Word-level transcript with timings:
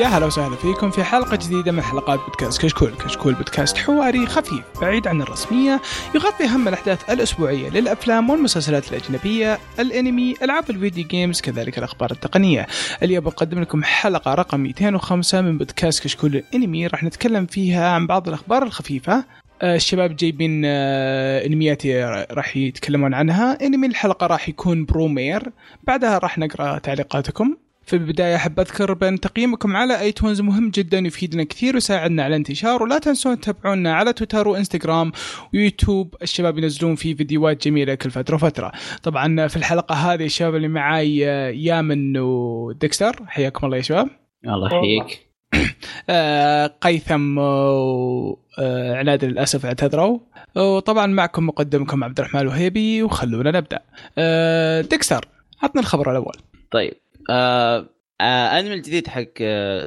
يا 0.00 0.06
هلا 0.06 0.26
وسهلا 0.26 0.56
فيكم 0.56 0.90
في 0.90 1.04
حلقة 1.04 1.36
جديدة 1.36 1.72
من 1.72 1.82
حلقات 1.82 2.20
بودكاست 2.20 2.62
كشكول، 2.62 2.90
كشكول 3.04 3.34
بودكاست 3.34 3.76
حواري 3.76 4.26
خفيف 4.26 4.64
بعيد 4.80 5.08
عن 5.08 5.22
الرسمية 5.22 5.80
يغطي 6.14 6.44
أهم 6.44 6.68
الأحداث 6.68 7.10
الأسبوعية 7.10 7.70
للأفلام 7.70 8.30
والمسلسلات 8.30 8.92
الأجنبية، 8.92 9.58
الأنمي، 9.78 10.34
ألعاب 10.42 10.70
ال 10.70 10.76
video 10.76 11.06
games، 11.06 11.40
كذلك 11.40 11.78
الأخبار 11.78 12.10
التقنية. 12.10 12.66
اليوم 13.02 13.24
بقدم 13.24 13.60
لكم 13.60 13.84
حلقة 13.84 14.34
رقم 14.34 14.60
205 14.60 15.40
من 15.40 15.58
بودكاست 15.58 16.04
كشكول 16.04 16.36
الأنمي. 16.36 16.86
راح 16.86 17.04
نتكلم 17.04 17.46
فيها 17.46 17.88
عن 17.88 18.06
بعض 18.06 18.28
الأخبار 18.28 18.62
الخفيفة. 18.62 19.24
آه، 19.62 19.76
الشباب 19.76 20.16
جايبين 20.16 20.62
آه، 20.64 21.46
أنميات 21.46 21.86
راح 22.32 22.56
يتكلمون 22.56 23.14
عنها. 23.14 23.58
أنمي 23.66 23.86
الحلقة 23.86 24.26
راح 24.26 24.48
يكون 24.48 24.84
Promare. 24.84 25.52
بعدها 25.82 26.18
راح 26.18 26.38
نقرأ 26.38 26.78
تعليقاتكم. 26.78 27.56
في 27.90 27.96
البداية 27.96 28.36
أحب 28.36 28.60
أذكر 28.60 28.92
بأن 28.92 29.20
تقييمكم 29.20 29.76
على 29.76 30.00
آيتونز 30.00 30.40
مهم 30.40 30.70
جدا 30.70 30.98
يفيدنا 30.98 31.44
كثير 31.44 31.74
ويساعدنا 31.74 32.22
على 32.22 32.30
الانتشار 32.30 32.82
ولا 32.82 32.98
تنسون 32.98 33.40
تتابعونا 33.40 33.94
على 33.94 34.12
تويتر 34.12 34.48
وإنستغرام 34.48 35.12
ويوتيوب. 35.54 36.14
الشباب 36.22 36.58
ينزلون 36.58 36.94
فيه 36.94 37.14
فيديوهات 37.14 37.64
جميلة 37.64 37.94
كل 37.94 38.10
فترة 38.10 38.34
وفترة. 38.34 38.72
طبعا 39.02 39.46
في 39.46 39.56
الحلقة 39.56 39.94
هذه 39.94 40.24
الشباب 40.24 40.54
اللي 40.54 40.68
معاي 40.68 41.28
آه، 41.28 41.48
يامن 41.48 42.18
وديكستر 42.18 43.16
حياكم 43.26 43.66
الله 43.66 43.76
يا 43.76 43.82
شباب. 43.82 44.08
الله 44.44 44.66
يحييك. 44.66 45.30
آه، 46.10 46.66
قيثم 46.66 47.38
وعناد 47.38 49.24
للأسف 49.24 49.66
اعتذروا. 49.66 50.18
وطبعا 50.56 51.06
معكم 51.06 51.46
مقدمكم 51.46 52.04
عبد 52.04 52.20
الرحمن 52.20 52.40
الوهيبي 52.40 53.02
وخلونا 53.02 53.50
نبدأ. 53.50 53.80
آه، 54.18 54.80
ديكستر 54.80 55.28
عطنا 55.62 55.80
الخبر 55.80 56.10
الأول. 56.10 56.34
طيب. 56.70 56.94
آه 57.30 57.88
آه 58.20 58.58
انمي 58.58 58.74
الجديد 58.74 59.08
حق 59.08 59.32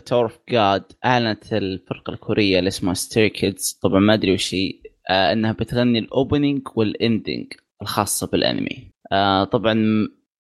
Tower 0.06 0.24
of 0.24 0.40
God 0.50 0.84
أعلنت 1.06 1.54
الفرقة 1.54 2.14
الكورية 2.14 2.60
اللي 2.60 2.68
اسمها 2.68 2.94
Stray 2.94 3.28
Kids 3.28 3.80
طبعا 3.82 4.00
ما 4.00 4.14
أدري 4.14 4.34
وش 4.34 4.54
هي. 4.54 4.74
آه 5.10 5.34
إنها 5.34 5.52
بتغني 5.52 6.00
ال 6.00 6.07
opening 6.07 6.62
وال 6.76 6.95
ending 6.95 7.54
الخاصة 7.82 8.28
بالأنمي. 8.28 8.92
آه 9.12 9.44
طبعا 9.44 9.74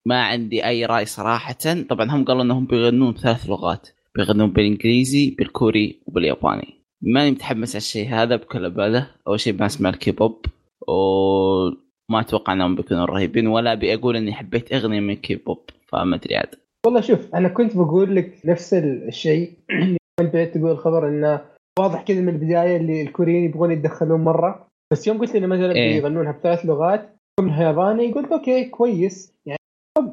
ما 0.05 0.23
عندي 0.23 0.65
أي 0.65 0.85
رأي 0.85 1.05
صراحة. 1.05 1.57
طبعا 1.89 2.11
هم 2.11 2.25
قالوا 2.25 2.41
إنهم 2.41 2.65
بيغنون 2.65 3.13
بثلاث 3.13 3.49
لغات. 3.49 3.89
بيغنون 4.15 4.51
بالإنجليزي 4.51 5.29
بالكوري 5.29 5.99
وبالياباني. 6.05 6.73
ماني 7.01 7.31
متحمس 7.31 7.69
على 7.69 7.77
الشيء 7.77 8.09
هذا 8.09 8.35
بكل 8.35 8.65
امانه 8.65 9.11
أول 9.27 9.39
شيء 9.39 9.53
ما 9.53 9.65
أسمع 9.65 9.89
الكيبوب. 9.89 10.45
وما 10.87 12.19
أتوقع 12.21 12.53
إنهم 12.53 12.75
بيكونوا 12.75 13.05
رهيبين. 13.05 13.47
ولا 13.47 13.73
ابي 13.73 13.93
أقول 13.93 14.15
إني 14.15 14.33
حبيت 14.33 14.73
أغنية 14.73 14.99
من 14.99 15.15
كيبوب 15.15 15.69
فما 15.87 16.15
أدري 16.15 16.35
عاد. 16.35 16.62
والله 16.85 17.01
شوف 17.01 17.35
أنا 17.35 17.49
كنت 17.49 17.77
بقول 17.77 18.15
لك 18.15 18.45
نفس 18.45 18.73
الشيء 18.73 19.53
انت 20.21 20.37
تقول 20.37 20.71
الخبر 20.71 21.07
إنه 21.07 21.41
واضح 21.79 22.01
كذا 22.01 22.21
من 22.21 22.29
البداية 22.29 22.77
اللي 22.77 23.01
الكوريين 23.01 23.43
يبغون 23.43 23.71
يتدخلون 23.71 24.21
مرة. 24.21 24.67
بس 24.91 25.07
يوم 25.07 25.17
قلت 25.19 25.35
لي 25.35 25.47
مثلا 25.47 25.71
إيه؟ 25.71 25.95
يغنونها 25.95 26.31
بثلاث 26.31 26.65
لغات 26.65 27.09
كلها 27.39 27.63
ياباني 27.63 28.11
قلت 28.11 28.31
okay 28.31 28.65
كويس. 28.65 29.33
يعني 29.45 29.59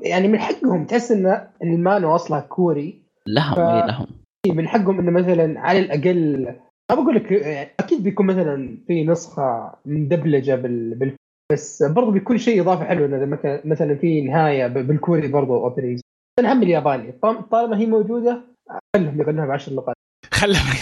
يعني 0.03 0.29
من 0.29 0.39
حقهم 0.39 0.85
تحس 0.87 1.13
ان 1.13 1.49
المانهوا 1.63 2.15
أصلا 2.15 2.41
كوري. 2.41 3.03
لهم 3.27 3.55
ف... 3.55 3.59
إي 3.59 3.87
لهم. 3.87 4.07
من 4.47 4.69
حقهم 4.69 4.99
إنه 4.99 5.11
مثلا 5.11 5.61
على 5.61 5.79
الاقل 5.79 6.55
ما 6.91 6.97
بقول 6.97 7.15
لك 7.15 7.33
أكيد 7.81 8.03
بيكون 8.03 8.27
مثلا 8.27 8.79
في 8.87 9.05
نسخة 9.05 9.73
مدبلجه 9.87 10.55
بال, 10.55 10.95
بال... 10.95 11.15
بس 11.53 11.83
برضو 11.83 12.11
بيكون 12.11 12.39
شيء 12.39 12.61
اضافه 12.61 12.85
حلوة 12.85 13.07
اذا 13.07 13.61
مثلا 13.65 13.95
في 13.95 14.21
نهاية 14.21 14.67
بالكوري 14.67 15.29
برضو 15.29 15.55
opening 15.55 16.01
أنا 16.39 16.53
هم 16.53 16.63
الياباني. 16.63 17.13
طالما 17.53 17.79
هي 17.79 17.87
موجودة 17.87 18.45
خلهم 18.97 19.21
يغنوها 19.21 19.47
بعشر 19.47 19.73
لغات. 19.73 19.95
خلهم 20.33 20.77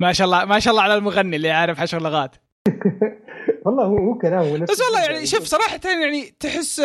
ما 0.00 0.12
شاء 0.12 0.24
الله 0.24 0.44
ما 0.44 0.58
شاء 0.58 0.70
الله 0.70 0.82
على 0.82 0.94
المغني 0.94 1.36
اللي 1.36 1.48
يعرف 1.48 1.80
عشر 1.80 2.02
لغات. 2.02 2.36
والله 3.66 3.84
هو 3.84 3.98
هو 3.98 4.18
كلام 4.18 4.64
بس 4.64 4.80
والله 4.80 5.00
يعني 5.04 5.26
شوف 5.26 5.42
صراحة 5.44 5.80
يعني 5.84 6.34
تحس 6.40 6.82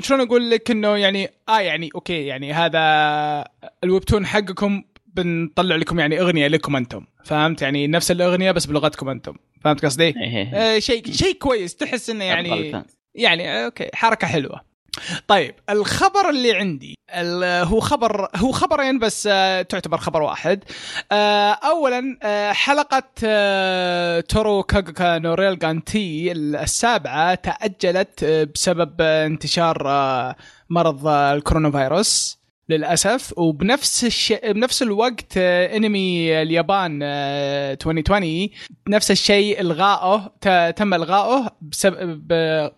شلون 0.00 0.20
أقول 0.20 0.50
لك 0.50 0.70
إنه 0.70 0.96
يعني 0.96 1.28
آه 1.48 1.60
يعني 1.60 1.90
okay 1.94 2.26
يعني 2.26 2.52
هذا 2.52 2.80
ال 3.84 3.89
webtoon 3.89 4.26
حقكم 4.26 4.82
بنطلع 5.06 5.76
لكم 5.76 5.98
يعني 5.98 6.20
أغنية 6.20 6.46
لكم 6.46 6.76
أنتم. 6.76 7.06
فهمت؟ 7.24 7.62
يعني 7.62 7.86
نفس 7.86 8.10
الأغنية 8.10 8.52
بس 8.52 8.66
بلغتكم 8.66 9.08
أنتم. 9.08 9.34
فهمت 9.60 9.84
قصدي؟ 9.84 10.04
إيه، 10.04 10.14
إيه. 10.16 10.54
آه 10.54 10.78
شيء 10.78 11.12
شيء 11.12 11.34
كويس. 11.38 11.76
تحس 11.76 12.10
إنه 12.10 12.24
يعني 12.24 12.84
يعني 13.14 13.64
okay 13.64 13.88
حركة 13.94 14.26
حلوة. 14.26 14.73
طيب 15.28 15.54
الخبر 15.70 16.30
اللي 16.30 16.52
عندي 16.52 16.94
هو 17.64 17.80
خبر 17.80 18.28
هو 18.36 18.52
خبرين 18.52 18.98
بس 18.98 19.28
آه، 19.32 19.62
تعتبر 19.62 19.98
خبر 19.98 20.22
واحد. 20.22 20.64
آه، 21.12 21.52
اولا 21.52 22.18
آه، 22.22 22.52
حلقة 22.52 23.02
Toaru 24.20 24.62
Kagaku 24.62 25.18
no 25.18 25.58
Railgun 25.58 26.23
T 26.23 26.32
السابعة 26.32 27.34
تأجلت 27.34 28.24
بسبب 28.24 29.00
انتشار 29.00 29.82
مرض 30.70 31.06
الكورونا 31.08 31.70
فيروس. 31.70 32.43
للأسف. 32.68 33.38
وبنفس 33.38 34.04
الشيء 34.04 34.52
بنفس 34.52 34.82
الوقت 34.82 35.36
انمي 35.36 36.42
اليابان 36.42 37.02
2020 37.02 38.48
نفس 38.88 39.10
الشيء 39.10 39.60
الغائه 39.60 40.32
تم 40.70 40.94
الغائه 40.94 41.56
بسبب 41.62 42.28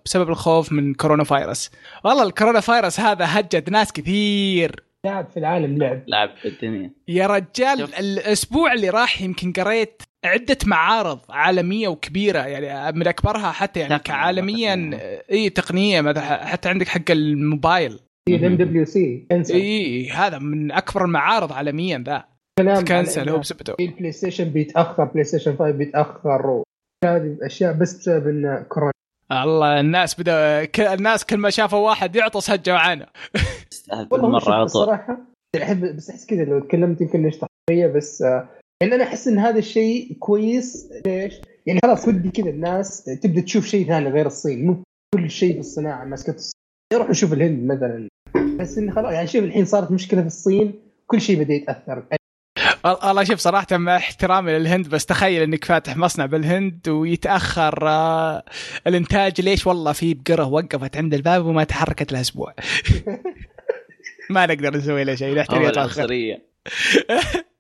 بسبب 0.05 0.29
الخوف 0.29 0.73
من 0.73 0.95
كورونا 0.95 1.25
فايروس. 1.25 1.71
والله 2.05 2.23
الكورونا 2.23 2.61
فايروس 2.61 3.01
هذا 3.01 3.25
هجد 3.29 3.71
ناس 3.71 3.93
كثير. 3.93 4.87
لعب 5.05 5.31
في 5.31 5.37
العالم 5.37 5.79
لعب. 5.79 6.05
لعب 6.09 6.31
في 6.43 6.49
الدنيا. 6.49 6.91
يا 7.09 7.27
رجال 7.27 7.79
شوف. 7.79 7.99
الأسبوع 7.99 8.73
اللي 8.73 8.91
راح 8.91 9.23
يمكن 9.23 9.53
قريت 9.53 10.03
عدة 10.25 10.59
معارض 10.67 11.21
عالمية 11.31 11.89
وكبيرة 11.89 12.39
يعني 12.39 12.99
من 12.99 13.09
أكبرها 13.09 13.53
حتى 13.53 13.81
يعني 13.81 13.99
كعالميا 13.99 14.99
اي 15.33 15.51
تقنية 15.51 16.01
مثلا 16.01 16.47
حتى 16.47 16.69
عندك 16.69 16.89
حق 16.89 17.11
الموبايل. 17.11 17.99
ال 18.29 18.57
MWC 18.57 19.27
اي 19.51 20.11
هذا 20.11 20.39
من 20.39 20.73
أكبر 20.73 21.05
المعارض 21.05 21.53
عالميا 21.53 22.05
ذا. 22.07 22.25
cancel 22.89 23.29
هو 23.29 23.39
بسبته 23.39 23.75
ال 23.81 24.13
PlayStation 24.13 24.45
بيتأخر 24.45 25.05
PlayStation 25.05 25.57
5 25.57 25.71
بيتأخر. 25.71 26.63
هذه 27.05 27.37
أشياء 27.43 27.73
بس 27.73 27.97
بسبب 27.99 28.29
إن 28.29 28.65
كورونا. 28.69 28.93
الله 29.33 29.81
الناس 29.81 30.21
بدا 30.21 30.69
الناس 30.95 31.25
كل 31.25 31.37
ما 31.37 31.51
شافوا 31.51 31.79
واحد 31.79 32.17
يعطس 32.17 32.51
هجوا 32.51 32.77
عنه 32.77 33.07
والله 34.11 34.29
مرة 34.29 34.55
على 34.55 34.63
الصراحة. 34.63 35.19
احب 35.63 35.97
بس 35.97 36.11
أحس 36.11 36.27
كذا 36.27 36.45
لو 36.45 36.61
تكلمت 36.61 37.01
يمكن 37.01 37.23
نشطح 37.23 37.47
شوية 37.71 37.87
بس 37.87 38.21
يعني 38.83 38.95
أنا 38.95 39.05
أحس 39.05 39.29
إن 39.29 39.39
هذا 39.39 39.59
الشيء 39.59 40.17
كويس. 40.19 40.93
ليش؟ 41.07 41.35
يعني 41.67 41.81
خلاص 41.85 42.09
ودي 42.09 42.31
كذا 42.31 42.51
الناس 42.51 43.05
تبدأ 43.05 43.41
تشوف 43.41 43.67
شيء 43.67 43.87
ثاني 43.87 44.09
غير 44.09 44.27
الصين. 44.27 44.67
مو 44.67 44.83
كل 45.15 45.31
شيء 45.31 45.53
في 45.53 45.61
الصناعه 45.61 46.05
ماسكه 46.05 46.35
الصين 46.35 46.53
يروح 46.93 47.11
نشوف 47.11 47.33
الهند 47.33 47.73
مثلا. 47.73 48.09
بس 48.59 48.79
انه 48.79 48.95
خلاص 48.95 49.13
يعني 49.13 49.27
شوف 49.27 49.45
الحين 49.45 49.65
صارت 49.65 49.91
مشكلة 49.91 50.21
في 50.21 50.27
الصين 50.27 50.75
كل 51.07 51.21
شيء 51.21 51.43
بدأ 51.43 51.55
يتأثر. 51.55 52.03
والله 52.85 53.25
شوف 53.25 53.39
صراحة 53.39 53.67
مع 53.73 53.97
احترامي 53.97 54.53
للهند 54.53 54.89
بس 54.89 55.07
تخيل 55.07 55.43
إنك 55.43 55.65
فاتح 55.65 55.97
مصنع 55.97 56.27
بالهند 56.27 56.89
ويتأخر 56.89 57.89
آه 57.89 58.45
الإنتاج 58.87 59.41
ليش 59.41 59.67
والله 59.67 59.93
في 59.93 60.15
بقرة 60.15 60.45
وقفت 60.47 60.97
عند 60.97 61.15
الباب 61.15 61.47
وما 61.47 61.65
تحركت 61.65 62.13
لها 62.13 62.21
أسبوع. 62.21 62.55
ما 64.31 64.47
نقدر 64.47 64.77
نسوي 64.77 65.05
له 65.05 65.15
شيء 65.15 65.35
نحتاج 65.35 65.79
عنصرية 65.79 66.43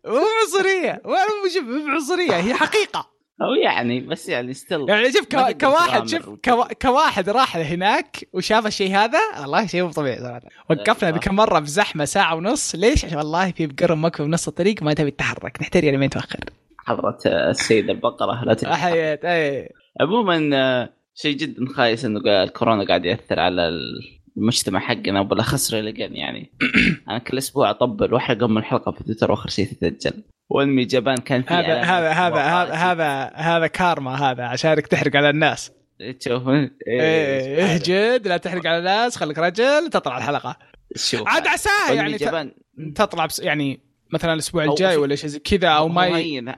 مو 0.06 0.22
عنصرية 0.42 1.02
مو 1.04 1.88
عنصرية 1.88 2.36
هي 2.36 2.54
حقيقة. 2.54 3.15
أو 3.42 3.54
يعني 3.64 4.00
بس 4.00 4.28
يعني 4.28 4.54
ستيل 4.54 4.88
يعني 4.88 5.12
شوف 5.12 5.28
كوا... 5.28 5.52
كواحد 5.52 6.08
شوف 6.08 6.28
كوا... 6.44 6.72
كواحد 6.72 7.28
راح 7.28 7.56
لهناك 7.56 8.28
وشاف 8.32 8.66
الشيء 8.66 8.96
هذا 8.96 9.18
والله 9.40 9.66
شيء 9.66 9.82
مو 9.82 9.90
طبيعي 9.90 10.18
صراحة. 10.18 10.40
وقفنا 10.70 11.10
بكم 11.10 11.34
مره 11.34 11.58
بزحمه 11.58 12.04
ساعة 12.04 12.34
ونص. 12.34 12.74
ليش؟ 12.74 13.04
عشان 13.04 13.18
والله 13.18 13.50
في 13.52 13.66
بقرم 13.66 14.02
موقف 14.02 14.22
بنص 14.22 14.48
الطريق 14.48 14.82
ما 14.82 14.94
تبي 14.94 15.10
تتحرك. 15.10 15.60
نحتاج 15.60 15.84
يعني 15.84 15.96
ما 15.96 16.06
تاخر 16.06 16.40
حضرة 16.78 17.18
السيدة 17.26 17.92
البقرة 17.92 18.44
لا 18.44 18.76
حيات 18.76 19.24
أي. 19.24 19.68
عموما 20.00 20.50
آه، 20.54 20.88
شيء 21.14 21.36
جدا 21.36 21.66
خايس 21.74 22.04
إنه 22.04 22.20
الكورونا 22.26 22.86
قاعد 22.86 23.04
يأثر 23.04 23.40
على 23.40 23.70
المجتمع 24.36 24.80
حقنا. 24.80 25.20
وبالأخص 25.20 25.74
ريليجن 25.74 26.16
يعني. 26.16 26.52
أنا 27.08 27.18
كل 27.18 27.38
أسبوع 27.38 27.70
أطبل 27.70 28.14
وأحرق 28.14 28.42
أم 28.42 28.58
الحلقة 28.58 28.92
في 28.92 29.04
تويتر 29.04 29.30
وآخر 29.30 29.48
شيء 29.48 29.66
تتأجل. 29.66 30.22
وانمي 30.48 30.84
جبان 30.84 31.16
كان 31.16 31.42
في 31.42 31.54
هذا 31.54 31.82
هذا 31.82 32.10
هذا 32.10 32.42
هذا 32.42 32.74
هذا 32.74 33.32
هذا 33.34 33.66
كارما 33.66 34.14
هذا 34.14 34.44
عشانك 34.44 34.86
تحرق 34.86 35.16
على 35.16 35.30
الناس. 35.30 35.72
تشوف 36.20 36.48
إيه, 36.48 36.70
إيه 36.86 37.64
اهجد 37.64 38.28
لا 38.28 38.36
تحرق 38.36 38.66
على 38.66 38.78
الناس 38.78 39.16
خليك 39.16 39.38
رجل 39.38 39.88
تطلع 39.90 40.18
الحلقة. 40.18 40.56
شوف 40.96 41.28
عاد 41.28 41.46
عساها 41.46 41.92
يعني 41.92 42.16
جبان 42.16 42.52
تطلع 42.94 43.26
بس 43.26 43.40
يعني 43.40 43.80
مثلا 44.12 44.32
الأسبوع 44.32 44.64
الجاي 44.64 44.96
ولا 44.96 45.14
شيء 45.14 45.30
زي 45.30 45.38
كذا 45.38 45.68
أو 45.68 45.88
ما 45.88 46.16
هين 46.16 46.52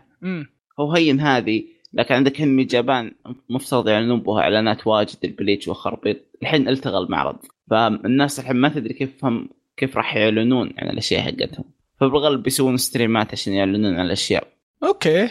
هو 0.80 0.92
هين 0.92 1.20
هذه. 1.20 1.64
لكن 1.92 2.14
عندك 2.14 2.40
انمي 2.40 2.64
جابان 2.64 3.12
مفترض 3.50 3.88
يعلنون 3.88 4.20
بها 4.20 4.40
إعلانات 4.40 4.86
واجد 4.86 5.16
البليتش 5.24 5.68
وخربيط 5.68 6.16
الحين 6.42 6.68
التغى 6.68 6.98
المعرض. 6.98 7.36
فالناس 7.70 8.40
الحين 8.40 8.56
ما 8.56 8.68
تدري 8.68 8.94
كيف 8.94 9.24
هم 9.24 9.48
كيف 9.76 9.96
راح 9.96 10.16
يعلنون 10.16 10.74
عن 10.78 10.90
الأشياء 10.90 11.22
حقتهم. 11.22 11.64
فبالغالب 12.00 12.42
بيسوون 12.42 12.76
ستريمات 12.76 13.32
عشان 13.32 13.52
يعلنون 13.52 13.94
عن 13.94 14.06
الأشياء. 14.06 14.46
أوكي. 14.84 15.28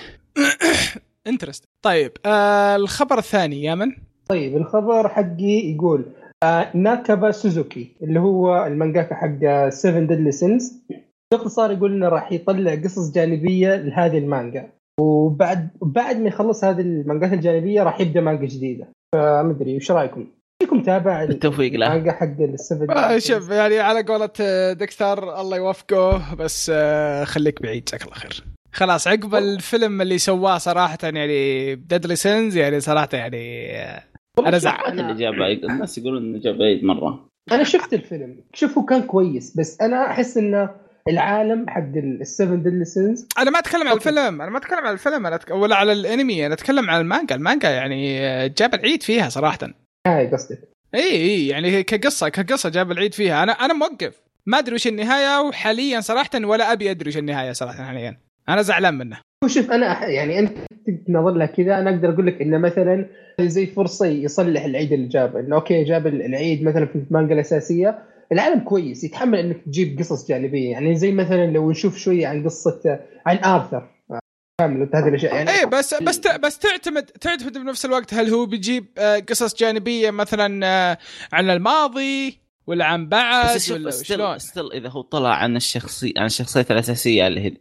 interest 1.28 1.64
طيب 1.82 2.12
آه 2.26 2.76
الخبر 2.76 3.18
الثاني 3.18 3.64
يا 3.64 3.76
من 3.76 3.92
طيب 4.30 4.58
الخبر 4.58 5.10
حقي 5.10 5.74
يقول 5.76 6.06
آه 6.44 6.78
ناكابا 6.78 7.32
سوزوكي 7.32 7.96
اللي 8.02 8.20
هو 8.20 8.66
المانجاكا 8.66 9.16
حق 9.16 9.70
7 9.70 10.00
Deadly 10.00 10.32
Sins 10.32 10.74
باختصار 11.32 11.72
يقول 11.72 11.94
إنه 11.94 12.10
راح 12.10 12.32
يطلع 12.32 12.76
قصص 12.76 13.12
جانبية 13.12 13.76
لهذه 13.76 14.18
المانجا. 14.18 14.70
وبعد 15.00 15.70
بعد 15.82 16.20
ما 16.20 16.28
يخلص 16.28 16.64
هذه 16.64 16.82
المانجات 16.82 17.34
الجانبية 17.34 17.84
راح 17.84 18.02
يبدأ 18.02 18.22
مانجا 18.22 18.46
جديدة. 18.46 18.88
فمدري 19.16 19.76
وش 19.76 19.92
رأيكم؟ 19.92 20.28
فيكم 20.62 20.82
تابع 20.82 21.26
بالتوفيق 21.26 21.74
له. 21.74 22.12
حق 22.12 22.42
ال 22.42 22.50
Seven 22.50 22.92
آه 22.92 23.18
شوف 23.18 23.50
يعني 23.50 23.80
على 23.80 24.04
قولة 24.04 24.30
آه، 24.42 24.74
دكتور 24.74 25.42
الله 25.42 25.58
يوفقه 25.58 26.36
بس 26.36 26.72
آه 26.76 27.24
خليك 27.24 27.62
بعيد 27.62 27.86
جزاك 27.86 28.04
الله 28.04 28.14
خير. 28.14 28.44
خلاص 28.74 29.08
عقب 29.08 29.36
الفيلم 29.36 30.02
اللي 30.02 30.18
سواه 30.18 30.58
صراحة 30.58 30.98
يعني 31.04 31.76
Deadly 31.76 32.16
Sins 32.16 32.58
يعني 32.58 32.80
صراحة 32.80 33.10
يعني 33.14 33.72
أنا 34.40 34.58
زعل 34.58 35.00
اللي 35.00 35.14
جاب 35.14 35.34
عيد 35.34 35.66
الناس 35.66 35.98
يقولون 35.98 36.24
إنه 36.24 36.40
جاب 36.40 36.62
عيد 36.62 36.84
مرة. 36.84 37.30
أنا 37.52 37.64
شفت 37.64 37.94
الفيلم. 37.94 38.44
شوفه 38.54 38.86
كان 38.86 39.02
كويس 39.02 39.58
بس 39.58 39.82
أنا 39.82 40.12
أحس 40.12 40.38
انه 40.38 40.70
العالم 41.10 41.70
حق 41.70 41.92
ال 42.22 42.29
Seven 42.29 42.64
Deadly 42.64 42.86
Sins 42.86 43.28
أنا 43.40 43.52
ما 43.52 43.60
أتكلم 43.60 43.88
عن 43.88 43.96
الفيلم 43.96 44.42
أنا 44.42 44.50
ما 44.50 44.58
أتكلم 44.58 44.86
عن 44.86 44.94
الفيلم 44.94 45.26
أنا 45.26 45.36
أتك... 45.36 45.52
ولا 45.52 45.76
على 45.76 45.92
الأنمي 45.92 46.46
أنا 46.46 46.54
أتكلم 46.54 46.90
عن 46.90 47.02
المانجا. 47.02 47.36
المانجا 47.36 47.70
يعني 47.70 48.20
جاب 48.50 48.74
العيد 48.74 49.04
فيها 49.04 49.30
صراحة. 49.30 49.87
هاي 50.08 50.28
قصدك. 50.28 50.60
اي 50.96 51.12
اي 51.12 51.48
يعني 51.48 51.84
كقصة 51.84 52.30
كقصة 52.30 52.70
جاب 52.70 52.92
العيد 52.92 53.14
فيها. 53.14 53.44
أنا 53.44 53.52
أنا 53.52 53.74
موقف. 53.74 54.22
ما 54.46 54.60
أدري 54.60 54.76
وش 54.76 54.88
النهاية 54.88 55.42
وحاليا 55.42 56.00
صراحة 56.00 56.30
ولا 56.46 56.72
أبي 56.74 56.92
أدري 56.92 57.10
وش 57.10 57.18
النهاية 57.18 57.52
صراحة 57.52 57.84
حاليا. 57.84 58.18
أنا 58.50 58.62
زعلان 58.62 58.98
منه. 58.98 59.18
وشوف 59.44 59.72
أنا 59.72 60.08
يعني 60.08 60.40
أنت 60.40 60.58
تنظر 61.08 61.32
لها 61.32 61.46
كذا 61.46 61.80
أنا 61.80 61.90
أقدر 61.90 62.14
أقول 62.14 62.28
لك 62.28 62.42
انه 62.42 62.58
مثلا 62.58 63.06
زي 63.42 63.66
فرصه 63.66 64.06
يصلح 64.06 64.66
العيد 64.66 64.94
اللي 64.94 65.08
جابه 65.08 65.40
إنه 65.40 65.56
أوكي 65.56 65.84
جاب 65.84 66.08
العيد 66.08 66.64
مثلا 66.64 66.86
في 66.86 66.96
المانجا 66.96 67.34
الأساسية. 67.34 68.00
العالم 68.32 68.60
كويس 68.60 69.04
يتحمل 69.04 69.40
إنك 69.40 69.58
تجيب 69.66 70.00
قصص 70.00 70.28
جانبية. 70.28 70.72
يعني 70.72 70.96
زي 70.96 71.12
مثلا 71.12 71.46
لو 71.46 71.72
نشوف 71.72 71.98
شوية 71.98 72.28
عن 72.28 72.44
قصة 72.44 73.00
عن 73.26 73.38
آرثر. 73.38 73.97
كامل 74.62 74.90
هذه 74.94 75.08
الأشياء 75.08 75.36
يعني 75.36 75.52
إيه 75.52 75.66
بس 75.66 75.94
بس 75.94 76.20
بس 76.20 76.60
تعتمد 76.60 77.04
تعتمد 77.06 77.58
بنفس 77.58 77.86
الوقت 77.86 78.14
هل 78.14 78.30
هو 78.30 78.46
بيجيب 78.46 78.86
آه، 78.98 79.20
قصص 79.20 79.56
جانبية 79.56 80.12
مثلا 80.12 80.66
آه، 80.66 80.98
عن 81.34 81.50
الماضي 81.50 82.40
ولا 82.68 82.86
عن 82.86 83.10
بعد 83.10 83.56
بس 83.56 83.72
ولا 83.72 83.92
شلون؟ 83.92 84.40
still 84.40 84.42
still 84.42 84.72
إذا 84.74 84.90
هو 84.90 85.02
طلع 85.02 85.36
عن 85.36 85.56
الشخصي 85.56 86.14
عن 86.18 86.26
الشخصيات 86.26 86.72
الأساسية 86.72 87.28
اللي 87.28 87.42
هي 87.42 87.52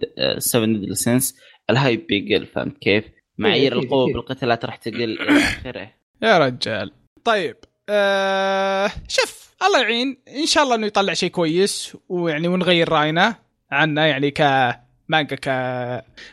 7 0.40 0.66
Deadly 0.66 0.94
Sins 0.94 1.36
ال 1.70 1.77
hype 1.77 2.06
بيقل 2.06 2.46
فهمت 2.46 2.78
كيف؟ 2.78 3.04
معايير 3.38 3.72
أكيد، 3.72 3.84
القوة 3.84 4.04
أكيد. 4.04 4.14
بالقتالات 4.16 4.64
راح 4.64 4.76
تقل 4.76 5.20
إلى 5.20 5.38
آخره 5.38 5.90
يا 6.22 6.38
رجال 6.38 6.92
طيب 7.24 7.56
آه 7.88 8.90
شوف 9.08 9.54
الله 9.66 9.80
يعين 9.82 10.22
إن 10.28 10.46
شاء 10.46 10.64
الله 10.64 10.74
إنه 10.74 10.86
يطلع 10.86 11.12
شيء 11.12 11.30
كويس 11.30 11.96
ويعني 12.08 12.48
ونغير 12.48 12.88
رأينا 12.88 13.34
عنه 13.70 14.04
يعني 14.04 14.30
كمانجا 14.30 14.85
ك 15.34 15.50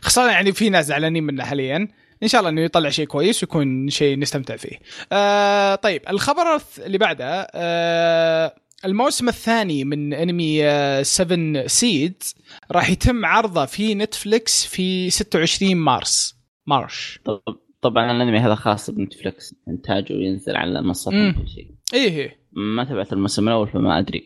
خاصة 0.01 0.31
يعني 0.31 0.51
في 0.51 0.69
ناس 0.69 0.85
زعلانين 0.85 1.23
منه 1.23 1.43
حاليا. 1.43 1.87
إن 2.23 2.27
شاء 2.27 2.39
الله 2.39 2.51
إنه 2.51 2.61
يطلع 2.61 2.89
شيء 2.89 3.05
كويس 3.05 3.43
ويكون 3.43 3.89
شيء 3.89 4.19
نستمتع 4.19 4.55
فيه. 4.55 4.79
آه 5.11 5.75
طيب 5.75 6.01
الخبر 6.09 6.61
اللي 6.79 6.97
بعده 6.97 7.47
آه 7.53 8.55
الموسم 8.85 9.29
الثاني 9.29 9.83
من 9.83 10.13
أنمي 10.13 10.63
7 11.03 11.67
Seeds 11.67 12.35
راح 12.71 12.89
يتم 12.89 13.25
عرضه 13.25 13.65
في 13.65 13.95
نتفليكس 13.95 14.65
في 14.65 15.09
26 15.09 15.75
مارس. 15.75 16.35
March. 16.67 17.19
طب 17.25 17.41
طبعا 17.81 18.11
الأنمي 18.11 18.39
هذا 18.39 18.55
خاص 18.55 18.89
بنتفلكس 18.89 19.55
إنتاجه 19.69 20.13
ينزل 20.13 20.55
على 20.55 20.81
مم. 20.81 21.33
كل 21.33 21.49
شيء. 21.49 21.71
إيه 21.93 22.09
إيه. 22.17 22.42
ما 22.55 22.83
تبعت 22.83 23.13
الموسم 23.13 23.47
الأول 23.47 23.67
فما 23.67 23.99
أدري. 23.99 24.25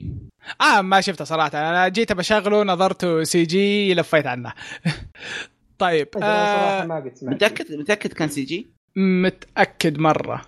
آه 0.61 0.81
ما 0.81 1.01
شفته 1.01 1.25
صراحة. 1.25 1.69
أنا 1.69 1.87
جيت 1.87 2.13
بشغله 2.13 2.63
نظرته 2.63 3.23
CG 3.23 3.93
لفيت 3.93 4.27
عنه. 4.27 4.53
طيب 5.79 6.07
آه 6.23 6.85
ما 6.85 6.95
قد 6.95 7.15
سمعت. 7.15 7.35
متأكد؟ 7.35 7.75
متأكد 7.75 8.13
كان 8.13 8.27
سي 8.27 8.43
جي؟ 8.43 8.67
متأكد 8.97 9.99
مرة. 9.99 10.41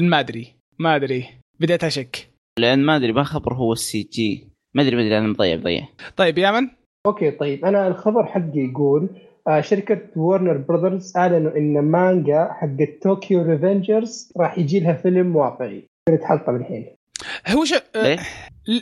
ما 0.00 0.20
أدري. 0.20 0.54
ما 0.78 0.96
أدري. 0.96 1.28
بديت 1.60 1.84
أشك. 1.84 2.30
لأن 2.58 2.78
ما 2.78 2.96
أدري 2.96 3.12
ما 3.12 3.24
خبر 3.24 3.54
هو 3.54 3.72
ال 3.72 4.08
CG. 4.12 4.48
ما 4.74 4.82
أدري 4.82 4.96
ما 4.96 5.02
أدري 5.02 5.18
أنا 5.18 5.28
مضيع 5.28 5.56
مضيع. 5.56 5.88
طيب 6.16 6.38
يا 6.38 6.50
من 6.50 6.68
أوكي 7.06 7.30
طيب. 7.30 7.64
أنا 7.64 7.88
الخبر 7.88 8.26
حقي 8.26 8.70
يقول 8.70 9.08
آه 9.48 9.60
شركة 9.60 10.00
ورنر 10.16 10.56
براذرز 10.56 11.16
أعلنوا 11.16 11.56
إن 11.56 11.82
مانجا 11.82 12.48
حق 12.52 12.76
طوكيو 13.02 13.42
Revengers 13.42 14.32
راح 14.36 14.58
يجي 14.58 14.80
لها 14.80 14.92
فيلم 14.92 15.36
واقعي. 15.36 15.86
تحطم 16.20 16.56
الحين 16.56 16.86
هو 17.48 17.64
ش... 17.64 17.72
آه 17.96 18.18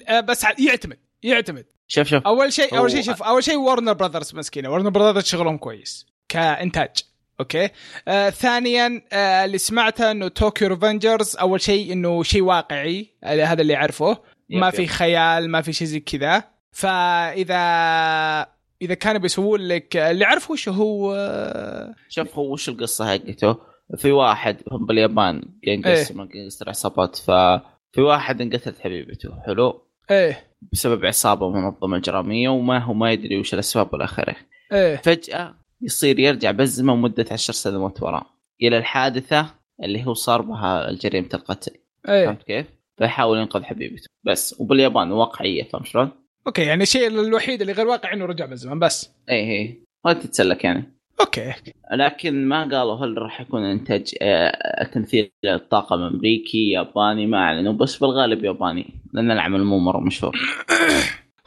آه 0.09 0.21
بس 0.21 0.47
يعتمد 0.59 0.99
يعتمد. 1.23 1.65
شوف 1.89 2.09
شوف. 2.09 2.27
أول 2.27 2.53
شيء 2.53 2.79
أول 2.79 2.91
شيء 2.91 3.03
شوف 3.03 3.23
أول 3.23 3.45
شيء 3.45 3.57
ورنر 3.57 3.93
براذرز 3.93 4.35
مسكينة. 4.35 4.71
ورنر 4.71 4.89
براذرز 4.89 5.25
شغلهم 5.25 5.57
كويس 5.57 6.07
كإنتاج. 6.29 6.97
أوكي؟ 7.41 7.69
آه 8.09 8.31
ثانيا 8.31 9.03
آه 9.13 9.45
اللي 9.45 9.59
سمعته 9.59 10.11
إنه 10.11 10.29
طوكيو 10.29 10.69
Revengers 10.69 11.37
أول 11.37 11.61
شيء 11.61 11.93
إنه 11.93 12.23
شيء 12.23 12.43
واقعي 12.43 13.15
آه 13.25 13.45
هذا 13.45 13.63
اللي 13.63 13.77
اعرفه 13.77 14.19
ما. 14.51 14.71
في 14.71 14.87
خيال 14.87 15.51
ما 15.51 15.61
في 15.61 15.73
شيء 15.73 15.87
زي 15.87 16.01
كذا. 16.01 16.45
فاذا 16.73 17.59
إذا 18.83 18.95
كانوا 18.95 19.21
بيسوون 19.21 19.61
لك 19.61 19.97
اللي 19.97 20.25
اعرفه 20.25 20.53
وش 20.53 20.69
هو 20.69 21.15
آه، 21.15 21.95
شوف 22.09 22.35
هو 22.39 22.53
وش 22.53 22.69
القصة 22.69 23.07
حقته؟ 23.07 23.57
في 23.97 24.13
واحد 24.13 24.57
هم 24.73 24.87
باليابان 24.87 25.43
gangster 25.65 26.25
gangster 26.25 26.69
عصابات. 26.69 27.19
ففي 27.93 28.01
واحد 28.01 28.41
انقتلت 28.41 28.79
حبيبته 28.79 29.41
حلو؟ 29.47 29.83
إيه. 30.11 30.45
بسبب 30.73 31.07
عصابة 31.07 31.51
منظمة 31.51 31.97
إجرامية 31.97 32.49
وما 32.49 32.79
هو 32.79 32.95
ما 32.95 33.13
يدري 33.13 33.39
وش 33.39 33.55
الأسباب 33.55 33.93
والى 33.93 34.05
اخره 34.05 34.37
إيه. 34.73 34.97
فجأة 34.97 35.55
يصير 35.83 36.19
يرجع 36.19 36.51
بالزمن 36.51 36.97
مدة 36.97 37.27
عشر 37.31 37.53
سنوات 37.53 38.03
وراء 38.03 38.27
إلى 38.63 38.79
الحادثة 38.79 39.55
اللي 39.83 40.07
هو 40.07 40.15
صار 40.15 40.43
بها 40.43 40.93
جريمه 40.93 41.29
القتل. 41.35 41.73
إيه. 42.09 42.27
فهمت 42.27 42.43
كيف؟ 42.43 42.67
فيحاول 42.99 43.39
ينقذ 43.39 43.63
حبيبته. 43.63 44.09
بس 44.25 44.61
وباليابان 44.61 45.13
واقعية 45.13 45.63
فهمت 45.63 45.87
شلون؟ 45.87 46.11
أوكي 46.47 46.63
يعني 46.63 46.83
الشيء 46.83 47.07
الوحيد 47.07 47.61
اللي 47.61 47.73
غير 47.73 47.87
واقعي 47.87 48.15
إنه 48.15 48.25
رجع 48.25 48.47
بالزمن 48.47 48.79
بس. 48.79 49.11
اي 49.31 49.53
اي 49.53 49.83
ما 50.05 50.13
تتسلك 50.13 50.65
يعني. 50.65 50.98
أوكي. 51.21 51.55
لكن 51.93 52.49
ما 52.49 52.61
قالوا 52.63 52.95
هل 52.97 53.19
راح 53.19 53.41
يكون 53.41 53.65
إنتاج 53.65 54.15
آه، 54.23 54.85
تمثيل 54.85 55.31
الطاقم 55.45 56.03
أمريكي 56.03 56.71
ياباني 56.71 57.27
ما 57.27 57.39
أعلنوا 57.39 57.73
بس 57.73 57.97
بالغالب 57.97 58.45
ياباني 58.45 58.95
لأن 59.13 59.31
العمل 59.31 59.65
مو 59.65 59.79
مره 59.79 60.01
مشهور 60.01 60.37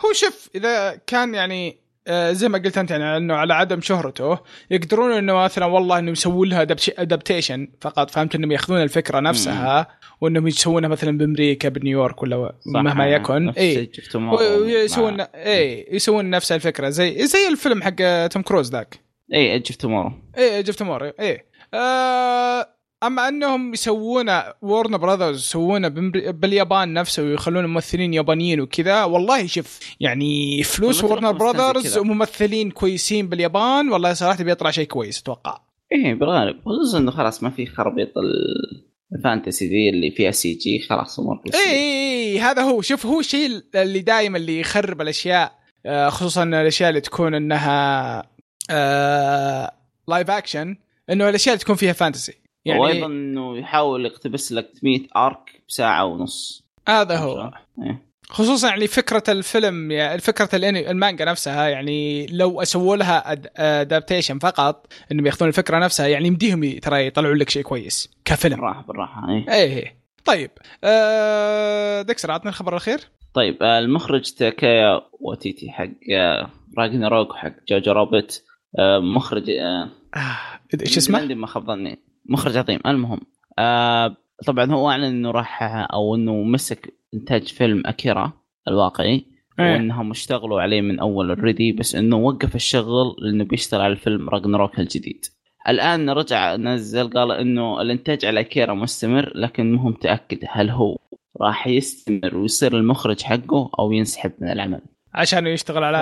هو 0.05 0.13
شوف 0.13 0.49
إذا 0.55 0.99
كان 1.07 1.33
يعني 1.33 1.77
آه، 2.07 2.31
زي 2.31 2.49
ما 2.49 2.57
قلت 2.57 2.77
أنت 2.77 2.91
يعني 2.91 3.17
إنه 3.17 3.33
على 3.33 3.53
عدم 3.53 3.81
شهرته 3.81 4.39
يقدرون 4.71 5.11
إنه 5.11 5.33
مثلا 5.33 5.65
والله 5.65 5.99
إنهم 5.99 6.11
يسوون 6.13 6.49
لها 6.49 6.61
adaptation 6.97 7.67
فقط 7.81 8.09
فهمت؟ 8.09 8.35
إنهم 8.35 8.51
يأخذون 8.51 8.81
الفكرة 8.81 9.19
نفسها 9.19 9.87
وإنهم 10.21 10.47
يسوونها 10.47 10.89
مثلا 10.89 11.17
بأمريكا 11.17 11.69
بنيويورك 11.69 12.23
ولا 12.23 12.55
مهما 12.65 13.07
يكن. 13.07 13.49
اي 13.49 13.91
مع- 14.15 15.27
اي 15.35 15.87
يسوون 15.91 16.29
نفس 16.29 16.51
الفكرة. 16.51 16.89
زي 16.89 17.25
زي 17.25 17.47
الفيلم 17.47 17.83
حق 17.83 18.27
توم 18.27 18.41
كروز 18.41 18.71
ذاك. 18.71 18.99
اي 19.33 19.53
Edge 19.53 19.65
of 19.69 19.75
Tomorrow. 19.75 20.11
إيه 20.37 20.61
جبت 20.61 20.83
موري 20.83 21.13
إيه. 21.19 21.45
آه 21.73 22.67
أما 23.03 23.27
أنهم 23.27 23.73
يسوونه 23.73 24.43
ورنر 24.61 24.97
براذرز 24.97 25.37
يسوونه 25.39 25.87
باليابان 26.31 26.93
نفسه 26.93 27.23
ويخلون 27.23 27.65
ممثلين 27.65 28.13
يابانيين 28.13 28.61
وكذا 28.61 29.03
والله 29.03 29.47
شوف 29.47 29.79
يعني 29.99 30.63
فلوس 30.63 31.03
ورنر 31.03 31.31
براذرز. 31.31 31.97
وممثلين 31.97 32.71
كويسين 32.71 33.27
باليابان 33.29 33.89
والله 33.89 34.13
صراحة 34.13 34.43
بيطلع 34.43 34.71
شيء 34.71 34.85
كويس 34.87 35.19
أتوقع. 35.21 35.61
إيه 35.91 36.13
بالغالب. 36.13 36.55
خصوصا 36.65 36.97
إنه 36.97 37.11
خلاص 37.11 37.43
ما 37.43 37.49
في 37.49 37.65
خرابيط 37.65 38.17
ال- 38.17 38.91
ال 39.15 39.22
fantasy 39.22 39.67
ذي 39.67 39.89
اللي 39.89 40.11
فيها 40.11 40.31
CG 40.31 40.79
خلاص 40.79 41.19
أمور 41.19 41.41
اي 41.53 41.71
اي 41.71 42.33
اي 42.33 42.39
هذا 42.39 42.61
هو. 42.61 42.81
شوف 42.81 43.05
هو 43.05 43.19
الشيء 43.19 43.61
اللي 43.75 43.99
دائما 43.99 44.37
اللي 44.37 44.59
يخرب 44.59 45.01
الأشياء 45.01 45.61
آه، 45.85 46.09
خصوصا 46.09 46.43
الأشياء 46.43 46.89
اللي 46.89 47.01
تكون 47.01 47.33
إنها 47.33 48.23
آه 48.69 49.71
live 50.07 50.31
action 50.31 50.77
إنه 51.09 51.29
الأشياء 51.29 51.53
اللي 51.53 51.63
تكون 51.63 51.75
فيها 51.75 51.93
fantasy 51.93 52.33
يعني 52.65 52.79
وأيضا 52.79 53.05
إنه 53.05 53.57
يحاول 53.57 54.05
يقتبس 54.05 54.51
لك 54.51 54.69
100 54.83 54.99
arc 55.15 55.63
بساعة 55.67 56.05
ونص. 56.05 56.63
هذا 56.87 57.17
هو. 57.17 57.51
إيه. 57.83 58.11
خصوصا 58.29 58.67
يعني 58.69 58.87
فكرة 58.87 59.23
الفيلم 59.29 59.91
يعني 59.91 60.21
فكرة 60.21 60.49
المانجا 60.53 61.25
نفسها 61.25 61.67
يعني 61.67 62.27
لو 62.27 62.61
سووا 62.61 62.95
لها 62.95 63.37
adaptation 63.57 64.39
فقط 64.39 64.93
إنهم 65.11 65.25
يأخذون 65.25 65.49
الفكرة 65.49 65.79
نفسها 65.79 66.07
يعني 66.07 66.27
يمديهم 66.27 66.79
ترى 66.79 67.07
يطلعوا 67.07 67.35
لك 67.35 67.49
شيء 67.49 67.63
كويس 67.63 68.09
كفيلم. 68.25 68.55
بالراحة 68.55 68.81
بالراحة 68.87 69.29
إيه. 69.29 69.53
إيه 69.53 69.77
إيه 69.77 69.95
طيب 70.25 70.51
آه 70.83 72.01
دكسر 72.01 72.31
عطنا 72.31 72.49
الخبر 72.49 72.71
الأخير. 72.71 72.99
طيب 73.33 73.63
آه، 73.63 73.79
المخرج 73.79 74.31
تاكايا 74.31 75.01
وتيتي 75.19 75.69
حق 75.71 75.89
راجناروك 76.77 77.35
حق 77.35 77.53
جوجو 77.69 77.91
رابت 77.91 78.41
آه، 78.41 78.50
مخرج 78.99 79.49
آه 79.49 79.89
إيش 80.81 80.97
اسمه؟ 80.97 81.25
ما 81.25 81.47
خاب 81.47 81.65
ظني. 81.65 81.99
مخرج 82.25 82.57
عظيم. 82.57 82.79
المهم 82.85 83.19
آه 83.59 84.17
طبعا 84.45 84.71
هو 84.71 84.89
أعلن 84.89 85.03
إنه 85.03 85.31
راح 85.31 85.63
أو 85.93 86.15
إنه 86.15 86.43
مسك 86.43 86.93
إنتاج 87.13 87.47
فيلم 87.47 87.83
أكيرا 87.85 88.33
الواقعي 88.67 89.25
أيه. 89.59 89.73
وإنهم 89.73 90.11
اشتغلوا 90.11 90.61
عليه 90.61 90.81
من 90.81 90.99
أول 90.99 91.29
already 91.29 91.71
بس 91.71 91.95
إنه 91.95 92.17
وقف 92.17 92.55
الشغل 92.55 93.15
لإنه 93.19 93.43
بيشتغل 93.43 93.81
على 93.81 93.91
الفيلم 93.93 94.29
راجناروك 94.29 94.79
الجديد. 94.79 95.25
الآن 95.69 96.09
رجع 96.09 96.55
نزل 96.55 97.09
قال 97.09 97.31
إنه 97.31 97.81
الإنتاج 97.81 98.25
على 98.25 98.43
أكيرا 98.43 98.73
مستمر 98.73 99.31
لكن 99.35 99.73
مو 99.73 99.89
متاكد 99.89 100.39
هل 100.49 100.69
هو 100.69 100.97
راح 101.41 101.67
يستمر 101.67 102.37
ويصير 102.37 102.77
المخرج 102.77 103.21
حقه 103.21 103.71
أو 103.79 103.91
ينسحب 103.91 104.31
من 104.39 104.51
العمل. 104.51 104.81
عشان 105.13 105.47
يشتغل 105.47 105.83
على 105.83 105.97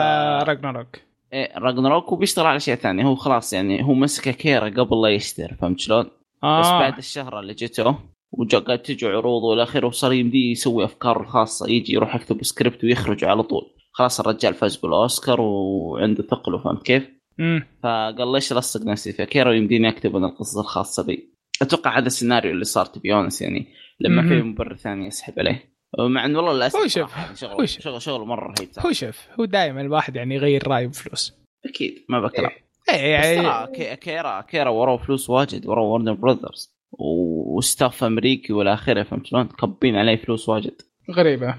ف... 0.46 0.50
راجناروك 0.50 1.09
راجناروك 1.58 2.12
وبيشتغل 2.12 2.46
على 2.46 2.58
أشياء 2.58 2.78
ثانية. 2.78 3.04
هو 3.04 3.16
خلاص 3.16 3.54
يعني 3.54 3.84
هو 3.84 3.94
مسك 3.94 4.30
أكيرا 4.30 4.70
قبل 4.70 5.02
لا 5.02 5.10
يشتهر 5.10 5.56
فهمت 5.56 5.80
شلون؟ 5.80 6.06
آه. 6.44 6.60
بس 6.60 6.68
بعد 6.68 6.98
الشهره 6.98 7.40
اللي 7.40 7.54
جته 7.54 7.96
وقاعد 8.32 8.80
تجي 8.80 9.08
عروض 9.08 9.44
والى 9.44 9.64
آخره 9.64 9.88
وصار 9.88 10.14
يمديه 10.14 10.52
يسوي 10.52 10.86
افكاره 10.86 11.22
الخاصه 11.22 11.70
يجي 11.70 11.94
يروح 11.94 12.16
يكتب 12.16 12.44
سكريبت 12.44 12.84
ويخرج 12.84 13.24
على 13.24 13.44
طول. 13.44 13.62
خلاص 13.92 14.20
الرجال 14.20 14.54
فاز 14.54 14.76
بالأوسكار 14.76 15.42
وعنده 15.42 16.24
ثقله 16.24 16.58
فهمت 16.58 16.84
كيف؟ 16.84 17.10
امم 17.40 17.66
فقال 17.84 18.32
ليش 18.32 18.52
الصق 18.52 18.86
نفسي؟ 18.86 19.14
في 19.14 19.26
أكيرا 19.26 19.50
ويمديني 19.50 19.90
أكتب 19.90 20.16
أنا 20.16 20.28
القصص 20.28 20.58
الخاصة 20.58 21.04
بي. 21.04 21.34
أتوقع 21.62 21.98
هذا 21.98 22.08
السيناريو 22.08 22.52
اللي 22.52 22.64
صار 22.64 22.86
تبي 22.86 23.10
يعني 23.42 23.68
لما 24.00 24.30
في 24.30 24.42
مبرر 24.42 24.76
ثاني 24.76 25.08
يسحب 25.08 25.34
عليه. 25.40 25.79
مع 26.00 26.26
انه 26.26 26.38
والله 26.40 26.54
للأسف 26.54 26.76
هو 26.76 26.88
شوف 26.88 27.18
يعني 27.18 27.30
هو 27.54 27.66
شوف. 27.66 27.82
شغل, 27.84 28.02
شغل 28.02 28.28
مرة 28.28 28.54
رهيب 28.60 28.70
هو 28.80 28.92
شوف 28.92 29.28
هو 29.40 29.46
دائما 29.46 29.82
الواحد 29.82 30.16
يعني 30.16 30.36
يغير 30.36 30.68
رأيه 30.68 30.88
بفلوس. 30.88 31.34
أكيد 31.66 32.06
ما 32.10 32.20
بكلام 32.22 32.52
إيه. 32.90 33.12
يعني 33.12 33.68
كي 33.76 33.96
كيرا 33.96 34.42
كيرا 34.42 34.70
وراه 34.70 34.98
فلوس 34.98 35.30
واجد 35.30 35.68
وراه 35.68 35.84
ورنر 35.84 36.14
براذرز 36.14 36.74
وستاف 36.92 38.04
أمريكي 38.04 38.54
والى 38.54 38.74
آخره 38.74 39.04
فهمت 39.04 39.28
شلون؟ 39.28 39.48
كبين 39.48 39.96
عليه 39.96 40.16
فلوس 40.16 40.50
واجد. 40.50 40.82
غريبة. 41.12 41.56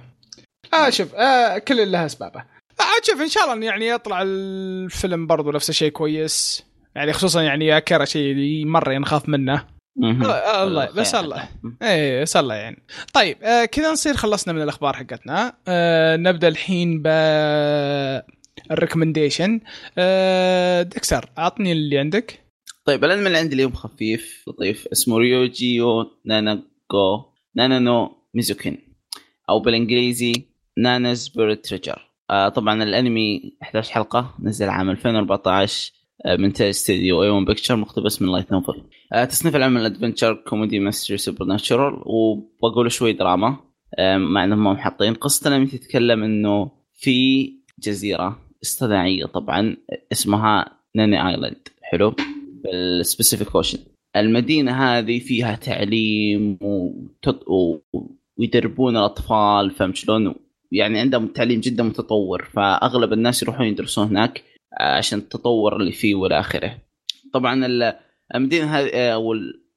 آه 0.74 0.90
شوف 0.90 1.14
آه 1.14 1.58
كل 1.58 1.92
لها 1.92 2.06
أسبابه. 2.06 2.40
آه 2.80 3.02
شوف 3.02 3.20
إن 3.20 3.28
شاء 3.28 3.52
الله 3.52 3.66
يعني 3.66 3.88
يطلع 3.88 4.22
الفيلم 4.22 5.26
برضو 5.26 5.50
نفس 5.50 5.70
الشيء 5.70 5.90
كويس. 5.90 6.66
يعني 6.94 7.12
خصوصا 7.12 7.42
يعني 7.42 7.80
كيرا 7.80 8.04
شيء 8.04 8.66
مرة 8.66 8.98
نخاف 8.98 9.28
منه. 9.28 9.54
آه، 9.54 9.66
الله 9.98 10.90
بس 10.90 11.14
الله. 11.14 11.48
إيه 11.82 12.22
بس 12.22 12.36
الله 12.36 12.54
يعني. 12.54 12.82
طيب 13.14 13.36
آه 13.42 13.64
كذا 13.64 13.92
نصير 13.92 14.14
خلصنا 14.14 14.52
من 14.52 14.62
الأخبار 14.62 14.96
حقتنا. 14.96 15.56
آه 15.68 16.16
نبدأ 16.16 16.48
الحين 16.48 17.02
ب 17.02 17.06
ال 18.70 18.76
recommendation 18.76 19.60
آه 19.98 20.82
ديكستر 20.82 21.30
أعطني 21.38 21.72
اللي 21.72 21.98
عندك. 21.98 22.40
طيب 22.84 23.04
الانمي 23.04 23.26
اللي 23.26 23.38
عندي 23.38 23.54
اليوم 23.54 23.72
خفيف 23.72 24.44
لطيف. 24.48 24.86
اسمه 24.92 25.18
ريوغاجو 25.18 26.06
نانانا 26.24 27.34
نو 27.56 28.16
مايزوكين 28.34 28.94
أو 29.48 29.60
بالإنجليزي 29.60 30.32
Nanana's 30.78 31.14
Buried 31.14 31.64
Treasure 31.66 32.10
آه 32.30 32.48
طبعا 32.48 32.82
الأنمي 32.82 33.56
11 33.62 33.92
حلقة 33.92 34.34
نزل 34.42 34.68
عام 34.68 34.90
2014 34.90 35.92
آه، 35.92 35.99
من 36.26 36.52
إنتاج 36.52 36.70
ستوديو 36.70 37.22
A-1 37.22 37.28
Pictures 37.28 37.76
مقتبس 37.76 38.22
من 38.22 38.32
light 38.32 38.52
novel 38.52 38.82
آه 39.12 39.24
تصنيف 39.24 39.56
العمل 39.56 39.84
adventure 39.84 40.34
comedy 40.34 40.78
mystery 40.78 41.16
supernatural 41.16 42.02
وبقول 42.06 42.92
شوي 42.92 43.12
دراما 43.12 43.56
آه 43.98 44.16
مع 44.16 44.44
إنهم 44.44 44.64
ما 44.64 44.72
محطين 44.72 45.14
قصة 45.14 45.48
الأنمي 45.48 45.66
تتكلم 45.66 46.22
إنه 46.22 46.70
في 46.94 47.50
جزيرة 47.78 48.38
اصطناعيه 48.64 49.26
طبعا 49.26 49.76
اسمها 50.12 50.80
Nanae 50.94 51.28
Island 51.28 51.68
حلو؟ 51.82 52.14
بال 52.64 52.84
Pacific 52.84 53.54
Ocean 53.56 53.78
المدينة 54.16 54.72
هذه 54.72 55.18
فيها 55.18 55.56
تعليم 55.56 56.58
وتط... 56.62 57.44
ويدربون 58.38 58.96
الأطفال 58.96 59.70
فهمت 59.70 59.96
شلون؟ 59.96 60.34
يعني 60.72 60.98
عندهم 60.98 61.26
تعليم 61.26 61.60
جدا 61.60 61.82
متطور 61.82 62.44
فأغلب 62.44 63.12
الناس 63.12 63.42
يروحون 63.42 63.66
يدرسون 63.66 64.06
هناك. 64.06 64.38
آه، 64.38 64.49
عشان 64.80 65.18
التطور 65.18 65.76
اللي 65.76 65.92
فيه 65.92 66.14
والى 66.14 66.40
آخره. 66.40 66.78
طبعا 67.32 67.66
المدينة 68.34 68.66
هذه 68.66 68.90
آه، 68.94 69.14
أو 69.14 69.34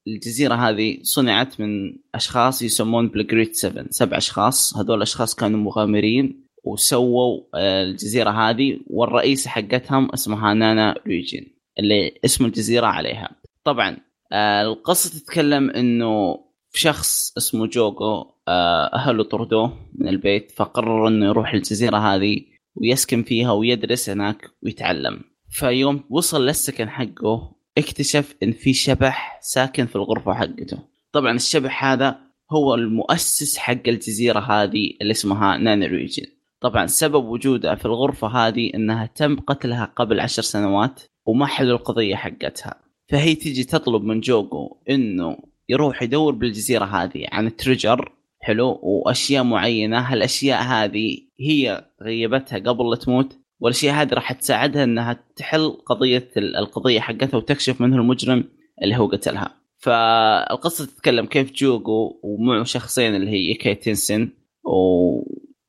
الجزيرة 0.07 0.55
هذه 0.55 0.97
صنعت 1.01 1.59
من 1.59 1.95
أشخاص 2.15 2.61
يسمون 2.61 3.07
بلجريت 3.07 3.55
7 3.55 3.85
سبع 3.89 4.17
أشخاص 4.17 4.77
هذول 4.77 4.97
الأشخاص 4.97 5.35
كانوا 5.35 5.59
مغامرين 5.59 6.47
وسووا 6.63 7.41
آه، 7.55 7.83
الجزيرة 7.83 8.29
هذه 8.29 8.79
والرئيسة 8.87 9.49
حقتهم 9.49 10.11
اسمها 10.13 10.53
نانا 10.53 10.95
ريجين 11.07 11.57
اللي 11.79 12.19
اسم 12.25 12.45
الجزيرة 12.45 12.85
عليها. 12.87 13.29
طبعا 13.63 13.97
القصة 14.33 15.19
تتكلم 15.19 15.69
إنه 15.69 16.39
شخص 16.73 17.33
اسمه 17.37 17.67
جوجو 17.67 18.25
أهله 18.47 19.23
طردوه 19.23 19.77
من 19.95 20.07
البيت 20.07 20.51
فقرر 20.51 21.07
إنه 21.07 21.25
يروح 21.25 21.53
الجزيرة 21.53 21.97
هذه 21.97 22.41
ويسكن 22.75 23.23
فيها 23.23 23.51
ويدرس 23.51 24.09
هناك 24.09 24.49
ويتعلم. 24.63 25.21
فيوم 25.49 26.03
وصل 26.09 26.45
للسكن 26.45 26.89
حقه 26.89 27.55
اكتشف 27.77 28.35
إن 28.43 28.51
في 28.51 28.73
شبح 28.73 29.39
ساكن 29.41 29.85
في 29.85 29.95
الغرفة 29.95 30.33
حقته. 30.33 30.79
طبعا 31.11 31.35
الشبح 31.35 31.85
هذا 31.85 32.17
هو 32.51 32.75
المؤسس 32.75 33.57
حق 33.57 33.87
الجزيرة 33.87 34.39
هذه 34.39 34.93
اللي 35.01 35.11
اسمها 35.11 35.57
ناني 35.57 35.87
ريجن. 35.87 36.25
طبعا 36.61 36.85
سبب 36.85 37.25
وجوده 37.25 37.75
في 37.75 37.85
الغرفة 37.85 38.27
هذه 38.27 38.71
إنها 38.75 39.05
تم 39.05 39.35
قتلها 39.35 39.85
قبل 39.95 40.19
عشر 40.19 40.41
سنوات 40.41 41.01
وما 41.25 41.45
حلوا 41.45 41.77
القضية 41.77 42.15
حقتها. 42.15 42.75
فهي 43.09 43.35
تيجي 43.35 43.63
تطلب 43.63 44.03
من 44.03 44.19
جوغو 44.19 44.77
إنه 44.89 45.37
يروح 45.69 46.03
يدور 46.03 46.35
بالجزيرة 46.35 46.85
هذه 46.85 47.25
عن 47.31 47.47
ال 47.47 47.54
treasure 47.54 48.11
حلو 48.43 48.79
وأشياء 48.83 49.43
معينة. 49.43 49.99
هالأشياء 49.99 50.61
هذه 50.63 51.17
هي 51.39 51.85
غيبتها 52.01 52.59
قبل 52.59 52.89
لا 52.89 52.95
تموت 52.95 53.37
والأشياء 53.59 53.95
هذه 53.95 54.13
راح 54.13 54.31
تساعدها 54.31 54.83
إنها 54.83 55.23
تحل 55.35 55.69
قضية 55.85 56.29
القضية 56.37 56.99
حقتها 56.99 57.37
وتكشف 57.37 57.81
من 57.81 57.93
هو 57.93 57.99
المجرم 57.99 58.43
اللي 58.83 58.97
هو 58.97 59.07
قتلها. 59.07 59.63
فالقصة 59.77 60.85
تتكلم 60.85 61.25
كيف 61.25 61.51
جوجو 61.51 62.19
ومعه 62.23 62.63
شخصين 62.63 63.15
اللي 63.15 63.31
هي 63.31 63.49
إيكاي 63.49 63.75
تنسن 63.75 64.29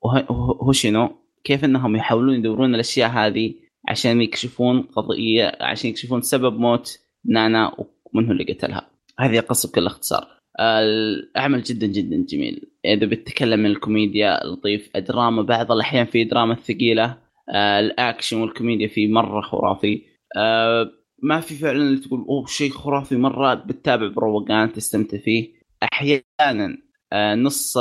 وهوشينو 0.02 1.16
كيف 1.44 1.64
إنهم 1.64 1.96
يحاولون 1.96 2.34
يدورون 2.34 2.74
الأشياء 2.74 3.10
هذه 3.10 3.54
عشان 3.88 4.22
يكشفون 4.22 4.82
قضية 4.82 5.58
عشان 5.60 5.90
يكشفون 5.90 6.22
سبب 6.22 6.58
موت 6.58 6.98
نانا 7.24 7.74
ومن 7.78 8.26
هو 8.26 8.32
اللي 8.32 8.44
قتلها. 8.52 8.90
هذه 9.18 9.38
القصة 9.38 9.68
بكل 9.68 9.86
اختصار. 9.86 10.34
العمل 10.60 11.62
جدا 11.62 11.86
جدا 11.86 12.24
جميل. 12.28 12.70
إذا 12.84 13.06
بتتكلم 13.06 13.60
من 13.60 13.66
الكوميديا 13.66 14.46
لطيف. 14.46 14.90
الدراما 14.96 15.42
بعض 15.42 15.72
الأحيان 15.72 16.06
في 16.06 16.24
دراما 16.24 16.54
ثقيلة 16.54 17.18
آه، 17.54 17.80
الأكشن 17.80 18.36
والكوميديا 18.36 18.88
فيه 18.88 19.08
مرة 19.08 19.40
خرافي. 19.40 20.02
آه، 20.36 20.90
ما 21.22 21.40
في 21.40 21.54
فعلا 21.54 21.82
اللي 21.82 22.00
تقول 22.00 22.20
أوه 22.28 22.46
شيء 22.46 22.70
خرافي. 22.70 23.16
مره 23.16 23.54
بتتابع 23.54 24.08
بروقان 24.08 24.72
تستمتع 24.72 25.18
فيه. 25.18 25.52
أحيانا 25.92 26.78
آه، 27.12 27.34
نص 27.34 27.76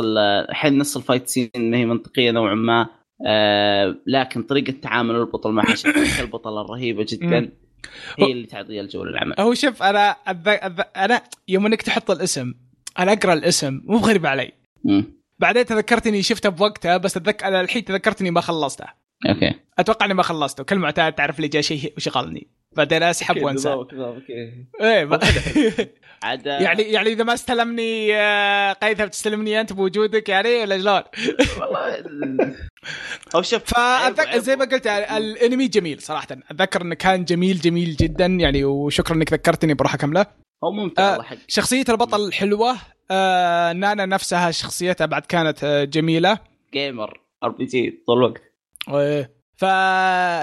أحيانا 0.51 0.77
نص 0.77 0.97
ال 0.97 1.02
fight 1.02 1.27
scene 1.27 1.49
ما 1.55 1.77
هي 1.77 1.85
منطقية 1.85 2.31
نوعا 2.31 2.55
ما. 2.55 2.87
لكن 4.07 4.43
طريقة 4.43 4.71
تعامل 4.71 5.15
البطل 5.15 5.51
مع 5.51 5.63
البطل 6.19 6.61
الرهيبه 6.61 7.05
جدا. 7.09 7.51
هي 8.19 8.31
اللي 8.31 8.45
تعطي 8.45 8.81
الجو 8.81 9.03
للعمل. 9.03 9.35
هو 9.39 9.53
شوف 9.53 9.83
أنا 9.83 10.09
أذ... 10.09 10.47
أذ... 10.47 10.81
أنا 10.97 11.21
يوم 11.47 11.65
إنك 11.65 11.81
تحط 11.81 12.11
الاسم 12.11 12.53
أنا 12.99 13.13
أقرأ 13.13 13.33
الاسم 13.33 13.81
مو 13.85 13.97
غريب 13.97 14.25
علي. 14.25 14.51
مم. 14.83 15.05
بعدين 15.39 15.65
تذكرتني 15.65 16.23
شفته 16.23 16.49
بوقتها 16.49 16.97
بس 16.97 17.17
اتذكر 17.17 17.47
أنا 17.47 17.61
الحين 17.61 17.85
تذكرتني 17.85 18.31
ما 18.31 18.41
خلصته. 18.41 18.85
أوكي. 19.29 19.53
أتوقع 19.79 20.05
إني 20.05 20.13
ما 20.13 20.23
خلصته. 20.23 20.63
كل 20.63 20.75
معتاد 20.75 21.13
تعرف 21.13 21.35
اللي 21.37 21.47
جاء 21.47 21.61
شيء 21.61 21.93
وشغلني 21.97 22.47
بعدين 22.75 23.03
أسحب 23.03 23.43
وأنسى. 23.43 23.85
إيه 24.81 25.05
عاد 26.23 26.45
يعني 26.45 26.81
يعني 26.81 27.09
إذا 27.09 27.23
ما 27.23 27.33
استلمني 27.33 28.15
آه، 28.15 28.73
قيثم 28.73 29.05
تستلمني 29.05 29.61
أنت 29.61 29.73
بوجودك 29.73 30.29
يعني 30.29 30.61
ولا 30.61 30.79
شلون؟ 30.79 31.01
والله 31.59 32.03
أو 33.35 33.41
شوف 33.51 33.63
فأتذكر 33.63 34.39
زي 34.39 34.55
ما 34.55 34.65
قلت 34.65 34.85
يعني 34.85 35.17
الانمي 35.17 35.67
جميل 35.67 36.01
صراحة. 36.01 36.27
أتذكر 36.51 36.81
إنه 36.81 36.95
كان 36.95 37.25
جميل 37.25 37.57
جميل 37.59 37.95
جدا 37.95 38.25
يعني 38.25 38.63
وشكرا 38.63 39.15
إنك 39.15 39.33
ذكرتني 39.33 39.73
بروح 39.73 39.93
اكمله 39.93 40.25
هو 40.63 40.71
ممتع 40.71 41.15
آه 41.15 41.25
شخصية 41.47 41.85
البطل 41.89 42.33
حلوة. 42.33 42.75
آه 43.11 43.73
نانا 43.73 44.05
نفسها 44.05 44.51
شخصيتها 44.51 45.05
بعد 45.05 45.25
كانت 45.25 45.63
آه 45.63 45.83
جميلة. 45.83 46.37
gamer 46.73 47.21
RPG 47.43 48.03
طول 48.07 48.17
الوقت. 48.17 48.41
إيه. 48.89 49.31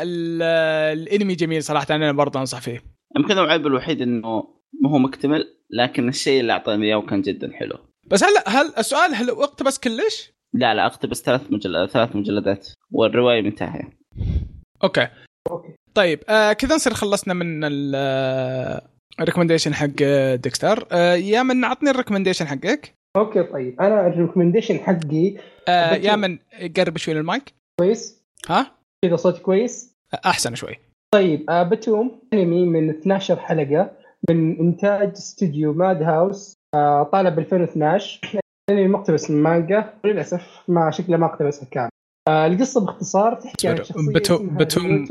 فالانمي 0.01 1.35
جميل 1.35 1.63
صراحة 1.63 1.87
أنا 1.91 2.13
برضه 2.13 2.41
أنصح 2.41 2.61
فيه. 2.61 2.83
يمكن 3.17 3.39
العيب 3.39 3.67
الوحيد 3.67 4.03
إنه 4.03 4.60
ما 4.83 4.91
هو 4.91 4.99
مكتمل 4.99 5.57
لكن 5.71 6.09
الشيء 6.09 6.41
اللي 6.41 6.53
أعطاني 6.53 6.87
إياه 6.87 7.01
كان 7.01 7.23
جدا 7.23 7.53
حلو. 7.53 7.79
بس 8.07 8.25
هل 8.25 8.31
هل 8.47 8.73
السؤال 8.79 9.15
هل 9.15 9.31
أقتبس 9.31 9.79
كلش؟ 9.79 10.33
لا 10.55 10.75
لا 10.75 10.87
أقتبس 10.87 11.23
ثلاث 11.23 11.53
مجلدات 11.53 11.91
ثلاث 11.91 12.17
مجلدات 12.17 12.69
والرواية 12.93 13.43
منتهيه 13.43 13.99
أوكي. 14.85 15.09
أوكي. 15.51 15.75
طيب 15.95 16.21
آه 16.29 16.53
كذا 16.53 16.75
نصير 16.75 16.95
خلصنا 16.95 17.35
من 17.35 17.61
ال 19.21 19.24
recommendation 19.24 19.75
حق 19.75 19.87
ديكستر. 20.35 20.87
آه 20.93 21.15
يا 21.15 21.43
من 21.43 21.65
عطني 21.65 21.91
ال 21.91 21.94
recommendation 21.94 22.47
حقك. 22.47 22.95
أوكي 23.17 23.43
طيب. 23.43 23.81
أنا 23.81 24.07
ال 24.07 24.11
recommendation 24.11 24.79
حقي. 24.79 25.37
آه 25.69 25.95
يا 25.95 26.17
من 26.17 26.39
قرب 26.77 26.99
شوي 26.99 27.15
للمايك. 27.15 27.55
كويس. 27.81 28.23
ها؟ 28.49 28.77
كذا 29.05 29.17
صوتي 29.17 29.41
كويس. 29.41 29.95
أحسن 30.27 30.55
شوي. 30.55 30.77
طيب 31.15 31.51
آه 31.51 31.63
بتوم 31.63 32.21
أنمي 32.33 32.67
من 32.67 32.91
12 32.91 33.37
حلقة. 33.37 34.00
من 34.31 34.59
إنتاج 34.61 35.11
استوديو 35.11 35.73
ماد 35.73 36.03
هاوس 36.03 36.55
طالع 37.13 37.29
ب 37.29 37.39
2012 37.39 38.21
انمي 38.71 38.89
مقتبس 38.89 39.31
من 39.31 39.43
مانجا 39.43 39.95
وللاسف 40.05 40.65
ما 40.69 40.91
شكله 40.91 41.17
ما 41.17 41.27
اقتبسها 41.27 41.69
كامل. 41.71 41.91
آه 42.29 42.47
القصة 42.47 42.81
باختصار 42.85 43.35
تحكي 43.35 43.69
عن 43.69 43.77
شخصية 43.85 44.13
بتوم 44.15 44.57
بتوم 44.57 45.07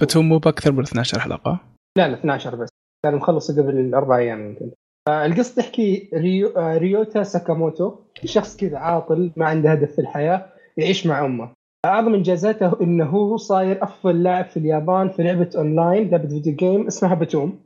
بتوم 0.00 0.28
مو 0.28 0.38
بأكثر 0.38 0.72
من 0.72 0.82
12 0.82 1.20
حلقة؟ 1.20 1.60
لا 1.98 2.08
لا 2.08 2.14
12 2.14 2.56
بس. 2.56 2.68
كان 3.04 3.14
مخلص 3.14 3.50
قبل 3.50 3.94
أربع 3.94 4.16
أيام 4.18 4.46
يمكن. 4.46 4.70
آه 5.08 5.26
القصة 5.26 5.62
تحكي 5.62 6.10
ريو 6.14 6.48
آه 6.48 6.78
ريوتا 6.78 7.22
ساكاموتو 7.22 7.94
شخص 8.24 8.56
كذا 8.56 8.78
عاطل 8.78 9.30
ما 9.36 9.46
عنده 9.46 9.72
هدف 9.72 9.92
في 9.92 10.00
الحياة 10.00 10.46
يعيش 10.76 11.06
مع 11.06 11.24
أمه. 11.24 11.52
أعظم 11.86 12.14
إنجازاته 12.14 12.80
إنه 12.82 13.04
هو 13.04 13.36
صاير 13.36 13.82
أفضل 13.84 14.22
لاعب 14.22 14.44
في 14.44 14.56
اليابان 14.56 15.08
في 15.08 15.22
لعبة 15.22 15.50
أونلاين 15.56 16.10
لعبة 16.10 16.28
video 16.28 16.56
game 16.56 16.86
اسمها 16.86 17.14
بتوم 17.14 17.60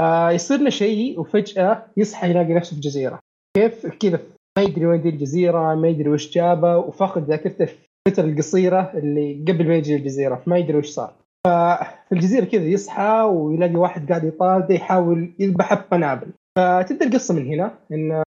آه 0.00 0.30
يصير 0.30 0.58
له 0.60 0.70
شيء 0.70 1.20
وفجأة 1.20 1.86
يصحى 1.96 2.30
يلاقي 2.30 2.54
نفسه 2.54 2.74
في 2.74 2.80
جزيرة. 2.80 3.18
كيف؟ 3.56 3.86
كذا. 3.86 4.20
ما 4.58 4.62
يدري 4.62 4.86
وين 4.86 5.02
دي 5.02 5.08
الجزيرة 5.08 5.74
ما 5.74 5.88
يدري 5.88 6.08
وش 6.08 6.30
جابه 6.34 6.76
وفاقد 6.78 7.24
ذاكرته 7.24 7.64
في 7.64 7.74
الفترة 8.08 8.24
القصيرة 8.24 8.92
اللي 8.94 9.44
قبل 9.48 9.68
ما 9.68 9.74
يجي 9.74 9.96
الجزيره 9.96 10.42
ما 10.46 10.58
يدري 10.58 10.78
وش 10.78 10.88
صار. 10.88 11.12
ففي 11.46 12.12
الجزيرة 12.12 12.44
كذا 12.44 12.64
يصحى 12.64 13.28
ويلاقي 13.32 13.74
واحد 13.74 14.08
قاعد 14.08 14.24
يطارده 14.24 14.74
يحاول 14.74 15.34
يذبحه 15.38 15.76
بقنابل. 15.76 16.26
فتبدأ 16.58 17.06
القصة 17.06 17.34
من 17.34 17.46
هنا 17.46 17.74
إن 17.92 18.22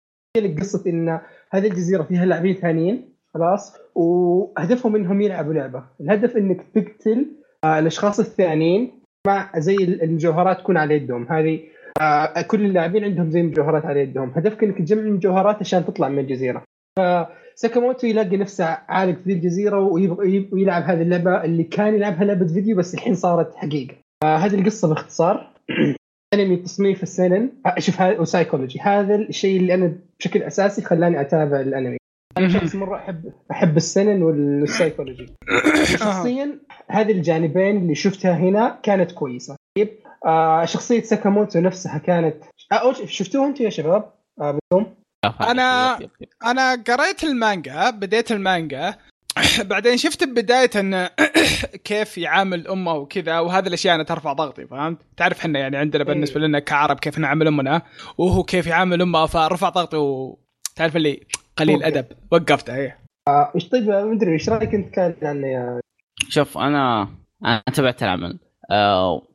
قصة 0.61 0.83
إن 0.87 1.21
هذه 1.51 1.67
الجزيرة 1.67 2.03
فيها 2.03 2.25
لاعبين 2.27 2.55
ثانيين 2.55 3.09
خلاص. 3.35 3.77
وهدفهم 3.95 4.97
إنهم 4.97 5.21
يلعبوا 5.21 5.53
لعبة. 5.55 5.85
الهدف 6.01 6.37
إنك 6.37 6.63
تقتل 6.75 7.27
آه 7.65 7.79
الأشخاص 7.79 8.21
الثانيين 8.21 9.03
مع 9.27 9.51
زي 9.57 9.75
المجوهرات 9.75 10.59
تكون 10.59 10.77
على 10.77 10.95
يدهم. 10.95 11.27
هذه 11.33 11.61
آه 12.01 12.43
كل 12.43 12.65
اللاعبين 12.65 13.05
عندهم 13.05 13.31
زي 13.31 13.41
المجوهرات 13.41 13.85
على 13.85 14.01
يدهم. 14.01 14.33
هدفك 14.37 14.65
إنك 14.65 14.79
تجمع 14.79 15.03
المجوهرات 15.03 15.57
عشان 15.61 15.85
تطلع 15.85 16.09
من 16.09 16.19
الجزيرة. 16.19 16.63
فساكاموتو 16.99 18.07
يلاقي 18.07 18.37
نفسه 18.37 18.65
عالق 18.89 19.19
في 19.25 19.33
الجزيرة 19.33 19.81
ويلعب 20.53 20.83
هذه 20.83 21.03
اللعبة 21.03 21.45
اللي 21.45 21.65
كان 21.65 21.95
يلعبها 21.95 22.25
لعبة 22.25 22.47
فيديو 22.47 22.77
بس 22.77 22.95
الحين 22.95 23.15
صارت 23.15 23.55
حقيقة. 23.55 23.95
آه 24.25 24.37
هذه 24.37 24.55
القصة 24.55 24.89
باختصار. 24.89 25.51
أنمي 26.35 26.57
تصنيف 26.57 27.03
ال 27.03 27.10
seinen 27.10 27.51
شوف 27.79 28.01
هذا 28.01 28.21
وسايكولوجي. 28.21 28.81
هذا 28.81 29.15
الشيء 29.15 29.61
اللي 29.61 29.75
أنا 29.75 29.93
بشكل 30.19 30.43
أساسي 30.43 30.83
خلاني 30.83 31.21
أتابع 31.21 31.61
الأنمي. 31.61 31.97
أنا 32.39 32.49
شخص 32.49 32.75
مرة 32.75 32.97
احب 32.97 33.33
أحب 33.51 33.77
ال 33.77 33.84
seinen 33.84 34.23
وال 34.23 34.40
psychology 34.40 35.27
شخصيا 35.99 36.59
هذه 36.89 37.13
الجانبين 37.13 37.77
اللي 37.77 37.95
شفتها 37.95 38.37
هنا 38.37 38.81
كانت 38.83 39.13
كويسة. 39.13 39.57
طيب 39.77 39.99
آه 40.27 40.65
شخصية 40.65 41.03
ساكاموتو 41.03 41.61
نفسها 41.61 41.99
كانت 41.99 42.45
آه 42.73 42.93
شفتوها 42.93 43.47
أنتم 43.47 43.65
يا 43.65 43.71
شباب؟ 43.71 44.13
آه 44.41 44.59
أنا 45.41 45.99
أنا 46.45 46.83
قريت 46.89 47.25
المانجا 47.25 47.91
بديت 47.91 48.33
المانجا. 48.33 48.95
بعدين 49.71 49.97
شفت 49.97 50.25
بداية 50.25 50.71
انه 50.77 51.11
كيف 51.85 52.19
يعامل 52.19 52.69
أمه 52.69 52.95
وكذا 52.95 53.41
وهذه 53.41 53.67
الأشياء 53.67 53.95
أنا 53.95 54.03
ترفع 54.03 54.33
ضغطي 54.33 54.67
فهمت؟ 54.67 54.99
تعرف 55.17 55.39
إحنا 55.39 55.59
يعني 55.59 55.77
عندنا 55.77 56.05
بالنسبة 56.05 56.41
لنا 56.41 56.59
كعرب 56.59 57.01
كيف 57.01 57.19
نعامل 57.19 57.47
أمنا 57.47 57.83
وهو 58.19 58.43
كيف 58.43 58.67
يعامل 58.67 59.03
أمه 59.03 59.27
فرفع 59.27 59.69
ضغطي 59.69 59.97
وتعرف 59.97 60.97
اللي 60.97 61.27
قليل 61.57 61.83
أدب. 61.83 62.07
وقفتها 62.31 62.77
هي 62.77 62.95
آه، 63.29 63.53
إيش 63.55 63.69
طيب 63.69 63.89
ما 63.89 64.13
أدري 64.13 64.33
إيش 64.33 64.49
رأيك 64.49 64.75
أنت 64.75 64.95
كان 64.95 65.15
يعني 65.23 65.81
شوف 66.29 66.59
أنا 66.59 67.09
أنا 67.45 67.63
تابعت 67.75 68.03
العمل. 68.03 68.39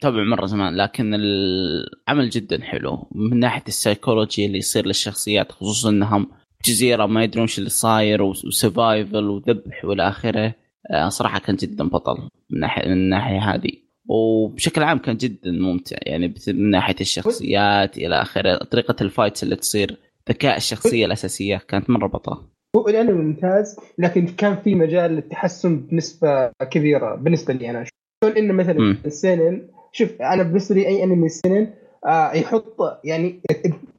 تابع 0.02 0.24
مرة 0.24 0.46
زمان 0.46 0.76
لكن 0.76 1.14
العمل 1.14 2.30
جدا 2.30 2.62
حلو. 2.62 3.08
من 3.12 3.40
ناحية 3.40 3.64
السيكولوجي 3.68 4.46
اللي 4.46 4.58
يصير 4.58 4.86
للشخصيات 4.86 5.52
خصوصا 5.52 5.90
إنهم 5.90 6.28
جزيرة 6.66 7.06
ما 7.06 7.24
يدرون 7.24 7.42
إيش 7.42 7.58
اللي 7.60 7.70
صاير 7.70 8.22
و 8.22 8.34
survival 8.34 9.30
وذبح 9.30 9.86
والى 9.86 10.08
آخره. 10.08 10.54
أه 10.92 11.10
صراحة 11.10 11.40
كان 11.40 11.56
جدا 11.56 11.90
بطل 11.90 12.30
من 12.50 12.60
ناحيه 12.60 12.86
من 12.86 12.94
الناحية 12.94 13.40
هذه. 13.40 13.72
وبشكل 14.06 14.84
عام 14.84 14.98
كان 14.98 15.18
جدا 15.18 15.52
ممتع. 15.52 15.98
يعني 16.02 16.34
من 16.48 16.70
ناحية 16.70 16.96
الشخصيات 17.02 17.98
إلى 17.98 18.22
آخره. 18.22 18.58
طريقة 18.58 18.96
ال 19.02 19.08
fights 19.08 19.44
اللي 19.44 19.56
تصير 19.56 19.98
ذكاء 20.30 20.58
الشخصية 20.58 21.06
الأساسية 21.06 21.58
كانت 21.58 21.90
مرة 21.90 22.08
بطلة. 22.08 22.42
هو 22.76 22.88
الانمي 22.88 23.24
ممتاز 23.24 23.80
لكن 23.98 24.28
كان 24.28 24.56
في 24.56 24.76
مجال 24.76 25.12
للتحسن 25.12 25.80
بنسبة 25.80 26.52
كبيرة 26.72 27.16
بالنسبة 27.16 27.54
لي 27.54 27.70
أنا. 27.70 27.86
شلون 28.24 28.38
إنه 28.38 28.54
مثلا. 28.54 28.98
السنن 29.06 29.68
شوف 29.92 30.22
أنا 30.22 30.44
بالنسبة 30.44 30.76
لي 30.76 30.88
أي 30.88 31.04
أنمي 31.04 31.26
السنن 31.26 31.74
آه 32.06 32.34
يحط 32.34 32.76
يعني 33.04 33.42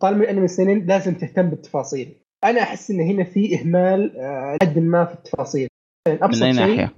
طالما 0.01 0.25
الانمي 0.25 0.45
السنن 0.45 0.87
لازم 0.87 1.15
تهتم 1.15 1.51
بالتفاصيل. 1.51 2.15
أنا 2.45 2.63
أحس 2.63 2.91
إن 2.91 3.01
هنا 3.01 3.25
في 3.25 3.61
إهمال 3.61 4.17
آه 4.17 4.59
ما 4.77 5.05
في 5.05 5.15
التفاصيل. 5.15 5.69
أبسط 6.09 6.45
شيء 6.45 6.89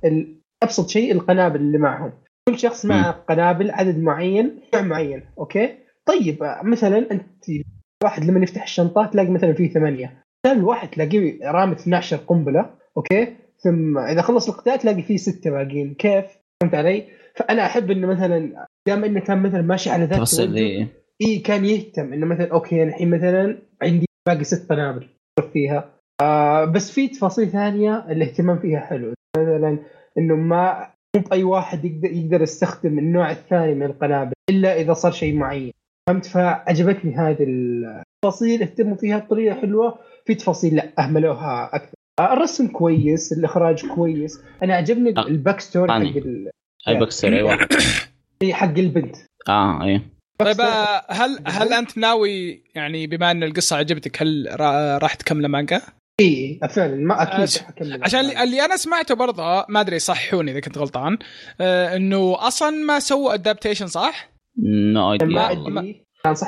أبسط 0.62 0.88
شيء 0.88 1.12
القنابل 1.12 1.60
اللي 1.60 1.78
معهم. 1.78 2.12
كل 2.48 2.58
شخص 2.58 2.86
معه 2.86 3.10
قنابل 3.10 3.70
عدد 3.70 3.98
معين 3.98 4.60
نوع 4.74 4.82
معين 4.82 5.22
أوكي؟ 5.38 5.74
طيب 6.06 6.42
آه 6.42 6.62
مثلا 6.62 7.10
أنت 7.10 7.44
واحد 8.04 8.24
لما 8.24 8.42
يفتح 8.42 8.62
الشنطه 8.62 9.06
تلاقي 9.06 9.30
مثلا 9.30 9.52
فيه 9.52 9.72
ثمانية. 9.72 10.22
ثاني 10.46 10.62
واحد 10.62 10.88
تلاقيه 10.88 11.50
رامي 11.50 11.72
12 11.72 12.16
قنبلة 12.16 12.70
أوكي؟ 12.96 13.36
ثم 13.58 13.98
إذا 13.98 14.22
خلص 14.22 14.48
القتال 14.48 14.78
تلاقي 14.78 15.02
فيه 15.02 15.16
ستة 15.16 15.50
باقيين. 15.50 15.94
كيف؟ 15.94 16.24
فهمت 16.60 16.74
علي؟ 16.74 17.04
فأنا 17.34 17.66
أحب 17.66 17.90
إنه 17.90 18.06
مثلا 18.06 18.66
دام 18.88 19.04
إنه 19.04 19.20
كان 19.20 19.42
مثلا 19.42 19.62
ماشي 19.62 19.90
على 19.90 20.04
ذا 20.04 20.28
التوجه 20.28 20.88
إي 21.22 21.38
كان 21.38 21.64
يهتم 21.64 22.12
إنه 22.12 22.26
مثلا 22.26 22.52
أوكي 22.52 22.82
الحين 22.82 23.10
مثلا 23.10 23.58
عندي 23.82 24.06
باقي 24.26 24.44
ست 24.44 24.70
قنابل 24.70 25.08
فيها. 25.52 25.94
آه 26.20 26.64
بس 26.64 26.90
في 26.90 27.08
تفاصيل 27.08 27.48
ثانية 27.48 28.06
الاهتمام 28.10 28.58
فيها 28.58 28.80
حلو. 28.80 29.14
مثلا 29.36 29.78
إنه 30.18 30.36
ما 30.36 30.90
مو 31.16 31.22
بأي 31.22 31.44
واحد 31.44 31.84
يقدر 31.84 32.12
يقدر 32.12 32.42
يستخدم 32.42 32.98
النوع 32.98 33.30
الثاني 33.30 33.74
من 33.74 33.82
القنابل 33.82 34.32
إلا 34.50 34.80
إذا 34.80 34.92
صار 34.92 35.12
شيء 35.12 35.36
معين. 35.36 35.72
فهمت؟ 36.08 36.26
فعجبتني 36.26 37.14
هذه 37.16 37.36
التفاصيل 37.40 38.62
اهتموا 38.62 38.96
فيها 38.96 39.18
بطريقة 39.18 39.60
حلوة. 39.60 39.98
في 40.26 40.34
تفاصيل 40.34 40.74
لا 40.76 40.92
أهملوها 40.98 41.70
أكثر. 41.72 41.94
الرسم 42.20 42.66
كويس 42.68 43.32
الإخراج 43.32 43.86
كويس. 43.86 44.40
أنا 44.62 44.74
عجبني 44.74 45.14
آه. 45.18 45.26
ال 45.26 45.33
back 45.33 45.60
story. 45.60 45.92
حق 45.92 45.96
ال... 46.00 46.50
أي 46.88 46.94
back 46.98 47.10
story 47.10 47.36
أيوه. 47.36 47.68
هي 48.42 48.54
حق 48.54 48.78
البنت. 48.78 49.16
آه 49.48 49.84
أي. 49.84 50.00
طيب 50.38 50.60
آه، 50.60 51.04
هل 51.08 51.38
هل 51.46 51.72
أنت 51.72 51.98
ناوي 51.98 52.62
يعني 52.74 53.06
بما 53.06 53.30
أن 53.30 53.42
القصة 53.42 53.76
عجبتك 53.76 54.22
هل 54.22 54.48
را- 54.60 54.98
راح 54.98 55.14
تكمل 55.14 55.46
مانجا؟ 55.48 55.80
إي 56.20 56.60
فعلا 56.70 56.96
ما 56.96 57.22
أكيد 57.22 57.62
حكمل 57.62 58.04
عشان 58.04 58.20
اللي- 58.20 58.42
اللي 58.42 58.64
أنا 58.64 58.76
سمعته 58.76 59.14
برضه 59.14 59.42
ما 59.68 59.80
أدري 59.80 59.98
صحوني 59.98 60.50
إذا 60.52 60.60
كنت 60.60 60.78
غلطان 60.78 61.18
آه 61.60 61.96
إنه 61.96 62.46
أصلا 62.46 62.70
ما 62.70 62.98
سووا 62.98 63.34
adaptation 63.34 63.86
صح؟ 63.86 64.33
no 64.58 65.16
ما 65.20 65.96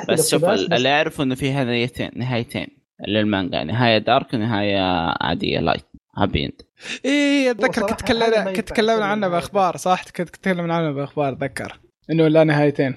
بس 0.09 0.31
شوف 0.31 0.45
اللي 0.45 0.89
اعرفه 0.89 1.23
إنه 1.23 1.35
في 1.35 1.53
نهايتين 1.53 2.11
نهايتين 2.15 2.67
للمانجا 3.07 3.63
نهاية 3.63 3.97
dark 3.97 4.33
ونهاية 4.33 4.79
عادية 5.21 5.59
light 5.59 5.85
happy 6.17 6.45
end 6.45 6.61
إيه 7.05 7.51
أتذكر 7.51 7.81
كنت 7.81 7.99
تكلمنا 7.99 8.53
كنت 8.53 8.69
تكلمنا 8.69 9.05
عنه. 9.05 9.27
بأخبار 9.27 9.77
صح 9.77 10.03
كنت 10.03 10.29
تتكلم 10.29 10.71
عنه 10.71 10.91
بأخبار 10.91 11.33
أتذكر 11.33 11.79
إنه 12.11 12.27
لا 12.27 12.43
نهايتين 12.43 12.95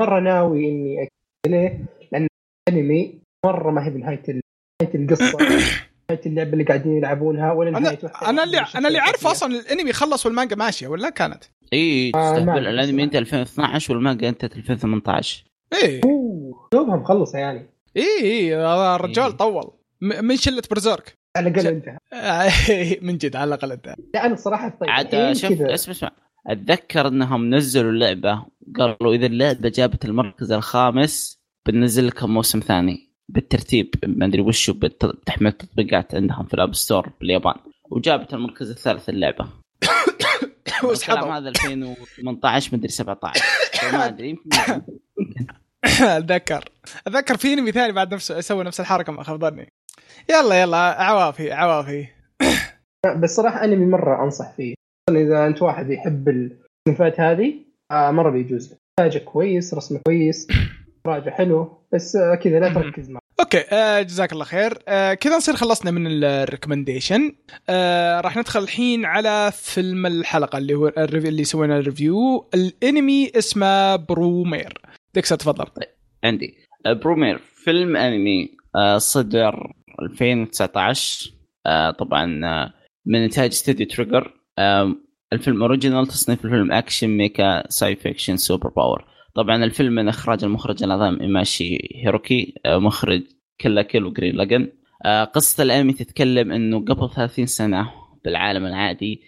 مرة 0.00 0.20
ناوي 0.20 0.68
إني. 0.68 1.08
ليه؟ 1.46 1.84
لأن 2.12 2.26
الأنمي 2.68 3.20
مرة 3.46 3.70
ما 3.70 3.86
هي 3.86 3.90
بنهاية 3.90 4.22
ال- 4.28 4.40
نهاية 4.82 4.94
القصة 4.94 5.38
نهاية 6.10 6.20
اللعبة 6.26 6.52
اللي 6.52 6.64
قاعدين 6.64 6.96
يلعبونها 6.96 7.52
ولا 7.52 7.70
أنا 7.70 7.78
نهاية 7.80 7.98
واحدة 8.02 8.30
أنا 8.30 8.44
اللي 8.44 8.58
أنا 8.58 8.88
اللي 8.88 8.98
الشخصيات. 9.04 9.32
أصلا 9.32 9.54
الأنمي 9.60 9.92
خلص 9.92 10.26
والمانجا 10.26 10.56
ماشية 10.56 10.88
ولا 10.88 11.10
كانت؟ 11.10 11.44
إي 11.72 12.12
آه، 12.14 12.32
تستهبل 12.32 12.48
أعرف 12.48 12.58
الأنمي 12.68 13.02
أنت 13.04 13.12
صراحة. 13.12 13.18
2012 13.20 13.94
والمانجا 13.94 14.28
أنت 14.28 14.44
2018 14.44 15.44
إيه 15.82 16.00
أوه 16.04 16.68
دوبها 16.72 16.96
مخلصه 16.96 17.38
يعني. 17.38 17.70
إيه 17.96 18.20
إيه 18.22 18.74
هذا 18.74 18.94
الرجال 18.96 19.24
إيه. 19.24 19.30
طول. 19.36 19.70
م- 20.00 20.24
من 20.24 20.36
شلة 20.36 20.62
برزيرك؟ 20.70 21.14
على 21.36 21.48
الأقل 21.48 21.66
انتهى 21.66 21.98
من 23.06 23.18
جد 23.18 23.36
على 23.36 23.48
الأقل 23.48 23.72
أنت. 23.72 23.94
لا 24.14 24.26
أنا 24.26 24.34
الصراحه 24.34 24.68
طيب. 24.80 24.90
عاد 24.90 25.14
الحين 25.14 25.34
شوف 25.34 25.60
اسمع 25.62 25.92
اسمع 25.92 26.10
أتذكر 26.46 27.08
إنهم 27.08 27.54
نزلوا 27.54 27.90
اللعبة 27.92 28.44
قالوا 28.78 29.14
إذا 29.14 29.26
اللعبة 29.26 29.68
جابت 29.68 30.04
المركز 30.04 30.52
الخامس 30.52 31.38
بننزل 31.66 32.06
لكم 32.06 32.30
موسم 32.34 32.60
ثاني 32.60 33.10
بالترتيب. 33.28 33.94
ما 34.06 34.26
أدري 34.26 34.40
وشو 34.42 34.72
بت- 34.72 35.04
بتحمل 35.06 35.52
تطبيقات 35.52 36.14
عندهم 36.14 36.46
في 36.46 36.54
الأب 36.54 36.74
ستور 36.74 37.10
باليابان. 37.20 37.54
وجابت 37.90 38.34
المركز 38.34 38.70
الثالث 38.70 39.08
اللعبه 39.08 39.46
الكلام 40.92 41.28
هذا 41.30 41.48
2018 41.48 42.76
مدري 42.76 42.88
17 42.88 43.42
ما 43.92 44.06
أدري. 44.06 44.28
يمكن 44.30 44.48
أتذكر. 46.02 46.64
أتذكر 47.06 47.36
في 47.36 47.52
أنمي 47.52 47.72
ثاني 47.72 47.92
بعد 47.92 48.14
نفسه 48.14 48.40
سوى 48.40 48.64
نفس 48.64 48.80
الحركة 48.80 49.12
ما 49.12 49.22
خاب 49.22 49.40
ظني. 49.40 49.72
يلا 50.30 50.60
يلا. 50.60 50.76
عوافي 51.02 51.52
عوافي. 51.52 52.06
بس 53.16 53.36
صراحة 53.36 53.64
أنمي 53.64 53.86
مرة 53.86 54.24
أنصح 54.24 54.52
فيه. 54.56 54.74
إذا 55.10 55.46
أنت 55.46 55.62
واحد 55.62 55.90
يحب 55.90 56.28
الصنفات 56.88 57.20
هذه 57.20 57.54
آه 57.92 58.10
مرة 58.10 58.30
بيجوز. 58.30 58.74
انتاجه 59.00 59.18
كويس 59.18 59.74
رسمه 59.74 60.00
كويس 60.06 60.46
راجع 61.06 61.30
حلو 61.30 61.78
بس 61.92 62.16
آه 62.16 62.34
كذا 62.34 62.60
لا 62.60 62.74
تركز 62.74 63.10
معه. 63.10 63.20
أوكي 63.46 63.64
آه 63.72 64.02
جزاك 64.02 64.32
الله 64.32 64.44
خير. 64.44 64.78
آه 64.88 65.14
كذا 65.14 65.36
نصير 65.36 65.56
خلصنا 65.56 65.90
من 65.90 66.24
ال 66.24 66.31
recommendation 66.31 67.32
آه 67.68 68.20
راح 68.20 68.36
ندخل 68.36 68.62
الحين 68.62 69.04
على 69.04 69.52
فيلم 69.54 70.06
الحلقة 70.06 70.58
اللي 70.58 70.74
هو 70.74 70.88
اللي 70.98 71.44
سوينا 71.44 71.78
ال 71.78 71.88
review 71.88 72.48
الانمي 72.54 73.30
اسمه 73.36 73.96
برومير. 73.96 74.80
ديكسا 75.14 75.36
تفضل. 75.36 75.64
عندي. 76.24 76.54
آه، 76.86 76.92
برومير 76.92 77.40
فيلم 77.64 77.96
انمي 77.96 78.48
آه 78.76 78.98
صدر 78.98 79.72
2019 80.02 81.30
آه 81.66 81.90
طبعا 81.90 82.26
من 83.06 83.22
إنتاج 83.22 83.48
استوديو 83.50 83.86
تريجر 83.86 84.32
الفيلم 85.32 85.62
original 85.62 86.06
تصنيف 86.06 86.44
الفيلم 86.44 86.72
action 86.72 87.08
mecha 87.08 87.70
sci 87.70 87.96
fiction 87.96 88.36
super 88.36 88.68
power 88.68 89.04
طبعا 89.34 89.64
الفيلم 89.64 89.94
من 89.94 90.08
إخراج 90.08 90.44
المخرج 90.44 90.82
العظيم 90.82 91.20
إيمايشي 91.20 91.78
هيروكي 92.04 92.54
مخرج 92.66 93.22
كلا 93.60 93.82
كيل 93.82 94.04
وجورن 94.04 94.36
لاجن 94.36 94.68
آه، 95.04 95.24
قصة 95.24 95.62
الأنمي 95.62 95.92
تتكلم 95.92 96.52
إنه 96.52 96.84
قبل 96.84 97.10
30 97.10 97.46
سنة 97.46 97.92
بالعالم 98.24 98.66
العادي 98.66 99.22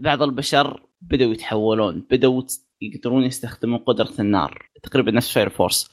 بعض 0.00 0.22
البشر 0.22 0.82
بدأوا 1.02 1.32
يتحولون 1.32 2.06
بدأوا 2.10 2.42
يقدرون 2.82 3.24
يستخدمون 3.24 3.78
قدرة 3.78 4.12
النار 4.18 4.68
تقريبا 4.82 5.10
نفس 5.10 5.32
Fire 5.32 5.48
Force 5.48 5.90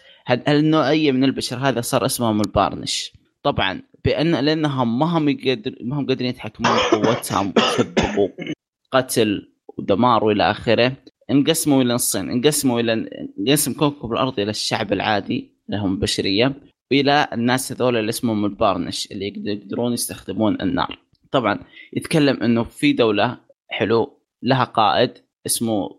النوعية 0.47 1.11
من 1.11 1.23
البشر 1.23 1.57
هذا 1.57 1.81
صار 1.81 2.05
اسمهم 2.05 2.41
البارنش؟ 2.41 3.13
طبعا 3.43 3.81
بان 4.05 4.35
لأنهم 4.35 4.99
ما 4.99 5.05
هم 5.05 5.29
يقدر 5.29 5.75
ما 5.81 5.99
هم 5.99 6.07
قادرين 6.07 6.29
يتحكمون 6.29 6.71
بقوتهم 6.91 7.53
ويسببوا 7.57 8.29
قتل 8.91 9.53
ودمار 9.77 10.23
وإلى 10.23 10.51
آخره. 10.51 10.97
انقسموا 11.31 11.81
إلى 11.81 11.93
نصين 11.93 12.29
انقسموا 12.29 12.79
إلى 12.79 13.09
انقسم 13.39 13.73
كوكب 13.73 14.11
الأرض 14.11 14.39
إلى 14.39 14.49
الشعب 14.49 14.93
العادي 14.93 15.51
اللي 15.69 15.81
هم 15.81 15.93
البشريه 15.93 16.53
والى 16.91 17.27
الناس 17.33 17.71
هذول 17.71 17.97
اللي 17.97 18.09
اسمهم 18.09 18.45
البارنش 18.45 19.11
اللي 19.11 19.27
يقدرون 19.27 19.93
يستخدمون 19.93 20.61
النار. 20.61 20.99
طبعا 21.31 21.59
يتكلم 21.93 22.43
إنه 22.43 22.63
في 22.63 22.93
دولة 22.93 23.37
حلو 23.69 24.21
لها 24.43 24.63
قائد 24.63 25.11
اسمه 25.45 25.89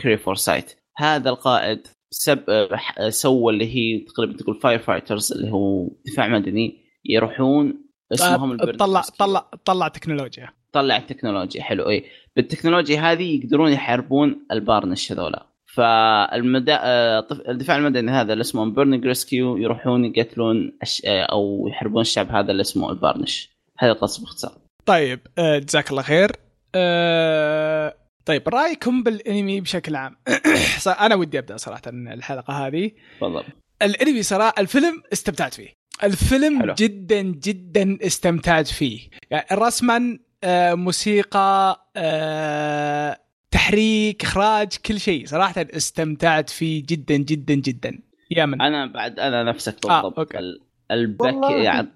كري 0.00 0.16
فورسايت 0.16 0.74
هذا 0.96 1.30
القائد 1.30 1.86
سب 2.10 2.68
سوى 3.08 3.52
اللي 3.52 3.76
هي 3.76 3.98
تقريبا 3.98 4.36
تقول 4.36 4.60
fire 4.60 4.78
fighters 4.78 5.32
اللي 5.32 5.50
هو 5.50 5.88
دفاع 6.06 6.28
مدني 6.28 6.84
يروحون 7.04 7.84
اسمهم 8.12 8.56
طلع 8.56 9.02
طلع 9.18 9.50
طلع 9.64 9.88
تكنولوجيا. 9.88 10.48
طلع 10.72 10.96
التكنولوجيا 10.96 11.62
حلو 11.62 11.88
اي 11.88 12.04
بالتكنولوجيا 12.36 13.00
هذه 13.00 13.36
يقدرون 13.36 13.72
يحاربون 13.72 14.46
البارنش 14.52 15.12
هذولا. 15.12 15.49
فالمدا 15.74 16.78
آه، 16.82 17.26
الدفاع 17.48 17.76
المدني 17.76 18.10
هذا 18.10 18.32
اللي 18.32 18.42
اسمه 18.42 18.64
Burning 18.64 19.06
Rescue 19.06 19.56
يروحون 19.56 20.04
يقتلون 20.04 20.72
أش... 20.82 21.02
آه، 21.06 21.22
أو 21.22 21.68
يحاربون 21.68 22.00
الشعب 22.00 22.30
هذا 22.30 22.50
اللي 22.50 22.60
اسمه 22.60 22.90
البارنش 22.90 23.50
هذا 23.78 23.92
القصة 23.92 24.20
باختصار. 24.20 24.52
طيب 24.86 25.20
آه، 25.38 25.58
جزاك 25.58 25.90
الله 25.90 26.02
خير. 26.02 26.32
أه... 26.74 27.94
طيب 28.24 28.48
رأيكم 28.48 29.02
بالانمي 29.02 29.60
بشكل 29.60 29.96
عام؟ 29.96 30.16
أنا 31.00 31.14
ودي 31.14 31.38
أبدأ 31.38 31.56
صراحة 31.56 31.82
الحلقة 31.86 32.66
هذه. 32.66 32.90
تفضل. 33.16 33.44
الانمي 33.82 34.22
صراحة 34.22 34.54
الفيلم 34.58 35.02
استمتعت 35.12 35.54
فيه. 35.54 35.68
الفيلم 36.02 36.62
حلو. 36.62 36.74
جدا 36.74 37.22
جدا 37.22 37.98
استمتعت 38.02 38.66
فيه. 38.66 39.08
يعني 39.30 39.46
رسما 39.52 40.18
آه 40.44 40.74
موسيقى 40.74 41.86
آه 41.96 43.18
تحريك 43.50 44.22
إخراج 44.22 44.76
كل 44.86 45.00
شيء. 45.00 45.26
صراحة 45.26 45.54
استمتعت 45.58 46.50
فيه 46.50 46.82
جدا 46.86 47.16
جدا 47.16 47.54
جدا. 47.54 47.98
يا 48.30 48.46
من. 48.46 48.62
أنا 48.62 48.86
بعد 48.86 49.18
أنا 49.18 49.42
نفسك 49.42 49.86
آه، 49.86 50.02
بالضبط. 50.02 50.18
آه، 50.18 50.20
أوكي. 50.20 50.58
البك 50.90 51.50
يعني 51.50 51.88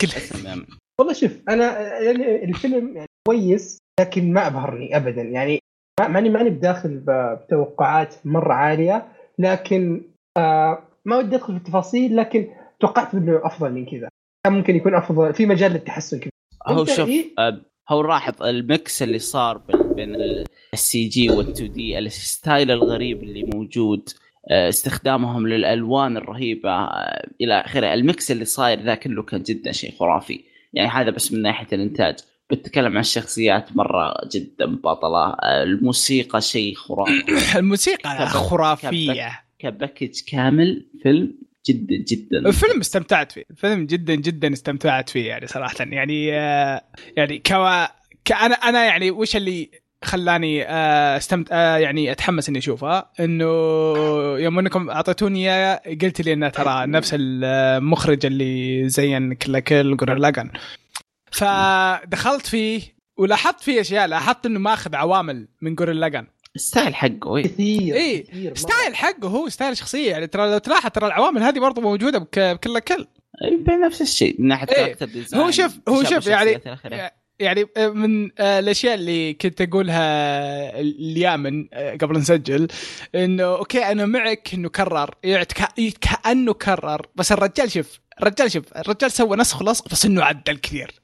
كل 0.00 0.08
والله 1.00 1.12
شوف 1.12 1.32
أنا 1.48 1.92
يعني 2.00 2.44
الفيلم 2.44 2.96
يعني 2.96 3.08
كويس 3.28 3.78
لكن 4.00 4.32
ما 4.32 4.46
أبهرني 4.46 4.96
ابدا. 4.96 5.22
يعني 5.22 5.58
ماني 6.00 6.28
ماني 6.28 6.50
بداخل 6.50 7.02
بتوقعات 7.06 8.14
مرة 8.24 8.52
عالية 8.52 9.08
لكن 9.38 10.02
آه 10.38 10.82
ما 11.04 11.16
ودي 11.16 11.36
أدخل 11.36 11.52
في 11.52 11.58
التفاصيل 11.58 12.16
لكن 12.16 12.48
توقعت 12.80 13.14
إنه 13.14 13.40
أفضل 13.44 13.72
من 13.72 13.86
كذا. 13.86 14.08
كان 14.46 14.52
ممكن 14.52 14.76
يكون 14.76 14.94
أفضل 14.94 15.34
في 15.34 15.46
مجال 15.46 15.72
للتحسن 15.72 16.20
كذا. 16.20 16.30
هو 16.66 16.84
شوف 16.84 17.10
آه، 17.38 17.60
هو 17.88 18.02
لاحظ 18.02 18.42
ال 18.42 18.57
mix 18.57 19.02
اللي 19.02 19.18
صار 19.18 19.58
بين 19.94 20.16
ال 20.74 21.08
CG 21.08 21.28
وال 21.28 21.62
2D 21.62 21.98
ال 21.98 22.10
style 22.10 22.70
الغريب 22.70 23.22
اللي 23.22 23.42
موجود 23.42 24.08
آه، 24.50 24.68
استخدامهم 24.68 25.48
للألوان 25.48 26.16
الرهيبة 26.16 26.70
آه، 26.70 27.28
إلى 27.40 27.60
آخره. 27.60 27.94
ال 27.94 28.03
mix 28.03 28.30
اللي 28.30 28.44
صاير 28.44 28.82
ذا 28.82 28.94
كله 28.94 29.22
كان 29.22 29.42
جدا 29.42 29.72
شيء 29.72 29.94
خرافي. 29.98 30.40
يعني 30.72 30.90
هذا 30.90 31.10
بس 31.10 31.32
من 31.32 31.42
ناحية 31.42 31.66
الإنتاج. 31.72 32.16
بتكلم 32.50 32.92
عن 32.92 33.00
الشخصيات 33.00 33.76
مرة 33.76 34.14
جدا 34.32 34.66
بطله 34.66 35.36
الموسيقى 35.62 36.40
شيء 36.40 36.74
خرافي. 36.74 37.24
الموسيقى 37.58 38.26
خرافية. 38.26 39.40
كباكج 39.58 40.20
كامل. 40.28 40.86
فيلم 41.02 41.34
جدا 41.68 41.96
جدا. 42.08 42.38
الفيلم 42.38 42.80
استمتعت 42.80 43.32
فيه. 43.32 43.44
الفيلم 43.50 43.86
جدا 43.86 44.14
جدا 44.14 44.52
استمتعت 44.52 45.08
فيه 45.10 45.28
يعني 45.28 45.46
صراحة. 45.46 45.74
يعني 45.80 46.32
آه، 46.38 46.82
يعني 47.16 47.38
كوا 47.38 48.01
كأنا 48.24 48.54
أنا 48.54 48.84
يعني 48.84 49.10
وش 49.10 49.36
اللي 49.36 49.70
خلاني 50.04 50.68
آه، 50.68 51.16
استمت 51.16 51.48
آه، 51.52 51.76
يعني 51.76 52.12
أتحمس 52.12 52.48
إني 52.48 52.58
أشوفها؟ 52.58 53.12
إنه 53.20 53.44
يوم 54.38 54.58
أنكم 54.58 54.90
أعطيتوني 54.90 55.54
اياه 55.54 55.80
قلت 56.02 56.20
لي 56.20 56.32
انه 56.32 56.48
ترى 56.48 56.86
نفس 56.86 57.10
المخرج 57.18 58.26
اللي 58.26 58.88
زين 58.88 59.34
كلا 59.34 59.60
كل 59.60 60.20
لاجن 60.20 60.50
فدخلت 61.32 62.46
فيه 62.46 62.82
ولاحظت 63.16 63.60
فيه 63.60 63.80
أشياء 63.80 64.06
لاحظت 64.06 64.46
إنه 64.46 64.58
ماخذ 64.58 64.94
عوامل 64.94 65.48
من 65.60 65.74
جورن 65.74 65.96
لاجن 65.96 66.26
style 66.56 66.94
حقه 66.94 67.36
اي 67.36 67.42
كثير 67.42 67.96
اي 67.96 68.26
style 68.54 68.96
حقه 68.96 69.28
هو 69.28 69.48
style 69.48 69.76
شخصية. 69.76 70.10
يعني 70.10 70.26
ترى 70.26 70.50
لو 70.50 70.58
تلاحظ 70.58 70.90
ترى 70.90 71.06
العوامل 71.06 71.42
هذه 71.42 71.58
برضه 71.58 71.82
موجودة 71.82 72.18
بكلا 72.18 72.78
كيل. 72.78 73.06
نفس 73.68 74.02
الشيء 74.02 74.36
من 74.38 74.48
ناحية 74.48 74.66
إيه. 74.76 74.96
هو 75.34 75.50
شوف 75.50 75.78
هو 75.88 76.04
شوف 76.04 76.26
يعني 76.26 76.60
يعني 77.38 77.66
من 77.76 78.30
آه، 78.38 78.58
الأشياء 78.58 78.94
اللي 78.94 79.34
كنت 79.34 79.60
أقولها 79.60 80.80
اليامن 80.80 81.68
آه، 81.72 81.96
قبل 81.96 82.18
نسجل 82.18 82.68
إنه 83.14 83.44
أوكي 83.44 83.78
أنا 83.84 84.06
معك 84.06 84.54
إنه 84.54 84.68
كرر 84.68 85.14
يعني 85.24 85.46
كأنه 86.00 86.54
كرر 86.54 87.06
بس 87.14 87.32
الرجال 87.32 87.70
شوف 87.70 88.00
الرجال 88.22 88.52
شوف 88.52 88.76
الرجال 88.76 89.12
سوى 89.12 89.36
نسخ 89.36 89.62
لصق 89.62 89.88
بس 89.88 90.04
إنه 90.04 90.24
عدل 90.24 90.56
كثير. 90.56 91.02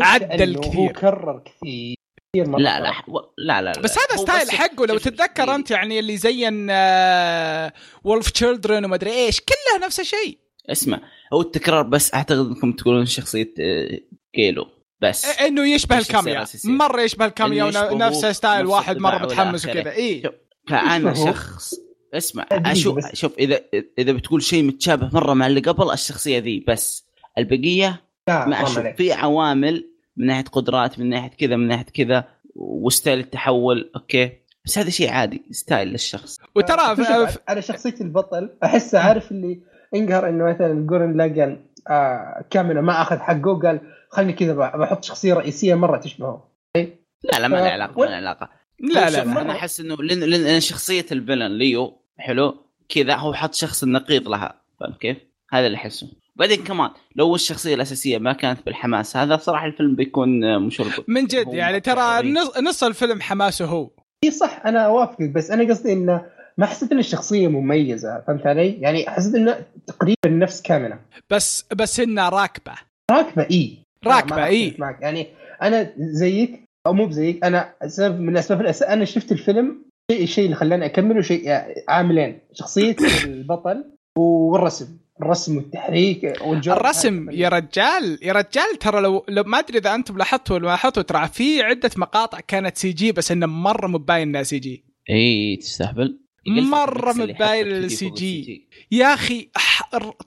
عدل 0.00 0.58
كثير. 0.58 0.80
هو 0.80 0.88
كرر 0.88 1.42
كثير 1.44 1.96
كثير 2.32 2.48
مرات 2.48 2.62
لا 2.62 2.80
لا 2.80 2.92
لا 3.38 3.62
لا, 3.62 3.72
لا. 3.72 3.80
بس 3.80 3.98
هذا 3.98 4.22
style 4.22 4.50
حقه 4.50 4.86
لو 4.86 4.98
تتذكر 4.98 5.54
أنت 5.54 5.70
يعني 5.70 5.98
اللي 5.98 6.16
زين 6.16 6.70
Wolf 8.04 8.30
Children 8.30 8.84
وما 8.84 8.94
أدري 8.94 9.10
إيش 9.10 9.40
كلها 9.40 9.86
نفس 9.86 10.00
الشيء. 10.00 10.38
اسمع 10.70 11.00
هو 11.32 11.40
التكرار 11.40 11.82
بس 11.82 12.14
أعتقد 12.14 12.46
إنكم 12.46 12.72
تقولون 12.72 13.06
شخصية 13.06 13.54
كيلو. 14.32 14.62
آه، 14.62 14.75
بس. 15.00 15.40
إنه 15.40 15.68
يشبه 15.68 15.98
الكامينا 15.98 16.44
مرة 16.64 17.00
يشبه 17.00 17.24
الكامينا 17.24 17.64
ونفس 17.90 18.26
style 18.26 18.66
واحد 18.66 18.98
مرة 18.98 19.18
متحمس 19.18 19.66
وكذا 19.66 19.92
اي 19.92 20.22
فانا 20.68 21.14
شخص 21.14 21.74
اسمع 22.14 22.46
أشوف 22.52 23.14
شوف 23.14 23.38
إذا 23.38 23.60
إذا 23.98 24.12
بتقول 24.12 24.42
شيء 24.42 24.64
متشابه 24.64 25.10
مرة 25.12 25.34
مع 25.34 25.46
اللي 25.46 25.60
قبل 25.60 25.90
الشخصية 25.92 26.38
ذي 26.38 26.64
بس. 26.68 27.06
البقية 27.38 28.02
ما 28.28 28.62
أشوف. 28.62 28.78
في 28.78 29.12
عوامل 29.12 29.90
من 30.16 30.26
ناحية 30.26 30.44
قدرات 30.44 30.98
من 30.98 31.08
ناحية 31.08 31.30
كذا 31.30 31.56
من 31.56 31.68
ناحية 31.68 31.84
كذا 31.84 32.24
و 32.54 32.65
style 32.65 33.18
التحول. 33.18 33.90
أوكي. 33.96 34.32
بس 34.64 34.78
هذا 34.78 34.90
شيء 34.90 35.10
عادي 35.10 35.42
style 35.50 35.88
للشخص. 35.88 36.40
وترى. 36.54 36.96
أنا 37.48 37.60
شخصيه 37.60 37.94
البطل 38.00 38.56
أحسه 38.64 38.98
عارف 38.98 39.30
اللي 39.30 39.60
انقهر 39.94 40.28
إنه 40.28 40.44
مثلا 40.44 40.86
جورن 40.86 41.16
لاجن 41.16 41.66
آه 41.90 42.44
كامينا 42.50 42.80
ما 42.80 43.02
أخذ 43.02 43.18
حقه 43.18 43.60
قال 43.60 43.80
خلني 44.10 44.32
كذا 44.32 44.54
بحط 44.54 45.04
شخصية 45.04 45.34
رئيسية 45.34 45.74
مرة 45.74 45.98
تشبهه. 45.98 46.48
لا 46.76 47.38
لا 47.38 47.48
ما 47.48 47.56
له 47.56 47.68
علاقة 47.68 48.00
ما 48.00 48.04
له 48.04 48.16
علاقة. 48.16 48.48
لا 48.80 49.10
لا, 49.10 49.24
لا 49.24 49.40
أنا 49.40 49.52
أحس 49.52 49.80
إنه 49.80 49.96
لأن, 49.96 50.20
لأن 50.20 50.60
شخصية 50.60 51.06
ال 51.12 51.18
villain 51.18 51.58
ليو 51.58 52.02
حلو 52.18 52.54
كذا 52.88 53.14
هو 53.14 53.34
حط 53.34 53.54
شخص 53.54 53.82
النقيض 53.82 54.28
لها 54.28 54.60
فاهم 54.80 54.92
كيف؟ 54.92 55.16
هذا 55.52 55.66
اللي 55.66 55.76
أحسه. 55.76 56.08
بعدين 56.36 56.64
كمان 56.64 56.90
لو 57.16 57.34
الشخصية 57.34 57.74
الأساسية 57.74 58.18
ما 58.18 58.32
كانت 58.32 58.66
بالحماس 58.66 59.16
هذا 59.16 59.36
صراحة 59.36 59.66
الفيلم 59.66 59.94
بيكون 59.94 60.58
مشرب 60.58 61.04
من 61.08 61.24
جد 61.24 61.54
يعني 61.54 61.80
ترى 61.80 62.32
نص, 62.32 62.58
نص 62.58 62.84
الفيلم 62.84 63.20
حماسه 63.20 63.64
هو. 63.64 63.90
إي 64.24 64.30
صح 64.30 64.62
أنا 64.66 64.80
أوافقك 64.80 65.30
بس 65.30 65.50
أنا 65.50 65.68
قصدي 65.68 65.92
انه 65.92 66.26
ما 66.58 66.66
حسيت 66.66 66.92
إن 66.92 66.98
الشخصية 66.98 67.48
مميزة 67.48 68.20
فهمت 68.26 68.46
علي؟ 68.46 68.72
يعني 68.80 69.10
حسيت 69.10 69.34
إنه 69.34 69.64
تقريبا 69.86 70.16
نفس 70.26 70.62
كامله 70.62 70.98
بس 71.30 71.64
بس 71.74 72.00
انها 72.00 72.28
راكبة. 72.28 72.72
راكبة 73.10 73.42
إي. 73.50 73.78
راكبة 74.06 74.44
إي. 74.44 74.74
معك. 74.78 74.98
يعني 75.00 75.26
أنا 75.62 75.92
زيك 75.98 76.64
أو 76.86 76.92
مو 76.92 77.06
بزيك 77.06 77.44
أنا 77.44 77.74
سبب 77.86 78.20
من 78.20 78.28
الاسباب 78.28 78.60
الأس... 78.60 78.82
أنا 78.82 79.04
شفت 79.04 79.32
الفيلم 79.32 79.82
شيء 80.12 80.22
الشيء 80.22 80.44
اللي 80.44 80.56
خلاني 80.56 80.86
أكمله 80.86 81.22
شيء 81.22 81.62
عاملين. 81.88 82.38
شخصية 82.52 82.96
البطل 83.24 83.84
والرسم. 84.18 84.98
الرسم 85.22 85.56
والتحريك 85.56 86.36
والجو. 86.44 86.72
الرسم 86.72 87.30
يا 87.30 87.48
رجال 87.48 88.18
يا 88.22 88.32
رجال 88.32 88.78
ترى 88.80 89.00
لو, 89.00 89.24
لو 89.28 89.42
ما 89.42 89.58
أدري 89.58 89.78
إذا 89.78 89.94
أنتم 89.94 90.18
لاحظتوا 90.18 90.56
ولا 90.56 90.66
لاحظتوا 90.66 91.02
ترى 91.02 91.28
في 91.28 91.62
عدة 91.62 91.90
مقاطع 91.96 92.40
كانت 92.40 92.76
CG 92.76 93.12
بس 93.12 93.32
إنه 93.32 93.46
مرة 93.46 93.86
مباين 93.86 94.28
إنها 94.28 94.42
CG. 94.42 94.84
إي 95.10 95.56
تستهبل. 95.56 96.25
مرة 96.46 97.12
متباين 97.12 97.66
ال 97.66 98.10
CG. 98.10 98.68
يا 98.90 99.14
أخي 99.14 99.48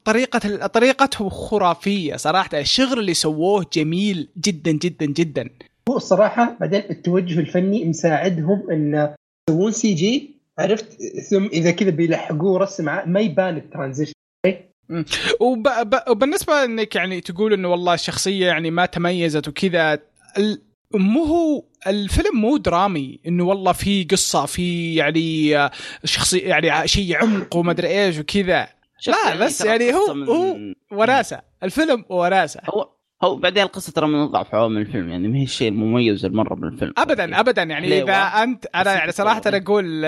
طريقة 0.04 0.68
طريقته 0.68 1.30
خرافية 1.30 2.16
صراحة. 2.16 2.60
الشغل 2.60 3.00
اللي 3.00 3.14
سووه 3.14 3.66
جميل 3.74 4.30
جدا 4.38 4.72
جدا 4.72 5.06
جدا. 5.06 5.50
هو 5.90 5.98
الصراحه 5.98 6.58
بعدين 6.60 6.84
التوجه 6.90 7.40
الفني 7.40 7.86
مساعدهم 7.86 8.72
إن 8.72 9.16
يسوون 9.50 9.72
CG 9.72 10.36
عرفت؟ 10.60 10.98
ثم 11.30 11.46
إذا 11.46 11.72
كذا 11.72 11.90
بيلحقوه 11.90 12.60
رسم 12.60 12.86
ما 12.86 13.20
يبان 13.20 13.58
ال 13.58 13.62
transition. 13.62 14.14
وبالنسبة 16.10 16.64
إنك 16.64 16.96
يعني 16.96 17.22
تقول 17.22 17.54
إنه 17.54 17.68
والله 17.68 17.94
الشخصيه 17.94 18.48
يعني 18.48 18.72
ما 18.72 18.86
تميزت 18.86 19.48
وكذا 19.48 20.00
ال... 20.38 20.62
مو 20.94 21.24
هو 21.24 21.64
الفيلم 21.88 22.42
مو 22.42 22.58
درامي 22.58 23.20
إنه 23.28 23.44
والله 23.44 23.72
في 23.72 24.04
قصة 24.04 24.46
في 24.46 24.96
يعني 24.96 25.70
شخصيه 26.04 26.48
يعني 26.48 26.88
شيء 26.88 27.16
عمق 27.16 27.56
وما 27.56 27.72
أدري 27.72 27.88
إيش 27.88 28.20
وكذا. 28.20 28.68
لا 29.08 29.36
بس 29.36 29.66
يعني 29.66 29.94
هو. 29.94 30.12
هو 30.12 30.58
وراسة. 30.92 31.42
الفيلم 31.64 32.06
وراسة. 32.10 32.62
هو 32.74 32.90
هو 33.24 33.36
بعدين 33.36 33.64
القصة 33.64 33.92
ترى 33.92 34.08
من 34.08 34.16
اضعف 34.16 34.56
عوامل 34.56 34.82
الفيلم 34.82 35.10
يعني 35.10 35.28
ما 35.28 35.38
هي 35.38 35.44
الشيء 35.44 35.68
المميز 35.68 36.26
المره 36.26 36.56
بالفيلم. 36.56 36.94
ابدا 36.98 37.40
ابدا. 37.40 37.64
يعني 37.64 38.04
إذا 38.04 38.14
انت 38.14 38.66
أنا 38.76 38.94
يعني 38.94 39.12
صراحة 39.12 39.42
أنا 39.48 39.58
أقول 39.58 40.06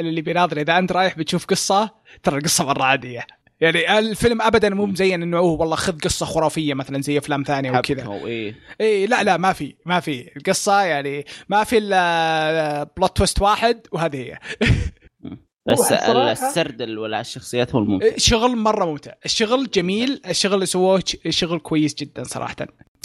اللي 0.00 0.20
بيناظر 0.22 0.60
إذا 0.60 0.78
أنت 0.78 0.92
رايح 0.92 1.18
بتشوف 1.18 1.46
قصة 1.46 1.90
ترى 2.22 2.38
القصة 2.38 2.64
مرة 2.64 2.82
عادية. 2.82 3.26
يعني 3.62 3.98
الفيلم 3.98 4.42
ابدا 4.42 4.68
مو 4.68 4.86
مزين 4.86 5.22
إنه 5.22 5.38
أوه 5.38 5.60
والله 5.60 5.76
خذ 5.76 5.98
قصة 5.98 6.26
خرافية 6.26 6.74
مثلا 6.74 7.02
زي 7.02 7.18
أفلام 7.18 7.42
ثانية 7.42 7.78
وكذا. 7.78 8.20
إيه. 8.26 8.54
اي 8.80 9.06
لا 9.06 9.22
لا 9.22 9.36
ما 9.36 9.52
في 9.52 9.74
ما 9.86 10.00
في. 10.00 10.36
القصة 10.36 10.80
يعني 10.80 11.24
ما 11.48 11.64
في 11.64 11.78
إلا 11.78 12.82
بلوت 12.96 13.16
تويست 13.16 13.42
واحد 13.42 13.86
وهذه 13.92 14.16
هي. 14.16 14.38
بس 15.66 15.92
السرد 15.92 16.82
ولا 16.82 17.20
الشخصيات 17.20 17.74
هو 17.74 17.78
الممتع 17.78 18.16
شغل 18.16 18.56
مرة 18.56 18.84
ممتع. 18.84 19.12
الشغل 19.24 19.70
جميل 19.70 20.22
الشغل 20.28 20.54
اللي 20.54 20.66
سووه 20.66 21.02
شغل 21.28 21.58
كويس 21.58 21.94
جدا 21.94 22.24
صراحة. 22.24 22.56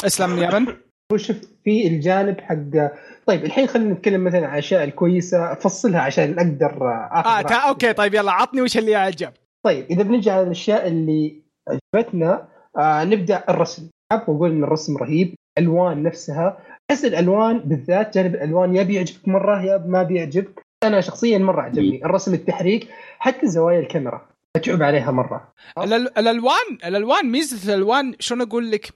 اسلم 0.05 0.37
يا 0.37 0.59
من 0.59 0.67
هو 1.11 1.17
شوف 1.17 1.37
في 1.63 1.87
الجانب 1.87 2.41
حق 2.41 2.91
طيب 3.27 3.45
الحين 3.45 3.67
خلينا 3.67 3.93
نتكلم 3.93 4.23
مثلا 4.23 4.47
عن 4.47 4.53
الأشياء 4.53 4.83
الكويسة. 4.83 5.55
فصلها 5.55 5.99
عشان 5.99 6.39
أقدر 6.39 6.87
آه 7.13 7.41
تا 7.41 7.55
أوكي 7.55 7.93
طيب 7.93 8.13
يلا 8.13 8.31
عطني 8.31 8.61
وش 8.61 8.77
اللي 8.77 8.95
عجب 8.95 9.33
طيب 9.65 9.85
إذا 9.85 10.03
بنجي 10.03 10.29
على 10.29 10.43
الأشياء 10.43 10.87
اللي 10.87 11.41
عجبتنا 11.69 12.47
آه 12.77 13.03
نبدأ 13.03 13.43
الرسم. 13.49 13.89
حاب 14.11 14.21
أقول 14.21 14.51
إن 14.51 14.63
الرسم 14.63 14.97
رهيب 14.97 15.35
الألوان 15.57 16.03
نفسها. 16.03 16.57
أحس 16.91 17.05
الألوان 17.05 17.59
بالذات 17.59 18.17
جانب 18.17 18.35
الألوان 18.35 18.75
يا 18.75 18.83
بيعجبك 18.83 19.27
مرة 19.27 19.63
يا 19.63 19.77
ما 19.77 20.03
بيعجبك. 20.03 20.61
أنا 20.83 21.01
شخصيا 21.01 21.37
مرة 21.37 21.61
عجبني 21.61 22.05
الرسم 22.05 22.33
التحريك 22.33 22.87
حتى 23.19 23.47
زوايا 23.47 23.79
الكاميرا. 23.79 24.29
أتعب 24.55 24.83
عليها 24.83 25.11
مرة. 25.11 25.53
الألوان 26.17 26.77
الألوان 26.85 27.31
ميزة 27.31 27.73
الألوان 27.73 28.15
شلون 28.19 28.41
أقول 28.41 28.71
لك؟ 28.71 28.93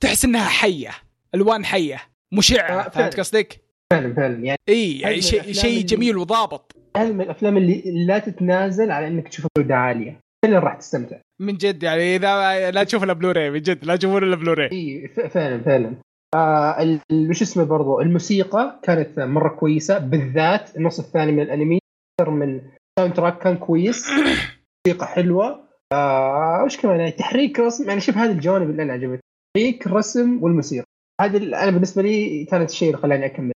تحس 0.00 0.24
إنها 0.24 0.48
حية. 0.48 0.90
ألوان 1.34 1.64
حية. 1.64 2.00
مشعة. 2.32 2.86
آه 2.86 2.88
فهمت 2.88 3.20
قصدك؟ 3.20 3.64
فعلا 3.92 4.14
فعلا. 4.14 4.44
يعني 4.44 4.58
إي 4.68 5.00
يعني 5.00 5.20
شيء 5.20 5.52
شيء 5.52 5.84
جميل 5.84 6.16
وضابط. 6.18 6.72
من 6.96 7.20
الأفلام 7.20 7.56
اللي 7.56 7.82
لا 8.06 8.18
تتنازل 8.18 8.90
على 8.90 9.06
إنك 9.08 9.28
تشوفها 9.28 9.48
جوده 9.58 9.76
عالية. 9.76 10.20
فعلا 10.44 10.58
راح 10.58 10.74
تستمتع؟ 10.74 11.16
من 11.40 11.56
جد 11.56 11.82
يعني 11.82 12.16
إذا 12.16 12.70
لا 12.70 12.84
تشوف 12.84 13.04
إلا 13.04 13.12
بلوراي 13.12 13.50
من 13.50 13.60
جد 13.60 13.84
لا 13.84 13.96
تشوفون 13.96 14.22
إلا 14.24 14.36
بلوراي 14.36 14.68
إي 14.72 15.08
فعلا 15.08 15.62
فعلا. 15.62 15.94
آه 16.34 16.98
وش 17.12 17.42
اسمه 17.42 17.64
برضو؟ 17.64 18.00
الموسيقى 18.00 18.80
كانت 18.82 19.20
مرة 19.20 19.48
كويسة 19.48 19.98
بالذات 19.98 20.76
النص 20.76 20.98
الثاني 20.98 21.32
من 21.32 21.42
الأنمي 21.42 21.78
أكثر 22.20 22.30
من 22.30 22.60
soundtrack 22.98 23.38
كان 23.38 23.56
كويس. 23.56 24.06
موسيقى 24.86 25.06
حلوة. 25.06 25.64
آه 25.92 26.62
وش 26.64 26.76
كمان؟ 26.76 26.98
يعني 26.98 27.12
تحريك 27.12 27.60
رسم 27.60 27.88
يعني 27.88 28.00
شوف 28.00 28.16
هذه 28.16 28.32
الجوانب 28.32 28.70
اللي 28.70 28.82
أنا 28.82 28.92
عجبتني. 28.92 29.20
تحريك 29.56 29.86
الرسم 29.86 30.42
والموسيقى. 30.42 30.86
هذه 31.20 31.36
أنا 31.36 31.70
بالنسبة 31.70 32.02
لي 32.02 32.44
كانت 32.44 32.70
الشيء 32.70 32.88
اللي 32.88 33.02
خلاني 33.02 33.26
أكمل. 33.26 33.53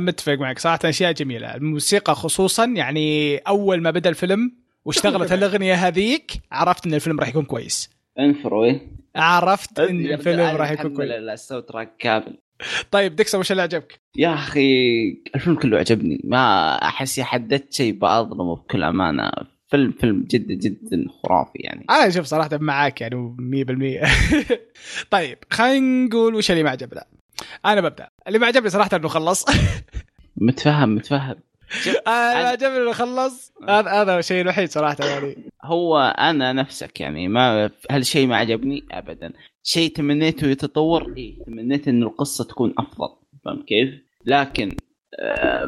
متفق 0.00 0.32
معك. 0.32 0.58
صراحة 0.58 0.78
أشياء 0.84 1.12
جميلة. 1.12 1.54
الموسيقى 1.54 2.14
خصوصا 2.14 2.64
يعني 2.64 3.36
أول 3.36 3.82
ما 3.82 3.90
بدأ 3.90 4.10
الفيلم 4.10 4.52
واشتغلت 4.84 5.32
الأغنية 5.32 5.74
هذيك 5.74 6.32
عرفت 6.52 6.86
إن 6.86 6.94
الفيلم 6.94 7.20
راح 7.20 7.28
يكون 7.28 7.44
كويس. 7.44 7.90
Inferno 8.18 8.80
عرفت 9.16 9.80
إن 9.80 10.00
الفيلم 10.00 10.56
راح 10.56 10.70
يكون 10.70 10.96
كويس. 10.96 11.10
ال 11.10 11.64
soundtrack 11.64 11.96
كامل. 11.98 12.38
طيب 12.90 13.16
ديكسر 13.16 13.38
وش 13.38 13.52
اللي 13.52 13.62
عجبك؟ 13.62 14.00
يا 14.16 14.34
أخي 14.34 15.02
الفيلم 15.34 15.56
كله 15.56 15.78
عجبني. 15.78 16.20
ما 16.24 16.74
أحس 16.74 17.20
حددت 17.20 17.72
شيء 17.72 17.92
بأظلمه 17.92 18.56
بكل 18.56 18.82
أمانة. 18.82 19.30
فيلم 19.68 19.92
فيلم 19.92 20.24
جدا 20.30 20.54
جدا 20.54 21.04
خرافي 21.22 21.58
يعني. 21.58 21.84
أنا 21.90 22.10
شوف 22.10 22.26
صراحة 22.26 22.50
معاك 22.52 23.00
يعني 23.00 23.36
100% 24.04 24.08
طيب 25.10 25.38
خلينا 25.50 26.06
نقول 26.06 26.34
وش 26.34 26.50
اللي 26.50 26.62
ما 26.62 26.70
عجبنا؟ 26.70 27.04
أنا 27.66 27.80
ببدأ. 27.80 28.08
اللي 28.28 28.38
ما 28.38 28.46
عجبني 28.46 28.70
صراحة 28.70 28.90
إنه 28.96 29.08
خلص. 29.08 29.44
متفهم 30.36 30.94
متفهم. 30.94 31.36
أنا 32.06 32.48
عجبني 32.48 32.76
إنه 32.76 32.92
خلص. 32.92 33.52
هذا 33.68 33.90
هذا 33.90 34.18
الشيء 34.18 34.40
الوحيد 34.40 34.70
صراحة 34.70 34.96
يعني. 35.00 35.36
هو 35.64 35.98
أنا 36.18 36.52
نفسك 36.52 37.00
يعني 37.00 37.28
ما 37.28 37.70
هالشيء 37.90 38.26
ما 38.26 38.36
عجبني 38.36 38.84
ابدا. 38.90 39.32
شيء 39.62 39.92
تمنيته 39.92 40.46
يتطور 40.46 41.14
اي 41.16 41.38
تمنيت 41.46 41.88
إنه 41.88 42.06
القصة 42.06 42.44
تكون 42.44 42.74
أفضل. 42.78 43.08
فهمت 43.44 43.64
كيف؟ 43.64 43.88
لكن 44.26 44.76
آه 45.20 45.64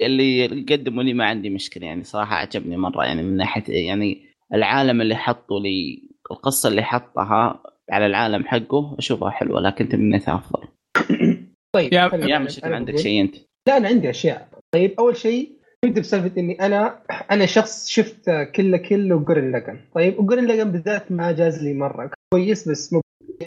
اللي 0.00 0.46
قدموا 0.46 1.02
لي 1.02 1.14
ما 1.14 1.24
عندي 1.24 1.50
مشكلة 1.50 1.86
يعني 1.86 2.04
صراحة 2.04 2.36
عجبني 2.36 2.76
مرة 2.76 3.04
يعني 3.04 3.22
من 3.22 3.36
ناحية 3.36 3.86
يعني 3.86 4.26
العالم 4.54 5.00
اللي 5.00 5.16
حطوا 5.16 5.60
لي 5.60 6.02
القصة 6.30 6.68
اللي 6.68 6.82
حطها 6.82 7.62
على 7.90 8.06
العالم 8.06 8.44
حقه 8.44 8.96
أشوفها 8.98 9.30
حلوة 9.30 9.60
لكن 9.60 9.88
تمنيتها 9.88 10.34
أفضل. 10.34 10.68
طيب 11.76 11.92
يا 11.92 12.10
يا 12.14 12.38
مش 12.38 12.64
عندك 12.64 12.96
شيء 12.96 13.20
أنت. 13.20 13.36
لا 13.68 13.76
أنا 13.76 13.88
عندي 13.88 14.10
أشياء. 14.10 14.48
طيب 14.74 14.94
أول 14.98 15.16
شيء 15.16 15.52
نبدا 15.84 16.00
بسالفة 16.00 16.40
إني 16.40 16.60
أنا 16.66 17.02
أنا 17.30 17.46
شخص 17.46 17.88
شفت 17.88 18.30
كل 18.54 18.76
كل 18.76 19.12
وجورن 19.12 19.52
لجن 19.52 19.80
طيب 19.94 20.18
وجورن 20.18 20.46
لجن 20.46 20.72
بالذات 20.72 21.12
ما 21.12 21.32
جاز 21.32 21.62
لي 21.62 21.74
مرة. 21.74 22.10
كويس 22.34 22.68
بس 22.68 22.92
مو 22.92 23.00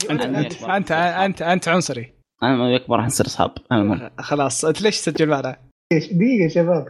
أنت 0.10 0.21
انت 0.21 0.63
انت 0.63 0.91
انت, 0.91 1.41
أنت 1.41 1.67
عنصري. 1.67 2.13
أنا 2.43 2.56
ما 2.56 2.73
يكبر 2.73 2.97
راح 2.97 3.06
نصير 3.06 3.25
اصحاب 3.25 3.51
خلاص 4.19 4.65
أنت 4.65 4.82
ليش 4.82 5.01
تسجل 5.01 5.27
معنا؟ 5.29 5.58
دقيقة 5.93 6.47
شباب. 6.47 6.88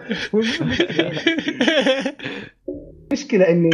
المشكلة 3.12 3.50
إني 3.50 3.70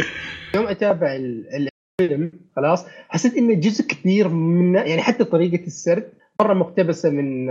يوم 0.54 0.66
أتابع 0.66 1.16
الفيلم 1.16 2.32
خلاص 2.56 2.86
حسيت 3.08 3.36
إنه 3.36 3.54
جزء 3.54 3.86
كبير 3.86 4.28
منه 4.28 4.80
يعني 4.80 5.02
حتى 5.02 5.24
طريقة 5.24 5.66
السرد 5.66 6.12
مرة 6.40 6.54
مقتبسة 6.54 7.10
من 7.10 7.46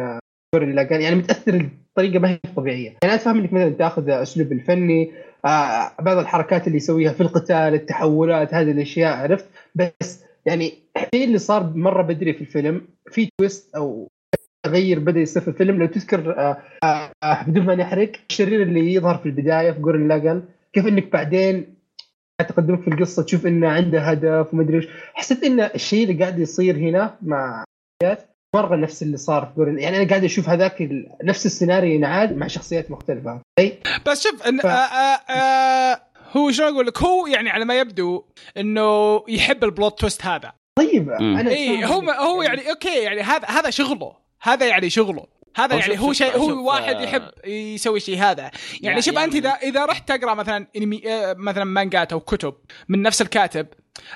جورن 0.56 0.76
لاجان 0.76 1.02
يعني 1.02 1.16
متاثر 1.16 1.70
بطريقة 1.94 2.20
ما 2.20 2.30
هي 2.30 2.40
طبيعية. 2.56 2.86
يعني 2.86 2.98
أنا 3.04 3.16
افهم 3.16 3.40
إنك 3.40 3.54
مثلا 3.54 3.70
تأخذ 3.70 4.10
أسلوب 4.10 4.52
الفني 4.52 5.12
آه 5.46 5.92
بعض 6.00 6.18
الحركات 6.18 6.68
اللي 6.68 6.78
يسويها 6.78 7.12
في 7.12 7.22
القتال 7.22 7.74
التحولات 7.74 8.54
هذه 8.54 8.72
الأشياء 8.72 9.18
عرفت؟ 9.18 9.46
بس 9.76 10.24
يعني 10.46 10.74
الشيء 10.98 11.28
اللي 11.28 11.38
صار 11.38 11.74
مرة 11.76 12.02
بدري 12.02 12.34
في 12.34 12.42
الفيلم 12.42 12.82
في 13.12 13.30
twist 13.38 13.76
أو 13.76 14.08
تغير 14.66 15.00
بدأ 15.00 15.20
يصير 15.20 15.42
في 15.42 15.48
الفيلم. 15.48 15.80
لو 15.80 15.86
تذكر 15.86 16.40
آه 16.40 16.58
آه 16.84 17.12
آه 17.24 17.44
بدون 17.44 17.66
ما 17.66 17.76
نحرق 17.76 18.12
الشرير 18.30 18.62
اللي 18.62 18.94
يظهر 18.94 19.18
في 19.18 19.26
البداية 19.26 19.72
في 19.72 19.80
Gurren 19.80 20.08
Lagann 20.08 20.44
كيف 20.74 20.88
إنك 20.88 21.12
بعدين 21.14 21.76
تقدمك 22.50 22.82
في 22.82 22.88
القصة 22.88 23.24
تشوف 23.24 23.48
إنه 23.48 23.70
عنده 23.70 24.00
هدف 24.02 24.54
ومدري 24.54 24.78
إيش. 24.78 24.88
حسيت 25.14 25.44
إن 25.44 25.60
الشيء 25.60 26.10
اللي 26.10 26.24
قاعد 26.24 26.40
يصير 26.40 26.78
هنا 26.78 27.18
مع 27.22 27.64
مره 28.56 28.76
نفس 28.76 29.04
اللي 29.04 29.18
صار. 29.18 29.46
في 29.46 29.52
Gurren 29.58 29.80
يعني 29.80 29.98
أنا 29.98 30.10
قاعد 30.10 30.24
أشوف 30.24 30.50
هذاك 30.50 30.90
نفس 31.24 31.46
السيناريو 31.46 31.96
ينعاد 31.96 32.38
مع 32.38 32.48
شخصيات 32.48 32.92
مختلفة. 32.92 33.42
بس 34.06 34.24
شوف 34.24 34.48
إن 34.48 34.60
ف... 34.60 34.66
آآ 34.66 35.20
آآ 35.30 36.02
هو 36.38 36.52
شلون 36.52 36.74
أقول 36.74 36.88
لك؟ 36.88 37.04
هو 37.04 37.28
يعني 37.28 37.50
على 37.50 37.66
ما 37.66 37.80
يبدو 37.80 38.26
إنه 38.58 39.24
يحب 39.28 39.64
ال 39.64 39.71
plot 39.71 40.00
twist 40.00 40.26
هذا. 40.26 40.54
طيب 40.78 41.10
أنا 41.10 41.52
اي 41.52 41.86
هو 41.86 42.12
هو 42.12 42.42
يعني؟ 42.42 42.70
okay 42.70 43.04
يعني 43.04 43.22
هذا 43.22 43.48
هذا 43.48 43.70
شغله. 43.70 44.16
هذا 44.42 44.68
يعني 44.68 44.90
شغله. 44.90 45.26
هذا 45.56 45.76
يعني 45.76 46.00
هو 46.00 46.14
شيء 46.14 46.38
هو 46.38 46.68
واحد 46.68 46.96
آه، 46.96 47.02
يحب 47.02 47.22
يسوي 47.46 47.98
الشيء 47.98 48.18
هذا. 48.18 48.52
يعني 48.82 49.02
شوف 49.02 49.18
أنت 49.18 49.36
اذا 49.36 49.50
إذا 49.50 49.86
رحت 49.86 50.08
تقرأ 50.08 50.34
مثلا 50.34 50.68
آه، 51.08 51.34
مثلا 51.34 51.64
مانجات 51.64 52.14
أو 52.14 52.20
كتب 52.20 52.54
من 52.90 53.02
نفس 53.02 53.22
الكاتب 53.22 53.68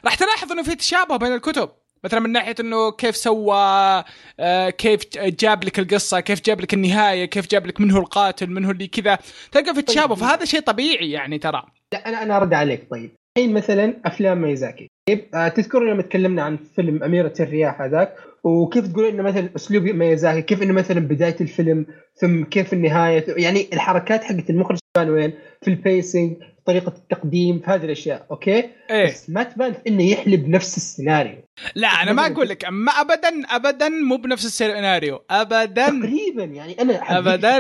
راح 0.06 0.15
تلاحظ 0.15 0.52
إنه 0.52 0.63
في 0.63 0.76
تشابه 0.76 1.17
بين 1.17 1.34
الكتب. 1.34 1.69
مثلا 2.06 2.20
من 2.20 2.32
ناحية 2.32 2.56
إنه 2.60 2.92
كيف 2.92 3.16
سوى 3.16 4.04
آه 4.39 4.70
كيف 4.70 5.02
جاب 5.18 5.63
لك 5.63 5.80
القصة 5.80 6.20
كيف 6.20 6.42
جاب 6.42 6.62
لك 6.62 6.74
النهاية 6.74 7.26
كيف 7.26 7.48
جاب 7.48 7.68
لك 7.68 7.82
من 7.82 7.92
هو 7.92 8.00
القاتل 8.00 8.50
من 8.50 8.66
هو 8.66 8.72
اللي 8.72 8.88
كذا 8.88 9.20
تلقى 9.52 9.76
في 9.76 9.82
تشابه 9.82 10.16
طيب. 10.16 10.24
فهذا 10.24 10.46
شيء 10.46 10.60
طبيعي 10.60 11.12
يعني 11.12 11.39
ترى. 11.39 11.63
لا 11.94 12.10
أنا 12.10 12.24
أنا 12.24 12.38
أرد 12.38 12.54
عليك. 12.54 12.88
طيب 12.92 13.12
الحين 13.38 13.54
مثلا 13.54 13.94
أفلام 14.06 14.42
ميزاكي. 14.42 14.88
طيب 15.10 15.30
آه 15.34 15.48
تذكرون 15.48 15.89
لما 15.89 16.02
تكلمنا 16.02 16.44
عن 16.44 16.58
فيلم 16.76 17.04
أميرة 17.04 17.34
الرياح 17.39 17.82
هذاك؟ 17.82 18.16
وكيف 18.44 18.88
تقول 18.88 19.06
إنه 19.06 19.24
مثلا 19.24 19.50
أسلوب 19.56 19.84
ميزاكي؟ 19.84 20.42
كيف 20.42 20.63
إنه 20.63 20.74
مثلا 20.74 21.00
بداية 21.00 21.36
الفيلم؟ 21.42 21.86
ثم 22.16 22.44
كيف 22.44 22.74
النهاية؟ 22.74 23.26
يعني 23.28 23.68
الحركات 23.74 24.24
حقت 24.24 24.50
المخرج 24.50 24.80
كان 24.98 25.10
وين؟ 25.10 25.34
في 25.62 25.68
ال 25.68 25.78
pacing 25.78 26.38
طريقة 26.65 26.93
التقديم 26.97 27.60
في 27.60 27.71
هذه 27.71 27.86
الأشياء 27.86 28.28
okay 28.32 28.70
إيه؟ 28.89 29.06
بس 29.06 29.30
ما 29.30 29.43
تبان 29.43 29.73
إنه 29.88 30.04
يحلب 30.04 30.47
نفس 30.47 30.78
السيناريو 30.78 31.38
لا 31.76 31.88
أنا 31.88 32.13
ما 32.13 32.28
أقول 32.28 32.49
لك 32.49 32.65
ما 32.65 32.91
ابدا 32.91 33.43
ابدا 33.49 33.89
مو 33.89 34.17
بنفس 34.17 34.45
السيناريو 34.45 35.19
ابدا 35.30 35.86
تقريبا 35.86 36.43
يعني 36.43 36.82
أنا 36.82 37.17
ابدا 37.17 37.58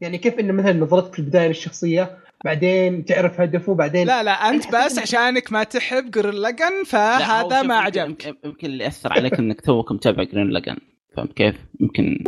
يعني 0.00 0.18
كيف 0.18 0.38
إنه 0.38 0.52
مثلا 0.52 0.72
نظرتك 0.72 1.12
في 1.12 1.18
البداية 1.18 1.48
للشخصية 1.48 2.18
بعدين 2.44 3.04
تعرف 3.04 3.40
هدفه 3.40 3.74
بعدين 3.74 4.06
لا 4.06 4.22
لا 4.22 4.30
أنت 4.30 4.74
بس 4.74 4.98
عشانك 4.98 5.52
ما 5.52 5.64
تحب 5.64 6.10
Gurren 6.10 6.34
Lagann 6.34 6.84
فهذا 6.86 7.62
ما 7.62 7.74
عجبك 7.74 8.26
يمكن 8.44 8.66
اللي 8.66 8.86
اثر 8.86 9.12
عليك 9.12 9.38
إنك 9.40 9.60
توك 9.60 9.92
متابع 9.92 10.22
Gurren 10.22 10.50
Lagann 10.50 10.76
فهمت 11.16 11.32
كيف؟ 11.32 11.56
يمكن 11.80 12.24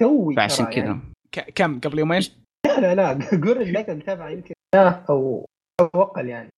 توي 0.00 0.36
فعشان 0.36 0.66
كذا 0.66 0.84
يعني. 0.84 1.52
كم 1.54 1.80
قبل 1.80 1.98
يومين؟ 1.98 2.22
لا 2.66 2.80
لا 2.80 2.94
لا 2.94 3.18
Gurren 3.44 3.72
Lagann 3.72 3.96
متابع 3.96 4.30
يمكن 4.30 4.54
أو 4.74 5.46
أقل 5.84 6.28
يعني. 6.28 6.50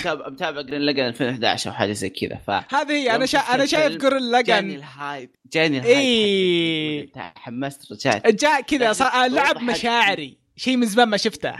متابع 0.00 0.28
متابع 0.28 0.60
Gurren 0.60 0.80
Lagann 0.80 1.02
2011 1.02 1.70
أو 1.70 1.74
حاجة 1.74 1.92
زي 1.92 2.08
كذا 2.08 2.36
ف 2.36 2.74
هذه 2.74 2.92
هي 2.92 3.14
أنا 3.14 3.26
شا... 3.26 3.38
أنا 3.38 3.66
شايف 3.66 3.96
Gurren 3.96 4.30
Lagann 4.30 4.46
جاني 4.46 4.74
ال 4.74 4.85
hype 4.85 5.30
جاني 5.52 5.78
ال 5.78 5.82
hype 5.82 5.96
اي 5.96 7.10
حمست 7.36 7.92
رجعت 7.92 8.26
جاء 8.26 8.60
كذا 8.60 8.92
صار 8.92 9.26
لعب 9.30 9.62
مشاعري. 9.62 10.38
شيء 10.56 10.76
من 10.76 10.86
زمان 10.86 11.08
ما 11.08 11.16
شفته. 11.16 11.56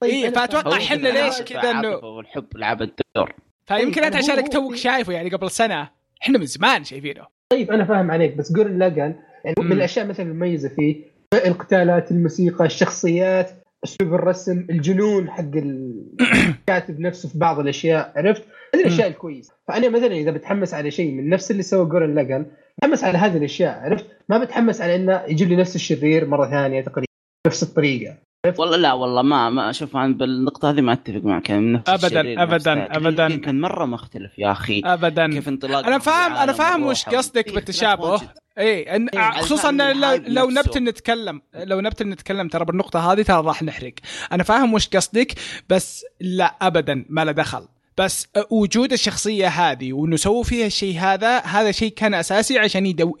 طيب 0.00 0.24
اي 0.24 0.30
فأتوقع 0.30 0.76
إحنا 0.76 1.08
ليش 1.08 1.42
كذا 1.42 1.70
انه 1.70 1.96
وال 1.96 2.16
hype 2.16 2.56
لعب 2.56 2.82
الدور 2.82 3.34
فيمكن 3.66 4.04
أنت 4.04 4.16
عشانك 4.16 4.52
توك 4.52 4.76
شايفه 4.76 5.12
يعني 5.12 5.30
قبل 5.30 5.50
سنة. 5.50 5.90
إحنا 6.22 6.38
من 6.38 6.46
زمان 6.46 6.84
شايفينه. 6.84 7.26
طيب 7.52 7.70
أنا 7.70 7.84
فاهم 7.84 8.10
عليك 8.10 8.36
بس 8.36 8.52
Gurren 8.52 8.78
Lagann 8.78 9.16
يعني 9.44 9.54
من 9.58 9.72
الأشياء 9.72 10.06
مثلا 10.06 10.26
المميزة 10.26 10.68
فيه 10.68 11.04
القتالات 11.34 12.10
الموسيقى 12.10 12.64
الشخصيات 12.64 13.50
اسلوب 13.84 14.14
الرسم 14.14 14.66
الجنون 14.70 15.30
حق 15.30 15.56
الكاتب 15.56 17.00
نفسه 17.06 17.28
في 17.28 17.38
بعض 17.38 17.58
الأشياء 17.58 18.12
عرفت؟ 18.16 18.42
هذه 18.74 18.80
الأشياء 18.80 19.08
الكويسة. 19.08 19.54
فأنا 19.68 19.88
مثلا 19.88 20.12
إذا 20.12 20.30
بتحمس 20.30 20.74
على 20.74 20.90
شيء 20.90 21.12
من 21.12 21.28
نفس 21.28 21.50
اللي 21.50 21.62
سوى 21.62 21.86
Gurren 21.86 22.14
Lagann 22.14 22.46
بتحمس 22.78 23.04
على 23.04 23.18
هذه 23.18 23.36
الأشياء 23.36 23.80
عرفت؟ 23.80 24.06
ما 24.28 24.38
بتحمس 24.38 24.80
على 24.80 24.96
إنه 24.96 25.22
يجيب 25.28 25.48
لي 25.48 25.56
نفس 25.56 25.76
الشرير 25.76 26.26
مرة 26.26 26.50
ثانية 26.50 26.80
تقريبا 26.80 27.12
نفس 27.46 27.62
الطريقة. 27.62 28.16
والله 28.46 28.76
لا 28.76 28.92
والله 28.92 29.22
ما 29.22 29.50
ما 29.50 29.70
أشوف 29.70 29.96
عن 29.96 30.14
بالنقطة 30.14 30.70
هذه 30.70 30.80
ما 30.80 30.92
أتفق 30.92 31.20
معك 31.24 31.50
يعني 31.50 31.72
نفس 31.72 31.88
ابدا 31.88 32.42
ابدا 32.42 32.96
ابدا. 32.96 33.36
كان 33.36 33.60
مرة 33.60 33.84
مختلف 33.84 34.38
يا 34.38 34.52
أخي. 34.52 34.82
ابدا. 34.84 35.32
كيف 35.32 35.48
انطلاق 35.48 35.86
أنا 35.86 35.98
فاهم 35.98 36.32
أنا 36.32 36.52
فاهم 36.52 36.82
وش 36.82 37.04
قصدك 37.04 37.48
إيه 37.48 37.54
بالتشابه. 37.54 38.20
اي 38.58 38.96
إن 38.96 39.08
إيه 39.08 39.30
خصوصا 39.30 39.72
لو, 39.72 40.22
لو 40.26 40.50
نبت 40.50 40.78
نتكلم 40.78 41.42
لو 41.54 41.80
نبت 41.80 42.02
نتكلم 42.02 42.48
ترى 42.48 42.64
بالنقطة 42.64 43.12
هذه 43.12 43.22
ترى 43.22 43.46
راح 43.46 43.62
نحرق. 43.62 43.94
أنا 44.32 44.42
فاهم 44.42 44.74
وش 44.74 44.88
قصدك 44.88 45.34
بس 45.68 46.04
لا 46.20 46.56
ابدا 46.62 47.04
ما 47.08 47.24
له 47.24 47.32
دخل. 47.32 47.68
بس 47.98 48.28
وجود 48.50 48.92
الشخصية 48.92 49.48
هذه 49.48 49.92
وانه 49.92 50.16
سووا 50.16 50.42
فيها 50.42 50.66
الشيء 50.66 50.98
هذا 50.98 51.38
هذا 51.38 51.72
شيء 51.72 51.92
كان 51.92 52.14
أساسي 52.14 52.58
عشان 52.58 52.86
يدو 52.86 53.16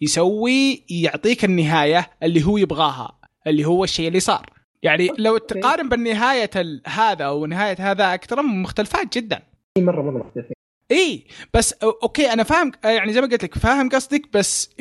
يسوي 0.00 0.82
يعطيك 0.90 1.44
النهاية 1.44 2.10
اللي 2.22 2.44
هو 2.44 2.56
يبغاها. 2.58 3.15
اللي 3.46 3.64
هو 3.64 3.84
الشيء 3.84 4.08
اللي 4.08 4.20
صار. 4.20 4.50
يعني 4.82 5.10
لو 5.18 5.38
تقارن 5.38 5.88
بالنهاية 5.88 6.50
هذا 6.86 7.28
ونهايه 7.28 7.76
هذا 7.78 8.14
أكثر 8.14 8.42
مختلفات 8.42 9.18
جدا. 9.18 9.42
مرة 9.78 10.02
مرة 10.02 10.18
مختلفين 10.18 10.56
إي 10.90 11.24
بس 11.54 11.72
أوكي 11.72 12.32
أنا 12.32 12.42
فاهم 12.42 12.72
يعني 12.84 13.12
زي 13.12 13.20
ما 13.20 13.26
قلت 13.26 13.44
لك 13.44 13.54
فاهم 13.54 13.88
قصدك 13.88 14.32
بس 14.32 14.76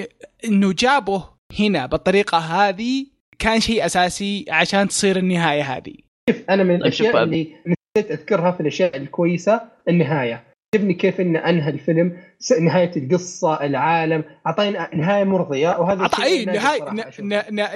إنه 0.45 0.73
جابه 0.73 1.29
هنا 1.59 1.85
بالطريقة 1.85 2.37
هذه 2.37 3.05
كان 3.39 3.59
شيء 3.59 3.85
أساسي 3.85 4.45
عشان 4.49 4.87
تصير 4.87 5.17
النهاية 5.17 5.61
هذه. 5.61 5.93
شوف 6.29 6.49
أنا 6.49 6.63
من 6.63 6.75
الأشياء 6.75 7.23
اللي 7.23 7.55
نسيت 7.97 8.11
أذكرها 8.11 8.51
في 8.51 8.59
الأشياء 8.59 8.97
الكويسة 8.97 9.61
النهاية. 9.89 10.43
عجبني 10.75 10.93
كيف 10.93 11.21
انه 11.21 11.39
أنهى 11.39 11.69
الفيلم 11.69 12.17
نهاية 12.61 12.91
القصة 12.97 13.65
العالم. 13.65 14.23
اعطينا 14.47 14.95
نهاية 14.95 15.23
مرضية 15.23 15.69
وهذا 15.79 16.01
أعطى 16.01 16.23
إي 16.23 16.45
نهاية 16.45 16.83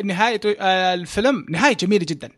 نهاية 0.04 0.42
آه، 0.60 0.94
الفيلم 0.94 1.46
نهاية 1.50 1.76
جميلة 1.76 2.06
جدا. 2.10 2.30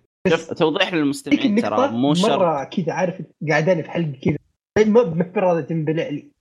توضيح 0.58 0.94
للمستمعين 0.94 1.56
ترى 1.56 1.88
مو 1.92 2.14
شرط. 2.14 2.32
مرة 2.32 2.64
كذا 2.64 2.94
عارف 2.94 3.22
قاعدين 3.50 3.82
في 3.82 3.92
حلقة 3.92 4.14
كذا. 4.24 4.38
ما 4.86 5.04
بمفرده 5.04 5.62
تنبلع 5.62 6.10
لي. 6.10 6.32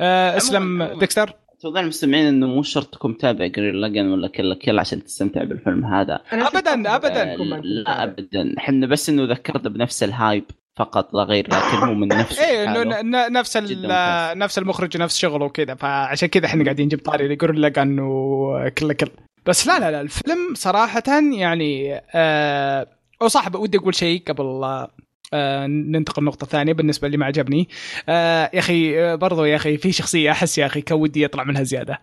آه 0.00 0.36
أسلم 0.36 0.84
ديكستر. 0.84 1.32
توضيح 1.60 1.82
للمستمعين 1.82 2.26
إنه 2.26 2.46
مو 2.46 2.62
شرط 2.62 2.94
تكون 2.94 3.10
متابع 3.10 3.46
Gurren 3.46 3.74
Lagann 3.74 4.06
ولا 4.06 4.28
كل 4.28 4.54
كل 4.54 4.78
عشان 4.78 5.04
تستمتع 5.04 5.44
بالفيلم 5.44 5.84
هذا. 5.84 6.20
ابدا 6.32 6.96
ابدا. 6.96 7.36
لا 7.62 8.02
ابدا. 8.02 8.54
إحنا 8.58 8.86
بس 8.86 9.08
إنه 9.08 9.24
ذكرنا 9.24 9.68
بنفس 9.68 10.02
الهايب 10.02 10.44
فقط 10.76 11.14
لا 11.14 11.22
غير 11.22 11.46
لكن 11.46 11.76
هو 11.76 11.94
من 11.94 12.08
نفس 12.20 12.38
إيه 12.38 12.82
انه 12.82 13.28
نفس 13.28 13.56
نفس 14.36 14.58
المخرج 14.58 14.96
ونفس 14.96 15.18
شغله 15.18 15.44
وكذا. 15.44 15.74
فعشان 15.74 16.28
كذا 16.28 16.46
إحنا 16.46 16.64
قاعدين 16.64 16.86
نجيب 16.86 17.00
طاري 17.00 17.32
يقول 17.34 17.62
لك 17.62 17.78
إنه 17.78 18.68
كل 18.68 18.92
كل. 18.92 19.10
بس 19.46 19.66
لا 19.66 19.78
لا 19.78 19.90
لا 19.90 20.00
الفيلم 20.00 20.54
صراحة 20.54 21.02
يعني 21.32 22.00
آه 22.14 22.86
وصح 23.20 23.54
ودي 23.54 23.78
أقول 23.78 23.94
شيء 23.94 24.22
قبل 24.26 24.64
آه 25.34 25.66
ننتقل 25.66 26.22
لنقطة 26.22 26.46
ثانية 26.46 26.72
بالنسبة 26.72 27.06
اللي 27.06 27.18
ما 27.18 27.26
عجبني. 27.26 27.68
آه 28.08 28.50
يا 28.54 28.58
أخي 28.58 29.00
آه 29.00 29.14
برضو 29.14 29.44
يا 29.44 29.56
أخي 29.56 29.76
في 29.76 29.92
شخصية 29.92 30.30
أحس 30.30 30.58
يا 30.58 30.66
أخي 30.66 30.80
كان 30.80 30.98
ودي 30.98 31.22
يطلع 31.22 31.44
منها 31.44 31.62
زيادة. 31.62 32.00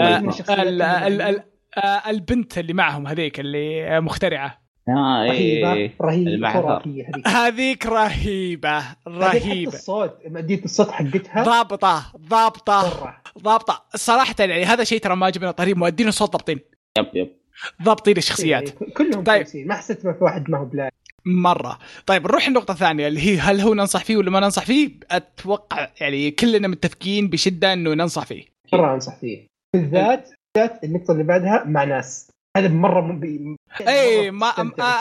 آه 0.00 1.44
آه 1.78 2.10
البنت 2.10 2.58
اللي 2.58 2.72
معهم 2.72 3.06
هذيك 3.06 3.40
اللي 3.40 4.00
مخترعة. 4.00 4.65
آه 4.88 5.26
رهيبة 5.26 5.72
إيه 5.72 5.92
رهيبه 6.02 6.52
خرافيه 6.52 7.06
هذيك. 7.26 7.86
رهيبة 7.86 8.84
رهيبة. 9.08 9.72
الصوت 9.72 10.18
ماديه 10.26 10.64
الصوت 10.64 10.90
حقتها. 10.90 11.42
ضابطة 11.42 12.12
ضابطة 12.28 13.14
ضابطة. 13.38 13.84
صراحة 13.94 14.34
يعني 14.38 14.64
هذا 14.64 14.84
شيء 14.84 15.00
ترى 15.00 15.16
ما 15.16 15.26
عجبني 15.26 15.52
طريق 15.52 15.76
مؤدين 15.76 16.08
الصوت 16.08 16.32
ضابطين. 16.32 16.60
يب 16.98 17.06
يب. 17.14 17.36
ضابطين 17.82 18.16
الشخصيات. 18.16 18.82
إيه، 18.82 18.94
كلهم 18.94 19.24
طيب. 19.24 19.42
كويسين. 19.42 19.68
ما 19.68 19.74
حسيت 19.74 20.00
في 20.00 20.14
واحد 20.20 20.50
ما 20.50 20.58
هو 20.58 20.64
بلا 20.64 20.90
مرة. 21.24 21.78
طيب 22.06 22.22
نروح 22.22 22.46
النقطه 22.46 22.72
الثانية 22.72 23.08
اللي 23.08 23.20
هي 23.20 23.38
هل 23.38 23.60
هو 23.60 23.74
ننصح 23.74 24.04
فيه 24.04 24.16
ولا 24.16 24.30
ما 24.30 24.40
ننصح 24.40 24.64
فيه؟ 24.64 24.90
أتوقع 25.10 25.88
يعني 26.00 26.30
كلنا 26.30 26.68
متفقين 26.68 27.28
بشدة 27.28 27.72
إنه 27.72 27.94
ننصح 27.94 28.24
فيه. 28.24 28.44
مرة 28.72 28.94
انصح 28.94 29.16
فيه. 29.16 29.46
بالذات 29.74 30.30
بالذات 30.54 30.84
النقطة 30.84 31.12
اللي 31.12 31.24
بعدها 31.24 31.64
مع 31.66 31.84
ناس. 31.84 32.30
هذا 32.56 32.68
مرة 32.68 33.00
مو 33.00 33.18
بي... 33.18 33.56
اي 33.88 34.30
ما 34.30 34.46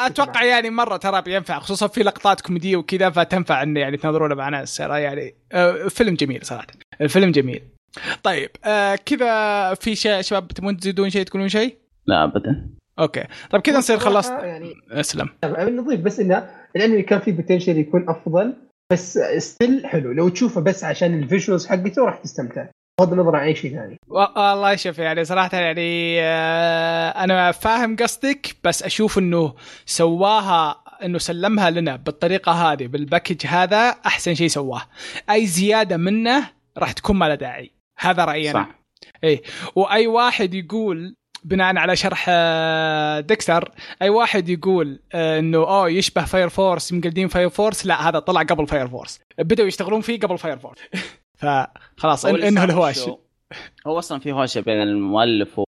أتوقع 0.05 0.43
يعني 0.43 0.69
مرة 0.69 0.97
ترى 0.97 1.21
بينفع 1.21 1.59
خصوصا 1.59 1.87
في 1.87 2.03
لقطات 2.03 2.41
كوميديه 2.41 2.75
وكذا 2.75 3.09
فتنفع 3.09 3.63
انه 3.63 3.79
يعني 3.79 3.97
تنظرونه 3.97 4.35
مع 4.35 4.49
ناس 4.49 4.79
يعني 4.79 5.35
آه 5.51 5.87
فيلم 5.87 6.15
جميل 6.15 6.45
صراحة 6.45 6.67
الفيلم 7.01 7.31
جميل. 7.31 7.63
طيب 8.23 8.49
آه 8.65 8.95
كذا 8.95 9.73
في 9.73 9.95
شيء 9.95 10.21
شباب 10.21 10.47
تبون 10.47 10.77
تزيدون 10.77 11.09
شيء 11.09 11.23
تقولون 11.23 11.49
شيء؟ 11.49 11.77
لا 12.05 12.23
ابدا. 12.23 12.69
okay. 12.99 13.23
طيب 13.49 13.61
كذا 13.61 13.77
نصير 13.77 13.97
خلصت 13.97 14.31
يعني 14.31 14.73
أسلم. 14.91 15.29
نضيف 15.45 15.99
بس 15.99 16.19
إنه 16.19 16.49
الانمي 16.75 17.01
كان 17.01 17.19
فيه 17.19 17.31
potential 17.31 17.77
يكون 17.77 18.09
أفضل 18.09 18.53
بس 18.91 19.19
still 19.37 19.85
حلو. 19.85 20.11
لو 20.11 20.29
تشوفه 20.29 20.61
بس 20.61 20.83
عشان 20.83 21.19
ال 21.19 21.25
visuals 21.25 21.67
حقته 21.67 22.05
راح 22.05 22.17
تستمتع. 22.17 22.65
بغض 22.99 23.13
النظر 23.13 23.35
عن 23.35 23.43
أي 23.47 23.55
شيء 23.55 23.71
ثاني. 23.71 23.99
والله 24.07 24.75
شوف 24.75 24.99
يعني 24.99 25.25
صراحة 25.25 25.57
يعني 25.57 26.21
آه، 26.21 27.09
أنا 27.09 27.51
فاهم 27.51 27.95
قصدك 27.95 28.55
بس 28.63 28.83
أشوف 28.83 29.17
إنه 29.17 29.53
سواها 29.85 30.81
إنه 31.03 31.17
سلمها 31.17 31.69
لنا 31.69 31.95
بالطريقة 31.95 32.51
هذه 32.51 32.87
بال 32.87 33.01
package 33.01 33.47
هذا 33.47 33.89
أحسن 33.89 34.35
شيء 34.35 34.47
سواه. 34.47 34.81
أي 35.29 35.45
زيادة 35.45 35.97
منه 35.97 36.49
راح 36.77 36.91
تكون 36.91 37.15
ما 37.15 37.25
له 37.25 37.35
داعي. 37.35 37.71
هذا 37.99 38.25
رأيي 38.25 38.51
أنا. 38.51 38.63
صح. 38.63 38.69
اي 39.23 39.41
وأي 39.75 40.07
واحد 40.07 40.53
يقول 40.53 41.15
بناء 41.43 41.77
على 41.77 41.95
شرح 41.95 42.25
آه، 42.29 43.19
ديكستر 43.19 43.71
أي 44.01 44.09
واحد 44.09 44.49
يقول 44.49 44.99
آه، 45.13 45.39
إنه 45.39 45.57
أوه 45.57 45.89
يشبه 45.89 46.25
Fire 46.25 46.49
Force 46.49 46.93
مقلدين 46.93 47.27
Fire 47.27 47.49
Force 47.49 47.85
لا 47.85 48.09
هذا 48.09 48.19
طلع 48.19 48.41
قبل 48.41 48.67
Fire 48.67 48.87
Force 48.87 49.19
بدأوا 49.39 49.67
يشتغلون 49.67 50.01
فيه 50.01 50.19
قبل 50.19 50.37
Fire 50.37 50.57
Force 50.57 50.77
فخلاص 51.37 52.25
إنه 52.25 52.63
الهواش 52.63 53.09
هو 53.87 53.99
أصلا 53.99 54.19
في 54.19 54.31
هوشه 54.31 54.61
بين 54.61 54.81
المؤلف 54.81 55.59
و... 55.59 55.63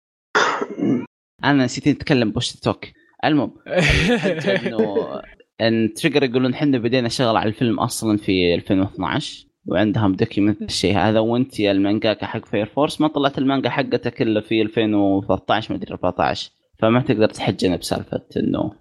أنا 1.44 1.64
نسيت 1.64 1.88
نتكلم 1.88 2.30
بوش 2.30 2.52
توك 2.52 2.84
المهم 3.24 3.52
إنه 3.66 5.22
إن 5.60 5.94
Trigger 5.94 6.22
يقولون 6.22 6.54
إحنا 6.54 6.78
بدينا 6.78 7.08
شغل 7.08 7.36
على 7.36 7.48
الفيلم 7.48 7.80
أصلا 7.80 8.18
في 8.18 8.54
2012 8.54 9.46
وعندهم 9.66 10.12
document 10.12 10.62
الشيء 10.62 10.98
هذا 10.98 11.20
وأنت 11.20 11.60
يا 11.60 11.70
المانجاكا 11.72 12.26
حق 12.26 12.44
Fire 12.44 12.66
Force 12.66 13.00
ما 13.00 13.08
طلعت 13.08 13.38
المانجا 13.38 13.70
حقتك 13.70 14.22
إلا 14.22 14.40
في 14.40 14.62
2013 14.62 15.72
ما 15.74 15.80
أدري 15.80 15.94
14 15.94 16.50
فما 16.78 17.00
تقدر 17.00 17.26
تحجنا 17.26 17.76
بسالفة 17.76 18.22
إنه 18.36 18.72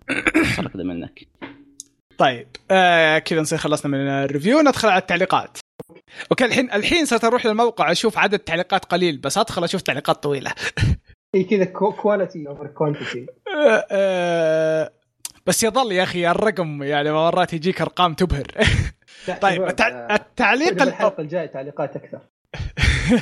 صار 0.56 0.72
منك. 0.76 1.28
طيب 2.18 2.48
آه 2.72 3.20
كذا 3.20 3.42
نصير 3.42 3.58
خلصنا 3.58 3.92
من 3.92 4.08
ال 4.08 4.15
review 4.15 4.62
ندخل 4.62 4.88
على 4.88 5.02
التعليقات. 5.02 5.58
okay 6.32 6.46
الحين 6.46 6.72
الحين 6.72 7.06
صرت 7.06 7.24
أروح 7.24 7.46
للموقع 7.46 7.92
أشوف 7.92 8.18
عدد 8.18 8.40
تعليقات 8.40 8.86
قليل 8.86 9.18
بس 9.18 9.38
أدخل 9.38 9.64
أشوف 9.64 9.82
تعليقات 9.82 10.24
طويلة. 10.24 10.52
اي 11.36 11.44
كذا 11.44 11.66
quality 11.66 12.48
over 12.48 12.68
quantity 12.68 13.26
بس 15.46 15.64
يظل 15.64 15.92
يا 15.92 16.04
أخي 16.04 16.32
الرقم 16.32 16.84
يعني 16.84 17.12
مرات 17.12 17.54
يجيك 17.54 17.82
أرقام 17.82 18.14
تبهر. 18.14 18.48
طيب 19.42 19.64
التع... 19.64 20.16
التعليق 20.16 20.82
الحلقة 20.82 21.22
الجاية 21.22 21.46
تعليقات 21.46 21.96
أكثر. 21.96 22.20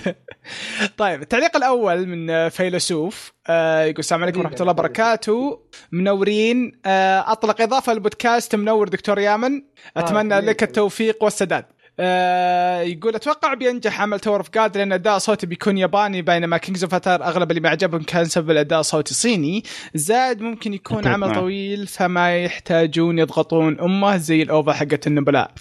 طيب 0.98 1.22
التعليق 1.22 1.56
الأول 1.56 2.08
من 2.08 2.50
فيلسوف 2.50 3.34
آه 3.50 3.82
يقول 3.82 4.00
السلام 4.00 4.24
عليكم 4.24 4.40
ورحمة 4.40 4.58
الله 4.60 4.72
وبركاته. 4.72 5.62
منورين. 5.92 6.72
آه 6.86 7.32
أطلق 7.32 7.62
إضافة 7.62 7.94
للبودكاست 7.94 8.56
منور 8.56 8.88
دكتور 8.88 9.20
يامن. 9.20 9.64
آه، 9.98 10.00
أتمنى 10.00 10.40
لك 10.40 10.64
التوفيق 10.64 11.24
والسداد. 11.24 11.66
آه 12.00 12.82
يقول 12.82 13.16
أتوقع 13.16 13.54
بينجح 13.54 14.02
عمل 14.02 14.20
Tower 14.20 14.38
of 14.38 14.50
God 14.50 14.78
لأن 14.78 14.94
أداء 14.94 15.18
صوتي 15.18 15.48
بيكون 15.48 15.78
ياباني 15.78 16.22
بينما 16.22 16.58
King's 16.58 16.84
Avatar 16.84 17.08
أغلب 17.08 17.52
اللي 17.52 17.62
ما 17.62 17.70
عجبهم 17.70 18.04
كان 18.04 18.26
سبب 18.26 18.52
الأداء 18.52 18.80
الصوتي 18.80 19.14
صيني. 19.14 19.64
زائد 19.94 20.42
ممكن 20.42 20.74
يكون 20.74 21.08
عمل 21.08 21.36
طويل 21.36 21.88
فما 21.88 22.44
يحتاجون 22.44 23.20
يضغطون 23.20 23.80
أمه 23.80 24.18
زي 24.18 24.42
ال 24.42 24.50
OVA 24.50 24.74
حقت 24.74 25.08
النبلاء 25.08 25.52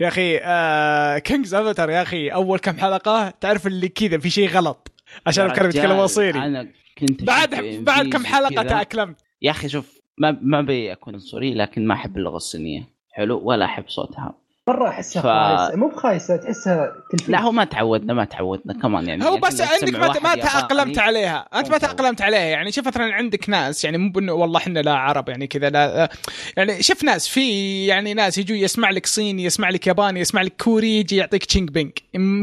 يا 0.00 0.08
أخي 0.08 0.38
آه 0.42 1.18
King's 1.18 1.54
Avatar 1.54 1.78
يا 1.78 2.02
أخي 2.02 2.28
أول 2.28 2.58
كم 2.58 2.78
حلقة 2.78 3.30
تعرف 3.40 3.66
اللي 3.66 3.88
كذا 3.88 4.18
في 4.18 4.30
شيء 4.30 4.48
غلط. 4.48 4.92
عشان 5.26 5.48
كانوا 5.52 5.70
يتكلمون 5.70 6.06
صيني. 6.06 6.46
أنا 6.46 6.68
كنت 6.98 7.24
بعد 7.24 7.54
بعد 7.80 8.08
كم 8.08 8.24
حلقة 8.26 8.62
تأقلمت. 8.62 9.16
يا 9.42 9.50
أخي 9.50 9.68
شوف 9.68 10.00
ما 10.18 10.38
ما 10.42 10.58
ابي 10.58 10.92
أكون 10.92 11.14
عنصري 11.14 11.54
لكن 11.54 11.86
ما 11.86 11.94
أحب 11.94 12.16
اللغة 12.16 12.36
الصينية. 12.36 12.88
حلو 13.12 13.40
ولا 13.44 13.64
أحب 13.64 13.84
صوتها. 13.88 14.43
مرة 14.68 14.88
أحسها 14.88 15.22
ف... 15.22 15.26
خايسة. 15.26 15.76
مو 15.76 15.88
بخايسة 15.88 16.36
تحسها 16.36 16.92
تلفيق. 17.10 17.30
لا 17.30 17.40
هو 17.40 17.52
ما 17.52 17.64
تعودنا 17.64 18.14
ما 18.14 18.24
تعودنا. 18.24 18.72
كمان 18.82 19.08
يعني 19.08 19.24
هو 19.24 19.28
يعني 19.28 19.40
بس 19.40 19.60
عندك 19.60 19.98
ما, 19.98 20.20
ما 20.20 20.34
تأقلمت 20.34 20.98
عليها. 20.98 21.48
أنت 21.54 21.70
ما 21.70 21.78
تأقلمت 21.78 22.22
عليها. 22.22 22.40
يعني 22.40 22.72
شوف 22.72 22.86
مثلا 22.86 23.14
عندك 23.14 23.48
ناس 23.48 23.84
يعني 23.84 23.98
مو 23.98 24.10
بانه 24.10 24.32
والله 24.32 24.58
إحنا 24.58 24.78
لا 24.78 24.94
عرب 24.94 25.28
يعني 25.28 25.46
كذا 25.46 25.70
لا 25.70 26.08
يعني 26.56 26.82
شوف 26.82 27.04
ناس 27.04 27.28
في 27.28 27.86
يعني 27.86 28.14
ناس 28.14 28.38
يجوا 28.38 28.56
يسمع 28.56 28.90
لك 28.90 29.06
صيني 29.06 29.44
يسمع 29.44 29.70
لك 29.70 29.86
ياباني 29.86 30.20
يسمع 30.20 30.42
لك 30.42 30.62
كوري 30.62 30.98
يجي 30.98 31.16
يعطيك 31.16 31.44
تشينج 31.44 31.70
بينج 31.70 31.92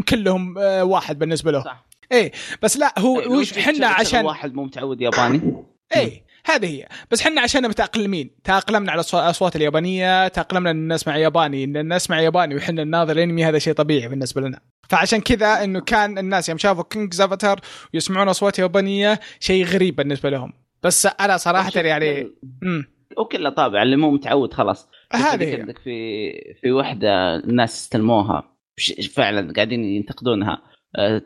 كلهم 0.04 0.58
آه، 0.58 0.84
واحد 0.84 1.20
بالنسبة 1.20 1.52
له. 1.52 1.64
صح. 1.64 1.86
إيه 2.12 2.32
بس 2.62 2.78
لا 2.78 3.00
هو 3.00 3.20
إيه، 3.20 3.28
وش 3.28 3.58
إحنا 3.58 3.88
عشان 3.88 4.26
واحد 4.26 4.54
مو 4.54 4.64
متعود 4.64 5.02
ياباني؟ 5.02 5.42
إيه. 5.96 6.31
هذه 6.46 6.66
هي. 6.66 6.88
بس 7.12 7.22
إحنا 7.22 7.42
عشان 7.42 7.68
متأقلمين. 7.70 8.36
تأقلمنا 8.44 8.92
على 8.92 9.04
الاصوات 9.14 9.56
اليابانية 9.56 10.28
تأقلمنا 10.28 10.72
إن 10.72 10.94
نسمع 10.94 11.18
ياباني 11.18 11.64
إن 11.64 11.94
نسمع 11.94 12.22
ياباني 12.22 12.56
وحنا 12.56 12.84
نناظر 12.84 13.24
انمي 13.24 13.46
هذا 13.46 13.60
شيء 13.60 13.74
طبيعي 13.74 14.08
بالنسبة 14.08 14.42
لنا. 14.42 14.60
فعشان 14.90 15.22
كذا 15.22 15.64
إنه 15.64 15.82
كان 15.82 16.18
الناس 16.18 16.50
يوم 16.50 16.58
شافوا 16.58 16.84
King 16.84 17.22
Avatar 17.22 17.60
ويسمعون 17.94 18.30
أصوات 18.30 18.60
يابانية 18.60 19.20
شيء 19.40 19.66
غريب 19.66 19.96
بالنسبة 19.96 20.30
لهم. 20.30 20.54
بس 20.84 21.06
أنا 21.06 21.38
صراحة 21.38 21.72
يعني 21.76 22.28
وكله 23.18 23.50
طابع 23.50 23.84
اللي 23.84 23.96
مو 23.96 24.12
متعود 24.12 24.54
خلاص. 24.54 24.90
هذه 25.14 25.60
عندك 25.60 25.78
في 25.78 26.32
في 26.62 26.72
وحدة 26.72 27.36
الناس 27.36 27.74
استلموها 27.76 28.44
فعلا 29.14 29.54
قاعدين 29.54 29.84
ينتقدونها. 29.84 30.62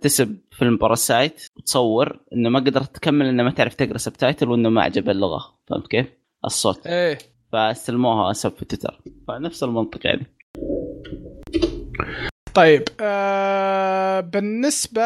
تسب 0.02 0.38
فيلم 0.52 0.78
Parasite 0.78 1.50
وتصور 1.58 2.20
إنه 2.34 2.50
ما 2.50 2.60
قدرت 2.60 2.96
تكمل 2.96 3.26
إنه 3.26 3.44
ما 3.44 3.52
تعرف 3.52 3.74
تقرأ 3.76 3.98
subtitle 3.98 4.50
وإنه 4.50 4.70
ما 4.70 4.82
عجب 4.82 5.10
اللغة. 5.10 5.56
فهمت 5.68 5.88
كيف؟ 5.88 6.06
الصوت. 6.46 6.88
إيه. 6.88 7.18
فاستلموها 7.52 8.34
سب 8.34 8.52
في 8.52 8.66
تويتر. 8.66 9.02
فنفس 9.28 9.64
المنطق 9.64 10.08
يعني. 10.08 10.26
طيب 12.54 12.84
آه 13.02 14.20
بالنسبة 14.20 15.02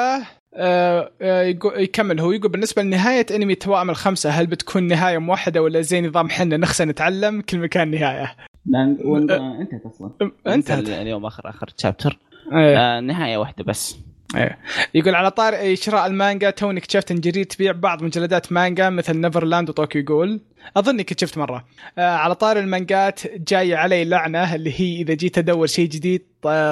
آه, 0.54 1.12
آه، 1.22 1.44
يكمل 1.78 2.20
هو. 2.20 2.32
يقول 2.32 2.52
بالنسبة 2.52 2.82
لنهاية 2.82 3.26
أنمي 3.36 3.54
التوائم 3.54 3.90
الخمسه 3.90 4.30
هل 4.30 4.48
بتكون 4.48 4.84
نهاية 4.84 5.18
موحدة 5.18 5.62
ولا 5.62 5.82
زي 5.82 6.02
نظام 6.02 6.30
حنا؟ 6.30 6.58
نخسى 6.58 6.86
نتعلم. 6.86 7.42
كل 7.42 7.58
مكان 7.60 7.92
نهاية؟ 7.92 8.36
لا 8.66 8.84
انتهت 9.62 9.86
أصلا. 9.86 10.12
انتهت 10.48 10.90
اليوم 10.90 11.26
آخر 11.26 11.50
آخر 11.50 11.68
chapter 11.68 12.20
أيه. 12.54 12.78
آه 12.78 13.00
نهاية 13.00 13.38
واحدة 13.38 13.64
بس. 13.64 14.09
إيه. 14.36 14.58
يقول 14.94 15.16
على 15.16 15.32
طار 15.32 15.76
شراء 15.76 16.08
المانجا 16.08 16.50
توني 16.50 16.80
اكتشفت 16.80 17.12
إن 17.12 17.22
جرير 17.22 17.46
تبيع 17.46 17.72
بعض 17.72 18.04
مجلدات 18.04 18.52
مانجا 18.52 18.90
مثل 18.90 19.18
Neverland 19.18 19.70
و 19.70 19.76
Tokyo 19.76 20.04
Ghoul 20.04 20.40
اظني 20.78 21.04
كنت 21.04 21.20
شفت 21.20 21.38
مرة. 21.38 21.66
آه 21.98 22.16
على 22.16 22.36
طار 22.36 22.60
المانجات 22.60 23.20
جاي 23.38 23.76
علي 23.76 24.06
لعنة 24.06 24.56
اللي 24.56 24.74
هي 24.80 25.02
إذا 25.02 25.14
جيت 25.14 25.38
أدور 25.38 25.68
شيء 25.68 25.90
جديد 25.90 26.26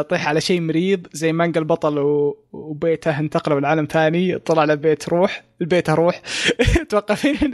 طيح 0.09 0.27
على 0.27 0.41
شيء 0.41 0.61
مريض 0.61 1.07
زي 1.11 1.33
مانجا 1.33 1.59
البطل 1.59 1.97
وبيته 2.51 3.19
انتقلوا 3.19 3.59
لعالم 3.59 3.87
ثاني 3.91 4.39
طلع 4.39 4.63
له 4.63 4.75
بيت 4.75 5.09
روح 5.09 5.47
البيت 5.61 5.89
روح. 5.89 6.21
توقفين؟ 6.89 7.53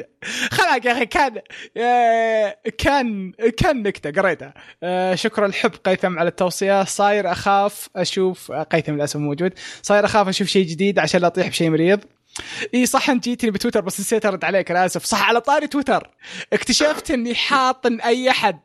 خلاك 0.51 0.85
يا 0.85 0.91
أخي 0.91 1.05
كان 1.05 1.41
آه، 1.77 2.55
كان 2.77 3.31
كان 3.57 3.83
نكتة 3.83 4.21
قريتها. 4.21 4.53
آه، 4.83 5.15
شكرا 5.15 5.45
الحب 5.45 5.71
قيثم 5.85 6.19
على 6.19 6.29
التوصية. 6.29 6.83
صاير 6.83 7.31
أخاف 7.31 7.89
أشوف 7.95 8.51
قيثم 8.51 8.93
للأسف 8.93 9.17
موجود. 9.17 9.53
صاير 9.81 10.05
أخاف 10.05 10.27
أشوف 10.27 10.47
شيء 10.47 10.65
جديد 10.65 10.99
عشان 10.99 11.21
لا 11.21 11.27
أطيح 11.27 11.47
بشيء 11.47 11.69
مريض. 11.69 11.99
إي 12.73 12.85
صح 12.85 13.09
أنت 13.09 13.23
جيتني 13.23 13.51
بتويتر 13.51 13.81
بس 13.81 13.99
نسيت 13.99 14.25
أرد 14.25 14.45
عليك 14.45 14.71
أنا 14.71 14.85
اسف 14.85 15.03
صح 15.03 15.27
على 15.29 15.41
طاري 15.41 15.67
تويتر. 15.67 16.09
اكتشفت 16.53 17.11
إني 17.11 17.35
حاط 17.35 17.85
إن 17.85 18.01
أي 18.01 18.29
أحد 18.29 18.59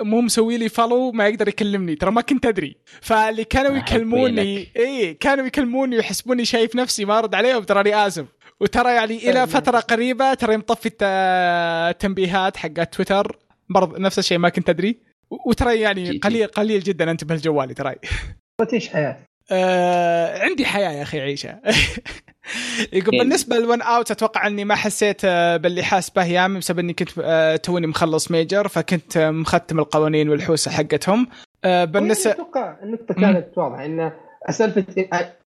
مو 0.00 0.20
مسوي 0.20 0.58
لي 0.58 0.68
follow 0.68 1.12
ما 1.12 1.28
يقدر 1.28 1.48
يكلمني. 1.48 1.94
ترى 1.94 2.10
ما 2.10 2.20
كنت 2.20 2.46
أدري. 2.46 2.76
فاللي 3.00 3.44
كانوا 3.44 3.76
يكلموني 3.76 4.68
إي 4.76 5.14
كانوا 5.14 5.46
يكلموني 5.46 5.96
ويحسبوني 5.96 6.44
شايف 6.44 6.76
نفسي 6.76 7.04
ما 7.04 7.18
أرد 7.18 7.34
عليهم 7.34 7.62
تراني 7.62 8.06
آسف. 8.06 8.26
وترى 8.60 8.94
يعني 8.94 9.30
إلى 9.30 9.46
فترة 9.46 9.80
قريبة 9.80 10.34
ترى 10.34 10.56
مطفي 10.56 10.90
التنبيهات 11.02 12.56
حقت 12.56 12.94
تويتر 12.94 13.38
برضه 13.68 13.98
نفس 13.98 14.18
الشيء 14.18 14.38
ما 14.38 14.48
كنت 14.48 14.68
أدري. 14.68 14.98
وترى 15.46 15.80
يعني 15.80 16.18
قليل 16.18 16.46
قليل 16.46 16.82
جدا 16.82 17.10
انتبه 17.10 17.34
لجوالي 17.34 17.74
تراي 17.74 17.98
تعيش 18.70 18.88
حياه 18.88 19.16
آه 19.52 20.38
عندي 20.38 20.66
حياة 20.66 20.90
يا 20.90 21.02
أخي 21.02 21.20
عيشة. 21.20 21.60
يقول 22.92 23.18
بالنسبة 23.18 23.56
لل 23.56 23.66
One 23.66 23.82
Outs 23.82 24.10
أتوقع 24.10 24.46
إني 24.46 24.64
ما 24.64 24.74
حسيت 24.74 25.20
آه، 25.24 25.56
باللي 25.56 25.82
حاس 25.82 26.10
به 26.10 26.24
يامن 26.24 26.58
بسبب 26.58 26.78
إني 26.78 26.92
كنت 26.92 27.10
آه، 27.22 27.56
توني 27.56 27.86
مخلص 27.86 28.30
Major 28.30 28.68
فكنت 28.68 29.18
مختم 29.18 29.78
القوانين 29.78 30.28
والحوسة 30.28 30.70
حقتهم. 30.70 31.26
آه، 31.64 31.84
بالنسبة 31.84 32.30
أتوقع 32.30 32.76
النقطة 32.82 33.14
كانت 33.14 33.58
واضحة 33.58 33.84
إن 33.84 34.12
سالفه 34.50 34.84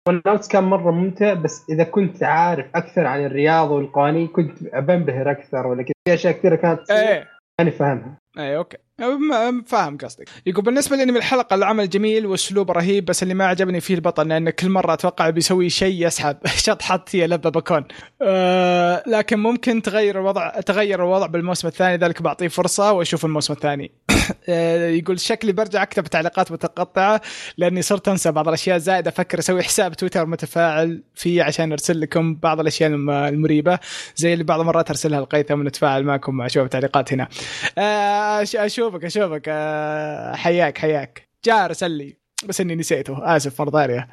ون 0.08 0.22
أوت 0.28 0.52
كان 0.52 0.64
مرة 0.64 0.92
ممتع 0.92 1.34
بس 1.34 1.66
إذا 1.70 1.84
كنت 1.84 2.24
عارف 2.24 2.66
أكثر 2.76 3.06
عن 3.06 3.26
الرياضة 3.26 3.76
والقوانين 3.76 4.28
كنت 4.28 4.64
بنبهر 4.64 5.32
أكثر 5.32 5.68
ولا 5.68 5.84
في 5.84 6.14
أشياء 6.14 6.34
كثيرة 6.34 6.56
كانت 6.56 6.92
إيه. 6.92 7.28
ماني 7.60 7.72
فاهمها 7.72 8.18
اي 8.38 8.58
أوكي. 8.58 8.78
فاهم 9.66 9.98
قصدك. 9.98 10.30
يقول 10.46 10.66
بالنسبة 10.66 10.98
من 11.06 11.18
الحلقة 11.18 11.54
العمل 11.54 11.90
جميل 11.90 12.26
واسلوب 12.26 12.72
رهيب 12.72 13.06
بس 13.06 13.24
اللي 13.24 13.34
ما 13.34 13.46
عجبني 13.46 13.82
فيه 13.82 13.96
البطل 13.96 14.28
لأن 14.28 14.50
كل 14.50 14.70
مرة 14.70 14.94
أتوقع 14.94 15.30
بيسوي 15.30 15.70
شيء 15.70 16.06
يسحب. 16.06 16.38
شطحت 16.66 17.16
هي 17.16 17.28
لبه 17.28 17.50
بكون. 17.50 17.86
أه 18.22 19.04
لكن 19.08 19.40
ممكن 19.40 19.82
تغير 19.82 20.20
الوضع 20.20 20.60
تغير 20.60 21.04
الوضع 21.04 21.28
بالموسم 21.28 21.68
الثاني 21.68 21.98
ذلك 21.98 22.22
بعطيه 22.22 22.48
فرصة 22.48 22.92
وأشوف 22.92 23.26
الموسم 23.26 23.54
الثاني. 23.54 23.92
يقول 25.00 25.20
شكلي 25.20 25.52
برجع 25.52 25.84
اكتب 25.84 26.04
تعليقات 26.04 26.52
متقطعة 26.52 27.22
لاني 27.58 27.82
صرت 27.82 28.08
انسى 28.08 28.32
بعض 28.32 28.48
الاشياء 28.48 28.78
زائد 28.78 29.08
أفكر 29.08 29.40
أسوي 29.40 29.64
حساب 29.64 29.94
تويتر 29.94 30.26
متفاعل 30.26 31.04
فيه 31.16 31.44
عشان 31.44 31.72
ارسل 31.72 32.02
لكم 32.02 32.36
بعض 32.36 32.60
الاشياء 32.60 32.90
المريبة 32.90 33.80
زي 34.16 34.34
اللي 34.34 34.44
بعض 34.44 34.60
المرات 34.60 34.90
ارسلها 34.90 35.22
لقيثم 35.22 35.60
ونتفاعل 35.60 36.04
معكم 36.04 36.36
مع 36.36 36.48
شوية 36.48 36.68
تعليقات 36.68 37.14
هنا. 37.14 37.28
أه 37.78 38.42
اشوفك 38.56 39.06
اشوفك. 39.06 39.44
أه 39.48 40.36
حياك 40.36 40.78
حياك. 40.78 41.28
جاء 41.46 41.66
ارسل 41.66 41.92
لي 41.92 42.18
بس 42.46 42.62
إني 42.62 42.76
نسيته. 42.76 43.36
آسف 43.36 43.62
مره 43.62 43.70
ثانية 43.72 44.08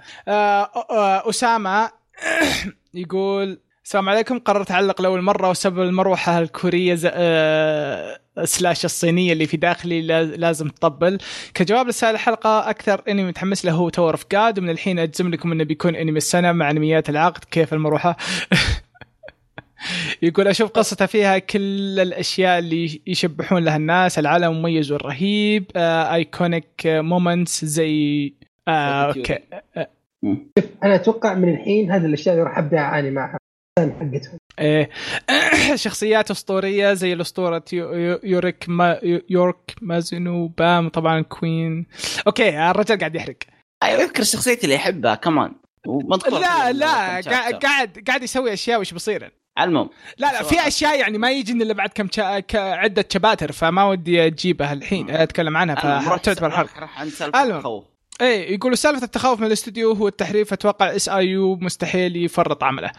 أسامة 1.31 1.91
يقول 2.95 3.61
السلام 3.85 4.09
عليكم. 4.09 4.39
قررت 4.39 4.71
اعلق 4.71 5.03
لأول 5.03 5.23
مرة 5.23 5.51
وسبب 5.51 5.81
المروحة 5.81 6.39
الكورية 6.39 6.99
أه 7.07 8.19
slash 8.45 8.85
الصينية 8.85 9.33
اللي 9.33 9.47
في 9.47 9.57
داخلي 9.57 10.01
لازم 10.37 10.69
تطبل. 10.69 11.19
كجواب 11.55 11.89
لسائل 11.89 12.15
الحلقة 12.15 12.71
أكثر 12.71 13.03
إنمي 13.09 13.25
متحمس 13.25 13.65
له 13.65 13.73
هو 13.73 13.89
Tower 13.89 14.13
of 14.13 14.25
God 14.33 14.59
ومن 14.59 14.71
الحين 14.71 14.99
أجزم 14.99 15.31
لكم 15.31 15.53
إنه 15.53 15.65
بيكون 15.65 15.97
إنمي 15.97 16.17
السنة 16.17 16.53
مع 16.53 16.71
انميات 16.71 17.11
العقد. 17.11 17.45
كيف 17.45 17.75
المروحة؟ 17.75 18.17
يقول 20.23 20.49
أشوف 20.49 20.71
قصته 20.71 21.07
فيها 21.07 21.39
كل 21.39 22.01
الأشياء 22.01 22.59
اللي 22.59 23.03
يشبحون 23.07 23.65
لها 23.65 23.77
الناس 23.77 24.19
العالم 24.19 24.53
مميز 24.53 24.93
والرهيب 24.93 25.65
iconic 25.77 26.87
moments 26.87 27.65
زي 27.65 28.33
آه 28.69 29.07
أوكي. 29.07 29.39
شوف 30.59 30.65
أنا 30.85 30.95
أتوقع 30.95 31.35
من 31.35 31.49
الحين 31.49 31.93
هذه 31.93 32.07
الأشياء 32.07 32.35
اللي 32.35 32.47
راح 32.47 32.59
أبدأ 32.59 32.79
أعاني 32.79 33.11
معها. 33.11 33.44
حقتهم. 33.79 34.39
إيه. 34.59 34.91
شخصيات 35.85 36.31
أسطورية 36.31 36.93
زي 36.93 37.13
الأسطورة 37.13 37.65
يوريك 37.73 38.65
ما 38.69 39.01
يورك 39.31 39.75
مازنو 39.83 40.47
بام 40.47 40.89
طبعا 40.89 41.23
كوين. 41.23 41.87
أوكي 42.27 42.71
الرجال 42.71 42.99
قاعد 42.99 43.15
يحرق. 43.15 43.37
أيوه 43.83 44.03
أذكر 44.03 44.23
الشخصيات 44.23 44.65
اللي 44.65 44.75
يحبها 44.75 45.15
كمان. 45.15 45.55
لا 46.31 46.73
لا 46.73 47.21
قاعد 47.59 48.05
قاعد 48.07 48.23
يسوي 48.23 48.53
أشياء 48.53 48.81
وش 48.81 48.95
بصير. 48.95 49.33
المهم 49.61 49.91
لا 50.19 50.33
لا 50.33 50.43
في 50.43 50.67
أشياء 50.67 51.01
يعني 51.01 51.19
ما 51.19 51.31
يجي 51.31 51.53
إلا 51.53 51.75
بعد 51.75 51.89
كم 51.89 52.09
شا... 52.13 52.43
عدة 52.55 53.05
شباتر 53.13 53.53
فما 53.53 53.85
ودي 53.85 54.27
أجيبها 54.27 54.73
الحين 54.73 55.11
أتكلم 55.11 55.57
عنها 55.57 56.01
فتعتبر 56.01 56.51
حرق 56.51 57.37
الخوف. 57.37 57.94
إيه 58.21 58.55
يقولوا 58.55 58.77
سالفة 58.77 59.05
التخوف 59.05 59.41
من 59.41 59.47
الاستوديو 59.47 59.93
هو 59.93 60.09
التحريف 60.09 60.53
أتوقع 60.53 60.97
إس 60.97 61.09
آي 61.09 61.27
يو 61.27 61.57
مستحيل 61.57 62.17
يفرط 62.17 62.65
عمله. 62.65 62.91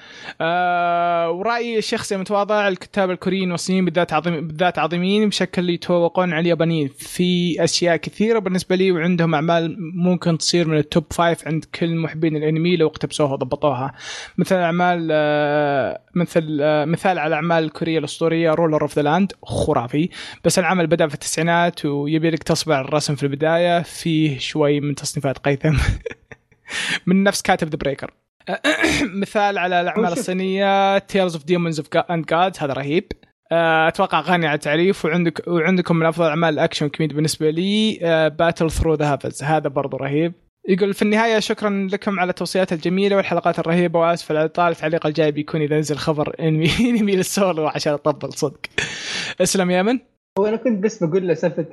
آه 0.41 1.32
ورأيي 1.32 1.78
الشخصي 1.78 2.16
المتواضع 2.16 2.68
الكتاب 2.68 3.11
الكوريين 3.11 3.51
والصينيين 3.51 3.86
بالذات 3.86 4.13
عظيم 4.13 4.47
بالذات 4.47 4.80
عظيمين 4.80 5.30
بشكل 5.30 5.70
يتفوقون 5.70 6.34
على 6.34 6.41
اليابانيين. 6.41 6.88
في 6.88 7.63
أشياء 7.63 7.95
كثيرة 7.95 8.39
بالنسبة 8.39 8.76
لي 8.76 8.91
وعندهم 8.91 9.36
أعمال 9.36 9.78
ممكن 9.80 10.38
تصير 10.38 10.68
من 10.68 10.78
ال 10.78 10.84
top 10.84 11.03
five 11.12 11.47
عند 11.47 11.66
كل 11.66 11.95
محبين 11.95 12.36
الأنمي 12.36 12.78
لو 12.78 12.88
اقتبسوها 12.88 13.34
وضبطوها. 13.34 13.93
مثل 14.38 14.55
أعمال 14.55 15.09
آه 15.11 16.01
مثل 16.16 16.59
آه 16.61 16.86
مثال 16.86 17.20
على 17.20 17.36
أعمال 17.36 17.63
الكوريه 17.63 17.99
الأسطورية 17.99 18.51
Ruler 18.51 18.82
of 18.82 18.95
the 18.95 19.01
Land 19.01 19.34
خرافي. 19.43 20.09
بس 20.43 20.59
العمل 20.59 20.88
بدأ 20.88 21.07
في 21.07 21.13
التسعينات 21.13 21.86
ويبي 21.86 22.30
لك 22.30 22.43
تصبع 22.43 22.82
الرسم 22.82 23.16
في 23.16 23.24
البداية. 23.24 23.82
فيه 23.82 24.39
شوي 24.39 24.80
من 24.80 24.95
تصنيفات 25.06 25.38
قيثم. 25.38 25.76
من 27.08 27.24
نفس 27.24 27.41
كاتب 27.41 27.70
The 27.70 27.78
Breaker 27.78 28.14
مثال 29.22 29.58
على 29.58 29.82
الأعمال 29.82 30.12
الصينية 30.12 30.97
Tales 30.97 31.36
of 31.36 31.45
Demons 31.45 31.80
of 31.80 31.97
and 31.97 32.26
Gods 32.26 32.60
هذا 32.60 32.74
رهيب. 32.74 33.12
آه، 33.51 33.88
أتوقع 33.88 34.20
غني 34.22 34.47
عن 34.47 34.53
التعريف 34.53 35.06
وعندك 35.06 35.47
وعندكم 35.47 35.95
من 35.95 36.06
أفضل 36.06 36.28
أعمال 36.28 36.53
ال 36.53 36.59
action 36.59 36.89
comedy 36.89 37.16
بالنسبة 37.16 37.49
لي 37.49 37.97
Battle 38.39 38.72
Through 38.72 38.93
the 38.93 39.14
Heavens 39.14 39.43
هذا 39.43 39.70
برضو 39.70 39.97
رهيب. 39.97 40.34
يقول 40.68 40.93
في 40.93 41.01
النهاية 41.01 41.39
شكرا 41.39 41.88
لكم 41.91 42.20
على 42.20 42.30
التوصيات 42.30 42.74
الجميلة 42.74 43.16
والحلقات 43.16 43.60
الرهيبة 43.60 43.99
وأسف 43.99 44.32
على 44.32 44.39
الإطالة 44.39 44.70
التعليق 44.70 45.06
الجاي 45.06 45.32
بيكون 45.32 45.62
إذا 45.62 45.80
نزل 45.80 45.97
خبر 45.97 46.36
انمي 46.47 46.70
إنمي 46.80 47.16
للسولو 47.16 47.68
عشان 47.68 47.93
أطبل 47.93 48.34
صدق. 48.34 48.60
اسلم 49.41 49.72
يامن. 49.72 49.99
هو 50.39 50.45
أنا 50.45 50.58
كنت 50.58 50.84
بس 50.84 51.03
بقول 51.03 51.28
له 51.28 51.34
سالفة 51.34 51.68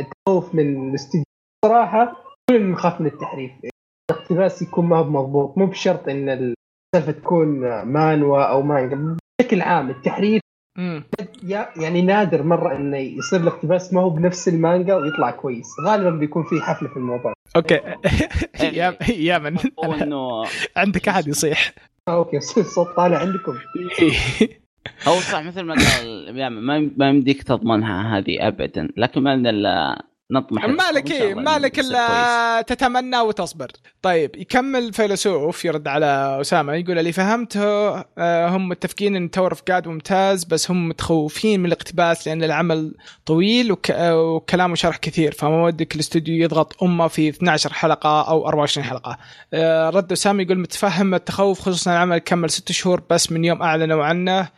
التخوف 0.00 0.54
من 0.54 0.88
الاستديو. 0.90 1.24
صراحة 1.64 2.29
كلنا 2.50 2.72
نخاف 2.72 3.00
من 3.00 3.06
التحريف. 3.06 3.50
الاقتباس 4.10 4.62
يكون 4.62 4.86
ما 4.86 4.96
هو 4.96 5.04
مضبوط 5.04 5.58
مو 5.58 5.66
بشرط 5.66 6.08
إن 6.08 6.28
السالفة 6.28 7.12
تكون 7.12 7.46
مانوا 7.82 8.42
أو 8.42 8.62
مانجا 8.62 9.16
بشكل 9.40 9.62
عام 9.62 9.90
التحريف 9.90 10.42
مم. 10.78 11.04
يعني 11.76 12.02
نادر 12.02 12.42
مرة 12.42 12.76
إنه 12.76 12.96
يصير 12.96 13.40
الاقتباس 13.40 13.94
ما 13.94 14.00
هو 14.00 14.10
بنفس 14.10 14.48
المانجا 14.48 14.94
ويطلع 14.94 15.30
كويس. 15.30 15.66
غالبا 15.86 16.10
بيكون 16.10 16.44
في 16.44 16.60
حفلة 16.60 16.88
في 16.88 16.96
الموضوع. 16.96 17.32
أوكي. 17.56 17.80
يا 18.78 18.96
يامن 19.08 19.56
إنه 19.84 20.44
عندك 20.76 21.08
أحد 21.08 21.28
يصيح. 21.28 21.72
آه، 22.08 22.16
أوكي. 22.16 22.36
الصوت 22.58 22.88
طالع 22.96 23.18
عندكم. 23.18 23.58
هو 25.08 25.14
صح 25.14 25.42
مثل 25.42 25.62
ما 25.62 25.74
قال 25.74 26.98
ما 26.98 27.08
يمديك 27.08 27.42
تضمنها 27.42 28.18
هذه 28.18 28.48
ابدا. 28.48 28.88
لكن 28.96 29.22
من 29.22 29.46
نطمح. 30.30 30.64
مالك 30.64 31.10
إيه 31.10 31.34
مالك 31.34 31.78
إلا 31.78 32.62
تتمنى 32.62 33.18
وتصبر. 33.20 33.70
طيب 34.02 34.36
يكمل 34.36 34.92
فيلسوف 34.92 35.64
يرد 35.64 35.88
على 35.88 36.38
أسامة 36.40 36.74
يقول 36.74 36.98
اللي 36.98 37.12
فهمته 37.12 37.98
آه، 38.18 38.48
هم 38.48 38.68
متفقين 38.68 39.16
إن 39.16 39.30
تاور 39.30 39.50
أوف 39.50 39.62
جاد 39.68 39.88
ممتاز 39.88 40.44
بس 40.44 40.70
هم 40.70 40.88
متخوفين 40.88 41.60
من 41.60 41.66
الاقتباس 41.66 42.28
لأن 42.28 42.44
العمل 42.44 42.94
طويل 43.26 43.72
وك... 43.72 43.90
وكلامه 44.00 44.74
شرح 44.74 44.96
كثير 44.96 45.32
فما 45.32 45.64
ودك 45.64 45.94
الاستوديو 45.94 46.44
يضغط 46.44 46.82
أمه 46.82 47.08
في 47.08 47.28
12 47.28 47.72
حلقة 47.72 48.28
أو 48.28 48.48
24 48.48 48.86
حلقة. 48.86 49.18
آه، 49.54 49.90
رد 49.90 50.12
أسامة 50.12 50.42
يقول 50.42 50.58
متفهم 50.58 51.14
التخوف 51.14 51.60
خصوصا 51.60 51.92
العمل 51.92 52.18
كمل 52.18 52.50
ست 52.50 52.72
شهور 52.72 53.02
بس 53.10 53.32
من 53.32 53.44
يوم 53.44 53.62
أعلنوا 53.62 54.04
عنه. 54.04 54.48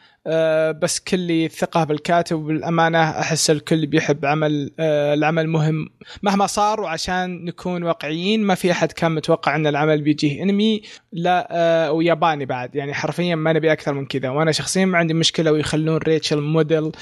بس 0.70 1.00
كل 1.00 1.50
ثقة 1.50 1.84
بالكاتب 1.84 2.36
وبالأمانة 2.36 3.10
أحس 3.10 3.50
الكل 3.50 3.86
بيحب 3.86 4.24
عمل 4.24 4.70
آه، 4.80 5.14
العمل 5.14 5.48
مهم. 5.48 5.88
مهما 6.22 6.46
صار 6.46 6.80
وعشان 6.80 7.44
نكون 7.44 7.82
واقعيين 7.82 8.42
ما 8.42 8.54
في 8.54 8.72
أحد 8.72 8.92
كان 8.92 9.12
متوقع 9.12 9.56
أن 9.56 9.66
العمل 9.66 10.02
بيجيه 10.02 10.42
أنمي 10.42 10.82
لا 11.12 11.48
آه، 11.50 11.92
وياباني 11.92 12.46
بعد. 12.46 12.74
يعني 12.74 12.94
حرفيا 12.94 13.34
ما 13.34 13.52
نبي 13.52 13.72
أكثر 13.72 13.92
من 13.92 14.06
كذا. 14.06 14.28
وأنا 14.28 14.52
شخصيا 14.52 14.84
ما 14.84 14.98
عندي 14.98 15.14
مشكلة 15.14 15.52
ويخلون 15.52 15.96
ريتشل 15.96 16.40
موديل 16.40 16.92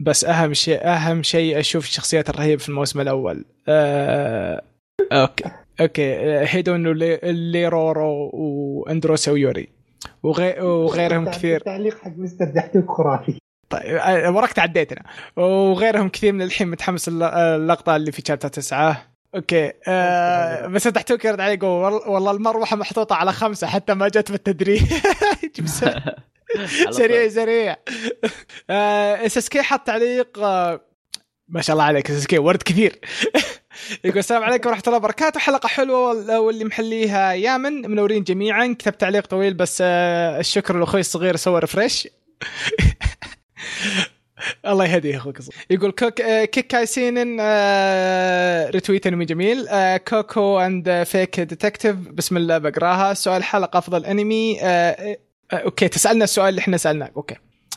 بس 0.00 0.24
أهم 0.24 0.54
شيء 0.54 0.86
أهم 0.86 1.22
شيء 1.22 1.58
أشوف 1.60 1.84
الشخصيات 1.84 2.30
الرهيبة 2.30 2.62
في 2.62 2.68
الموسم 2.68 3.00
الأول. 3.00 3.44
أه 3.68 4.62
أوكي. 5.12 5.44
أوكي. 5.80 6.14
هيدون 6.46 6.92
ليرورو 7.22 8.30
واندورسي 8.34 9.32
ويوري 9.32 9.77
وغي... 10.22 10.60
وغيرهم 10.60 11.30
كثير. 11.30 11.56
التعليق 11.56 11.98
حق 11.98 12.12
مستر 12.16 12.44
دحتوك 12.44 12.90
خرافي 12.90 13.38
طيب 13.70 13.96
آه، 13.96 14.30
وراك 14.30 14.52
تعديتنا 14.52 15.02
وغيرهم 15.36 16.08
كثير 16.08 16.32
من 16.32 16.42
الحين 16.42 16.68
متحمس 16.68 17.08
اللقطه 17.08 17.96
اللي 17.96 18.12
في 18.12 18.22
chapter 18.26 18.48
تسعة. 18.48 19.08
okay 19.34 19.72
آه 19.88 20.66
بس 20.66 20.88
دحتوك 20.88 21.24
يرد 21.24 21.40
علي 21.40 21.54
يقول 21.54 21.92
والله 21.92 22.30
المروحة 22.30 22.76
محطوطة 22.76 23.14
على 23.16 23.32
خمسة 23.32 23.66
حتى 23.66 23.94
ما 23.94 24.08
جت 24.08 24.32
بالتدريب 24.32 24.82
سريع. 26.90 27.28
سريع 27.28 27.76
آه 28.70 29.26
SSK 29.26 29.62
حط 29.62 29.86
تعليق 29.86 30.38
آه 30.38 30.80
ما 31.48 31.60
شاء 31.60 31.74
الله 31.74 31.84
عليك 31.84 32.10
SSK 32.10 32.38
ورد 32.38 32.62
كثير. 32.62 32.98
يقول 34.04 34.18
السلام 34.18 34.42
عليكم 34.42 34.68
ورحمة 34.68 34.82
الله 34.86 34.96
وبركاته. 34.96 35.40
حلقة 35.40 35.66
حلوة 35.66 36.38
واللي 36.38 36.64
محليها 36.64 37.32
يامن. 37.32 37.90
منورين 37.90 38.24
جميعا. 38.24 38.76
كتبت 38.78 39.00
تعليق 39.00 39.26
طويل 39.26 39.54
بس 39.54 39.78
آه، 39.82 40.40
الشكر 40.40 40.78
لأخوي 40.78 41.00
الصغير 41.00 41.36
سوى 41.36 41.60
refresh 41.60 42.08
الله 44.66 44.84
يهديه 44.86 45.16
أخوك 45.16 45.38
يقول 45.70 45.90
كوك 45.90 46.20
آه 46.20 46.44
كيك 46.44 46.66
كايسينن 46.66 47.36
آه 47.40 48.70
ريتويت 48.70 49.06
إنمي 49.06 49.24
جميل. 49.24 49.68
آه 49.68 49.96
كوكو 49.96 50.58
اند 50.58 51.02
فيك 51.02 51.40
ديتكتيف 51.40 51.96
بسم 51.96 52.36
الله 52.36 52.58
بقراها. 52.58 53.14
سؤال 53.14 53.44
حلقة 53.44 53.78
أفضل 53.78 54.04
إنمي. 54.04 54.58
آه 54.62 55.16
آه 55.52 55.56
أوكي 55.56 55.88
تسألنا 55.88 56.24
السؤال 56.24 56.48
اللي 56.48 56.60
إحنا 56.60 56.76
سالناك 56.76 57.12
أوكي. 57.16 57.34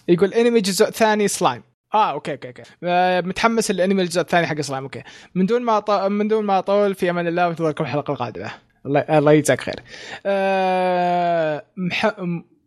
يقول 0.08 0.34
إنمي 0.34 0.62
جزء 0.62 0.90
ثاني 0.90 1.28
سلايم 1.28 1.64
آه 1.94 2.12
أوكي 2.12 2.32
أوكي 2.32 2.48
أوكي. 2.48 2.64
آه 2.84 3.22
متحمس 3.22 3.72
الانمي 3.72 4.02
الجزء 4.02 4.22
الثاني 4.22 4.48
حق 4.48 4.62
سلايم 4.62 4.84
أوكي. 4.84 5.04
من 5.36 5.46
دون 5.46 5.62
ما 5.62 5.80
ط... 5.80 5.92
من 5.92 6.28
دون 6.28 6.46
ما 6.46 6.60
أطول 6.60 6.96
في 6.96 7.10
أمان 7.10 7.28
الله 7.28 7.48
وانتظركم 7.48 7.84
الحلقة 7.84 8.12
القادمة. 8.12 8.52
الله 8.86 9.00
الله 9.00 9.32
يجزاك 9.32 9.62
خير. 9.62 9.76
آه 10.26 11.66
مح... 11.78 12.12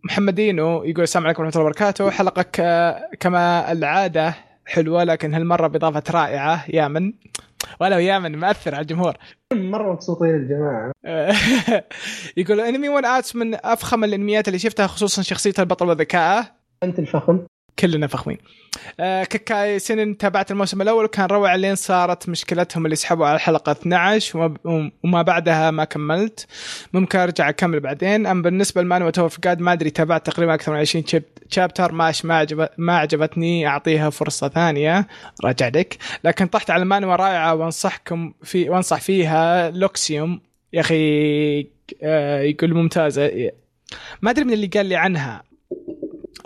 محمدينو 0.05 0.85
يقول 0.85 1.03
السلام 1.03 1.25
عليكم 1.25 1.43
ورحمة 1.43 1.57
الله 1.57 1.67
وبركاته. 1.67 2.11
حلقه 2.11 2.43
ك... 2.43 2.61
كما 3.21 3.73
العادة 3.73 4.35
حلوة 4.67 5.05
لكن 5.05 5.35
هالمره 5.35 5.67
بإضافة 5.67 6.03
رائعة؟ 6.11 6.65
يامن 6.69 7.13
ولو 7.81 7.99
يامن 7.99 8.37
مأثر 8.37 8.75
على 8.75 8.83
الجمهور. 8.83 9.15
مرة 9.53 9.93
مبسوطين 9.93 10.31
الجماعة. 10.31 10.93
يقول 12.37 12.61
انمي 12.61 12.89
One 12.89 13.05
Outs 13.05 13.37
من 13.37 13.55
أفخم 13.55 14.05
الأنميات 14.05 14.49
اللي 14.49 14.59
شفتها 14.59 14.87
خصوصا 14.87 15.23
شخصية 15.23 15.55
البطل 15.59 15.89
وذكائه 15.89 16.47
أنت 16.83 16.99
الفخم. 16.99 17.47
كلنا 17.79 18.07
فخمين. 18.07 18.39
آه 19.01 19.25
Kekkai 19.25 19.79
Sensen 19.79 20.17
تابعت 20.17 20.51
الموسم 20.51 20.83
الأول 20.83 21.05
وكان 21.05 21.27
روعة 21.27 21.57
لين 21.57 21.75
صارت 21.75 22.29
مشكلتهم 22.29 22.85
اللي 22.85 22.97
سحبوا 22.97 23.27
على 23.27 23.37
الحلقة 23.37 23.73
12 23.73 24.55
وما 25.05 25.23
بعدها 25.23 25.71
ما 25.71 25.85
كملت. 25.85 26.47
ممكن 26.93 27.19
أرجع 27.19 27.49
أكمل 27.49 27.81
بعدين. 27.81 28.27
اما 28.27 28.43
بالنسبة 28.43 28.83
لمانوا 28.83 29.11
Tower 29.11 29.31
of 29.31 29.39
ما 29.47 29.73
أدري 29.73 29.91
تابعت 29.91 30.27
تقريبا 30.27 30.55
أكثر 30.55 30.73
من 30.73 30.79
20 30.79 31.05
chapter 31.51 31.93
ماش 31.93 32.25
ما 32.25 32.37
عجب 32.37 32.69
ما 32.79 32.99
عجبتني 32.99 33.67
أعطيها 33.67 34.11
فرصة 34.11 34.49
ثانية. 34.49 35.07
راجع 35.45 35.69
لك. 35.69 35.97
لكن 36.25 36.47
طحت 36.47 36.71
على 36.71 36.85
مانوا 36.85 37.17
رائعه 37.17 37.55
وأنصحكم 37.55 38.33
في 38.43 38.71
وأنصح 38.71 39.01
فيها 39.01 39.71
Lookism. 39.71 40.41
يا 40.73 40.81
أخي 40.81 41.69
آه 42.03 42.41
يقول 42.41 42.75
ممتازة. 42.75 43.51
ما 44.23 44.31
أدري 44.31 44.45
من 44.45 44.53
اللي 44.53 44.67
قال 44.67 44.87
لي 44.87 44.97
عنها. 44.97 45.43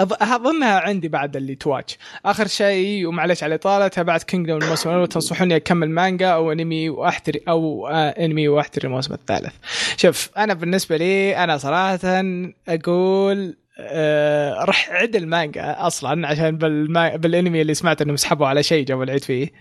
أظنها 0.01 0.81
عندي 0.81 1.09
بعد 1.09 1.37
اللي 1.37 1.55
to 1.55 1.67
watch 1.67 1.99
آخر 2.25 2.47
شيء 2.47 3.07
ومعلش 3.07 3.43
على 3.43 3.55
الاطاله 3.55 3.89
تابعت 3.89 4.23
Kingdom 4.23 4.63
الموسم 4.63 4.91
الأول 4.91 5.07
تنصحوني 5.07 5.57
أكمل 5.57 5.91
مانجا 5.91 6.29
أو 6.29 6.53
أنمي 6.53 6.89
واحتري 6.91 7.41
أو 7.49 7.89
آه 7.89 8.09
أنمي 8.09 8.49
وأحتري 8.49 8.87
الموسم 8.87 9.15
الثالث. 9.15 9.55
شوف 9.97 10.31
أنا 10.39 10.55
بالنسبة 10.55 10.97
لي 10.97 11.37
أنا 11.37 11.57
صراحة 11.57 12.23
أقول 12.69 13.57
آه 13.81 14.65
راح 14.65 14.91
عد 14.91 15.17
المانجا 15.17 15.77
أصلا 15.79 16.29
عشان 16.29 16.57
بالما... 16.57 17.17
بالأنمي 17.17 17.63
اللي 17.63 17.75
سمعت 17.75 18.03
إنهم 18.03 18.17
سحبوا 18.17 18.47
على 18.47 18.63
شيء 18.63 18.85
جابوا 18.85 19.05
العيد 19.05 19.25
فيه. 19.25 19.53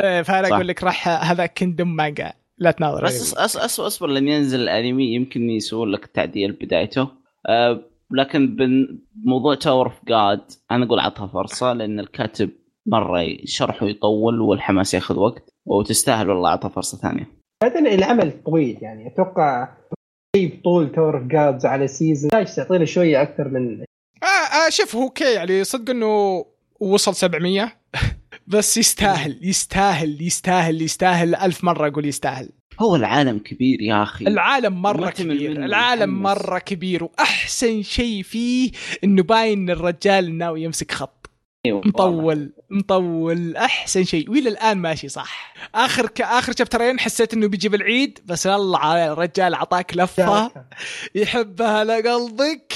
آه 0.00 0.22
فأنا 0.22 0.48
أقول 0.48 0.68
لك 0.68 0.82
راح 0.82 1.08
هذا 1.08 1.46
Kingdom 1.46 1.96
مانجا. 1.96 2.32
لا 2.58 2.70
تناظر. 2.70 3.04
بس 3.04 3.34
أص... 3.34 3.56
أص... 3.56 3.80
أصبر 3.80 4.08
لين 4.08 4.28
ينزل 4.28 4.60
الأنمي 4.60 5.14
يمكن 5.14 5.50
يسوون 5.50 5.90
لك 5.90 6.06
تعديل 6.06 6.52
بدايته. 6.52 7.08
أه 7.48 7.91
لكن 8.14 8.56
بموضوع 9.14 9.54
Tower 9.54 9.86
of 9.86 10.04
God 10.08 10.40
أنا 10.70 10.84
أقول 10.84 11.00
عطها 11.00 11.26
فرصة 11.26 11.72
لأن 11.72 12.00
الكاتب 12.00 12.50
مرة 12.86 13.36
شرحه 13.44 13.86
يطول 13.86 14.40
والحماس 14.40 14.94
ياخذ 14.94 15.18
وقت 15.18 15.54
وتستاهل 15.66 16.30
والله 16.30 16.48
اعطها 16.50 16.68
فرصة 16.68 16.98
ثانية. 16.98 17.28
بعدين 17.62 17.86
العمل 17.86 18.42
طويل 18.44 18.78
يعني 18.82 19.06
أتوقع 19.06 19.68
شيء 20.36 20.56
بطول 20.60 20.92
Tower 20.92 21.18
of 21.18 21.26
God 21.26 21.66
على 21.66 21.88
season 21.88 22.30
يحتاج 22.34 22.56
تعطينا 22.56 22.84
شوية 22.84 23.22
أكثر 23.22 23.48
من 23.48 23.80
آه 24.22 24.66
آه 24.66 24.70
شوف 24.70 24.96
هو 24.96 25.02
okay 25.02 25.34
يعني 25.34 25.64
صدق 25.64 25.90
إنه 25.90 26.44
وصل 26.80 27.14
700 27.14 27.72
بس 28.46 28.76
يستاهل 28.76 29.38
يستاهل 29.42 30.22
يستاهل 30.22 30.82
يستاهل 30.82 31.34
ألف 31.34 31.64
مرة 31.64 31.88
أقول 31.88 32.06
يستاهل 32.06 32.48
هو 32.80 32.96
العالم 32.96 33.38
كبير 33.38 33.82
يا 33.82 34.02
أخي. 34.02 34.26
العالم 34.26 34.82
مرة 34.82 35.10
كبير 35.10 35.52
العالم. 35.52 36.22
مرة 36.22 36.58
كبير 36.58 37.04
وأحسن 37.04 37.82
شيء 37.82 38.22
فيه 38.22 38.70
إنه 39.04 39.22
باين 39.22 39.70
الرجال 39.70 40.38
ناوي 40.38 40.62
يمسك 40.62 40.92
خط. 40.92 41.30
أيوة 41.66 41.82
مطول 41.84 42.52
مطول 42.70 43.56
أحسن 43.56 44.04
شيء. 44.04 44.30
وإلى 44.30 44.48
الآن 44.48 44.78
ماشي 44.78 45.08
صح. 45.08 45.54
آخر 45.74 46.06
ك... 46.06 46.20
آخر 46.20 46.52
شابترين 46.58 47.00
حسيت 47.00 47.34
إنه 47.34 47.48
بيجيب 47.48 47.74
العيد 47.74 48.18
بس 48.24 48.46
والله 48.46 49.12
الرجال 49.12 49.54
اعطاك 49.54 49.96
لفة. 49.96 50.50
يحبها 51.14 51.84
لقلبك. 51.84 52.72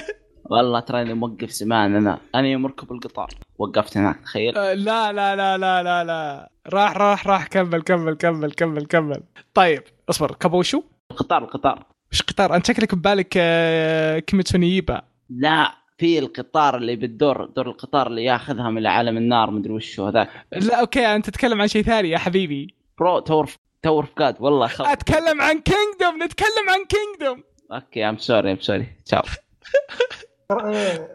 والله 0.50 0.80
تراني 0.80 1.14
موقف 1.14 1.50
زمان 1.50 1.96
أنا 1.96 2.20
أنا 2.34 2.48
يوم 2.48 2.64
اركب 2.64 2.92
القطار 2.92 3.30
وقفت 3.58 3.96
هناك 3.96 4.20
تخيل. 4.20 4.58
أه 4.58 4.74
لا 4.74 5.12
لا 5.12 5.36
لا 5.36 5.58
لا 5.58 5.82
لا 5.82 6.04
لا. 6.04 6.50
راح 6.72 6.96
راح 6.96 7.26
راح 7.26 7.46
كمل 7.46 7.82
كمل 7.82 8.14
كمل 8.14 8.52
كمل 8.52 8.86
كمل. 8.86 9.22
طيب 9.54 9.82
اصبر 10.10 10.32
كابوشو؟ 10.32 10.82
القطار 11.10 11.44
القطار. 11.44 11.86
إيش 12.12 12.22
قطار 12.22 12.56
أنت 12.56 12.66
شكلك 12.66 12.94
ببالك 12.94 13.34
آه 13.36 14.18
Kimetsu 14.18 14.58
no 14.58 14.71
Yaiba 14.71 15.02
لا 15.30 15.74
في 15.98 16.18
القطار 16.18 16.76
اللي 16.76 16.96
بالدور 16.96 17.44
دور 17.44 17.66
القطار 17.66 18.06
اللي 18.06 18.24
ياخذها 18.24 18.70
من 18.70 18.86
عالم 18.86 19.16
النار 19.16 19.50
مدري 19.50 19.72
وش 19.72 20.00
هذاك. 20.00 20.30
لا 20.52 20.80
okay 20.80 21.06
أنت 21.06 21.26
تتكلم 21.26 21.60
عن 21.60 21.68
شيء 21.68 21.82
ثاني 21.82 22.10
يا 22.10 22.18
حبيبي. 22.18 22.74
bro 22.98 23.18
Tower 23.18 23.50
Tower 23.82 24.06
God 24.18 24.36
والله 24.40 24.66
خل... 24.66 24.86
أتكلم 24.86 25.42
عن 25.42 25.60
Kingdom 25.60 26.22
نتكلم 26.22 26.68
عن 26.68 26.84
Kingdom 26.84 27.44
okay 27.72 28.08
I'm 28.08 28.18
sorry 28.18 28.52
I'm 28.52 28.60
sorry 28.60 28.86
تشاو 29.04 29.22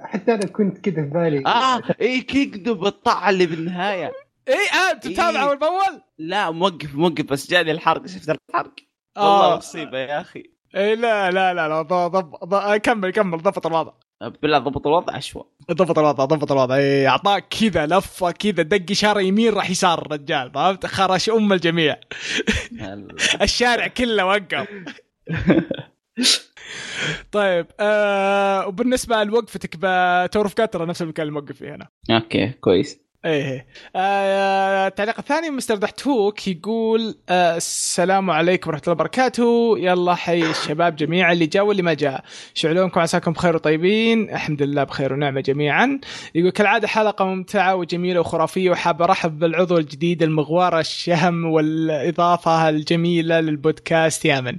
حتى 0.01 0.33
أنا 0.33 0.45
كنت 0.45 0.77
كذا 0.77 1.03
في 1.03 1.09
بالي. 1.09 1.43
آه 1.45 1.81
إي 2.01 2.21
Kingdom 2.21 2.85
الطاعة 2.85 3.29
اللي 3.29 3.45
بالنهاية. 3.45 4.11
اي 4.49 4.79
آه 4.79 4.93
تتابع 4.93 5.43
اول 5.43 5.57
باول؟ 5.57 6.01
لا 6.17 6.51
موقف 6.51 6.95
موقف 6.95 7.25
بس 7.25 7.49
جاني 7.49 7.71
الحرق 7.71 8.05
شفت 8.05 8.29
الحرق؟ 8.29 8.73
والله 9.17 9.57
مصيبة 9.57 9.97
يا 9.97 10.21
أخي. 10.21 10.43
اي 10.75 10.95
لا 10.95 11.31
لا 11.31 11.53
لا 11.53 11.67
لا 11.67 11.81
ضب 11.81 12.45
ضب 12.45 12.77
كمل 12.77 13.09
كمل 13.09 13.37
ضبط 13.37 13.67
الوضع. 13.67 13.91
بالله 14.41 14.57
ضبط 14.57 14.87
الوضع 14.87 15.17
أشوى. 15.17 15.43
ضبط 15.71 15.99
الوضع 15.99 16.25
ضبط 16.25 16.51
الوضع. 16.51 16.75
اي 16.75 17.07
أعطاك 17.07 17.47
كذا 17.47 17.85
لفه 17.85 18.31
كذا 18.31 18.63
دق 18.63 18.91
اشاره 18.91 19.21
يمين 19.21 19.53
راح 19.53 19.69
يسار 19.69 20.01
الرجال 20.01 20.51
فهمت؟ 20.53 20.85
خرش 20.85 21.29
أم 21.29 21.53
الجميع. 21.53 21.99
الشارع 23.41 23.87
كله 23.87 24.25
وقف. 24.25 24.67
طيب 27.31 27.65
آه 27.79 28.67
وبالنسبة 28.67 29.23
لوقفتك 29.23 29.75
ب 29.81 29.91
Tower 29.91 30.43
of 30.43 30.53
ترى 30.53 30.85
نفس 30.85 31.01
المكان 31.01 31.27
اللي 31.27 31.39
موقف 31.39 31.57
فيه 31.57 31.75
هنا. 31.75 31.87
okay 32.11 32.49
كويس. 32.49 32.99
إيه. 33.25 33.67
آه 33.95 34.87
التعليق 34.87 35.19
الثاني 35.19 35.49
مستر 35.49 35.75
دحتوك 35.75 36.47
يقول 36.47 37.15
آه 37.29 37.57
السلام 37.57 38.31
عليكم 38.31 38.69
ورحمة 38.69 38.81
الله 38.83 38.91
وبركاته. 38.93 39.75
يلا 39.77 40.15
حي 40.15 40.49
الشباب 40.49 40.95
جميعا 40.95 41.33
اللي 41.33 41.45
جاء 41.45 41.65
واللي 41.65 41.81
ما 41.81 41.93
جاء. 41.93 42.23
شعلونكم 42.53 42.99
عساكم 42.99 43.31
بخير 43.31 43.55
وطيبين. 43.55 44.29
الحمد 44.29 44.63
لله 44.63 44.83
بخير 44.83 45.13
ونعمة 45.13 45.41
جميعا. 45.41 45.99
يقول 46.35 46.51
كالعادة 46.51 46.87
حلقة 46.87 47.25
ممتعة 47.25 47.75
وجميلة 47.75 48.19
وخرافية 48.19 48.69
وحاب 48.69 49.01
أرحب 49.01 49.39
بالعضو 49.39 49.77
الجديد 49.77 50.23
المغوار 50.23 50.79
الشهم 50.79 51.45
والإضافة 51.45 52.69
الجميلة 52.69 53.39
للبودكاست 53.39 54.25
يامن 54.25 54.57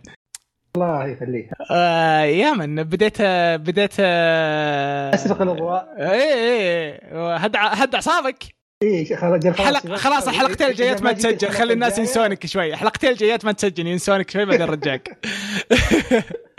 الله 0.77 1.07
يخليك. 1.07 1.49
آه 1.71 2.21
يامن 2.21 2.83
بديت 2.83 3.23
بديت 3.61 3.93
آه 4.01 5.15
أسرق 5.15 5.43
الأضواء. 5.43 5.95
إيه 5.99 6.35
إيه 6.35 7.37
هد 7.37 7.57
هد 7.57 7.95
اعصابك 7.95 8.45
إيه 8.83 9.17
خلاص 9.17 9.45
حلق 9.61 9.95
خلاص 9.95 10.29
الحلقتين 10.29 10.67
الجايات 10.67 11.03
ما 11.03 11.13
تسجل. 11.13 11.49
خلي 11.51 11.73
الناس 11.73 11.99
ينسونك 11.99 12.47
شوي. 12.47 12.71
الحلقتين 12.73 13.11
الجايات 13.11 13.45
ما 13.45 13.53
تسجل 13.53 13.87
ينسونك 13.87 14.31
شوي 14.31 14.45
بعدين 14.45 14.67
نرجعك 14.67 15.19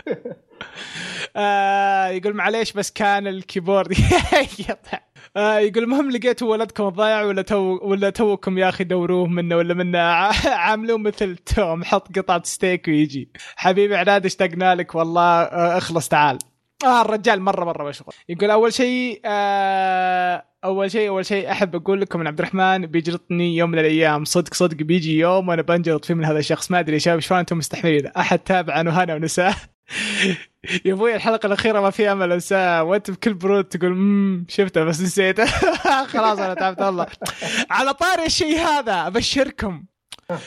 آه 1.36 2.06
يقول 2.06 2.34
معليش 2.34 2.72
بس 2.72 2.90
كان 2.90 3.26
ال 3.26 3.33
keyboard. 3.33 3.92
آه 5.36 5.58
يقول 5.58 5.82
المهم 5.84 6.10
لقيتوا 6.10 6.50
ولدكم 6.50 6.86
الضايع 6.86 7.22
ولا 7.22 7.42
تو 7.42 7.78
ولا 7.82 8.10
توكم 8.10 8.58
يا 8.58 8.68
أخي 8.68 8.84
دوروه 8.84 9.26
منه 9.26 9.56
ولا 9.56 9.74
منه؟ 9.74 9.98
عاملوه 10.64 10.98
مثل 10.98 11.36
توم 11.36 11.84
حط 11.84 12.18
قطعة 12.18 12.42
ستيك 12.44 12.88
ويجي. 12.88 13.28
حبيبي 13.56 13.96
عناد 13.96 14.24
اشتقنا 14.26 14.74
لك 14.74 14.94
والله. 14.94 15.22
آه 15.42 15.78
اخلص 15.78 16.08
تعال. 16.08 16.38
آه 16.84 17.02
الرجال 17.02 17.40
مره 17.40 17.64
مرة 17.64 17.88
مشغول. 17.88 18.14
يقول 18.28 18.50
أول 18.50 18.72
شيء 18.72 19.20
آه 19.24 20.44
أول 20.64 20.90
شيء 20.90 21.08
أول 21.08 21.26
شيء 21.26 21.50
أحب 21.50 21.76
أقول 21.76 22.00
لكم 22.00 22.20
من 22.20 22.26
عبد 22.26 22.38
الرحمن 22.38 22.86
بيجلطني 22.86 23.56
يوم 23.56 23.70
من 23.70 23.78
الأيام. 23.78 24.24
صدق 24.24 24.54
صدق 24.54 24.76
بيجي 24.76 25.18
يوم 25.18 25.48
وأنا 25.48 25.62
بنجلط 25.62 26.04
فيه 26.04 26.14
من 26.14 26.24
هذا 26.24 26.38
الشخص. 26.38 26.70
ما 26.70 26.80
أدري 26.80 26.94
يا 26.94 26.98
شباب 26.98 27.20
شلون 27.20 27.40
أنتم 27.40 27.58
مستحملين 27.58 28.06
أحد 28.06 28.38
تابع 28.38 28.74
عنه 28.74 28.90
هنا 29.04 29.14
ونساه؟ 29.14 29.54
يا 30.84 30.92
أبوي 30.92 31.14
الحلقة 31.14 31.46
الأخيرة 31.46 31.80
ما 31.80 31.90
في 31.90 32.12
أمل 32.12 32.32
انساه 32.32 32.82
وأنت 32.82 33.10
بكل 33.10 33.34
برود 33.34 33.64
تقول 33.64 33.90
امم 33.92 34.46
شفته 34.48 34.84
بس 34.84 35.00
نسيته 35.00 35.44
خلاص 36.12 36.38
أنا 36.38 36.54
تعبت 36.54 36.82
والله. 36.82 37.06
على 37.70 37.94
طاري 37.94 38.26
الشيء 38.26 38.58
هذا 38.58 39.06
أبشركم. 39.06 39.84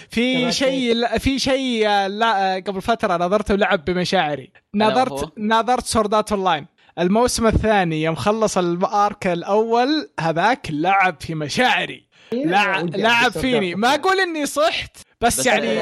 في 0.10 0.52
شيء 0.52 1.18
في 1.18 1.40
شيء 1.40 1.88
لا 2.08 2.56
قبل 2.56 2.82
فترة 2.82 3.18
نظرته 3.18 3.56
لعب 3.56 3.86
بمشاعري. 3.86 4.52
نظرت 4.76 5.40
نظرت 5.40 5.86
Sword 5.86 6.32
Art 6.32 6.44
Online 6.44 6.66
الموسم 7.00 7.48
الثاني 7.48 8.04
يوم 8.04 8.16
خلص 8.16 8.58
ال 8.58 8.75
arc 8.75 9.28
الأول 9.28 10.10
هذاك 10.20 10.68
لعب 10.70 11.16
في 11.20 11.36
مشاعري. 11.36 12.08
لعب, 12.34 12.96
لعب 12.96 13.32
فيني. 13.32 13.76
ما 13.76 13.96
أقول 13.96 14.20
إني 14.20 14.46
صحت 14.46 14.98
بس, 15.22 15.40
بس 15.40 15.46
يعني 15.46 15.80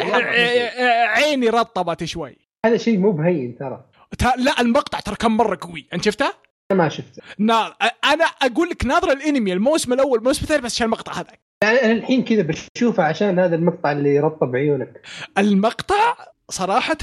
عيني 1.08 1.50
رطبت 1.50 2.04
شوي. 2.04 2.38
هذا 2.66 2.78
شيء 2.78 2.98
مو 2.98 3.12
بهين 3.12 3.56
ترى. 3.56 3.93
لا 4.38 4.62
المقطع 4.62 5.00
ترى 5.00 5.16
كم 5.16 5.38
مرة 5.38 5.58
قوي. 5.62 5.88
أنت 5.94 6.04
شفته؟ 6.04 6.34
ما 6.72 6.90
شفته. 6.90 7.22
نا... 7.40 7.76
أنا 8.04 8.26
أقول 8.26 8.70
لك 8.70 8.86
ناظر 8.86 9.12
الأنمي 9.12 9.54
الموسم 9.54 9.94
الأول 9.94 10.20
الموسم 10.20 10.42
الثاني 10.44 10.62
بس 10.62 10.76
عشان 10.76 10.86
المقطع 10.86 11.14
هذا 11.14 11.28
يعني 11.64 11.82
أنا 11.82 11.92
الحين 11.92 12.24
كذا 12.24 12.42
بشوفه 12.42 13.04
عشان 13.04 13.40
هذا 13.40 13.56
المقطع 13.56 13.92
اللي 13.92 14.20
رطب 14.20 14.56
عيونك. 14.56 15.02
المقطع 15.38 16.16
صراحة 16.50 16.98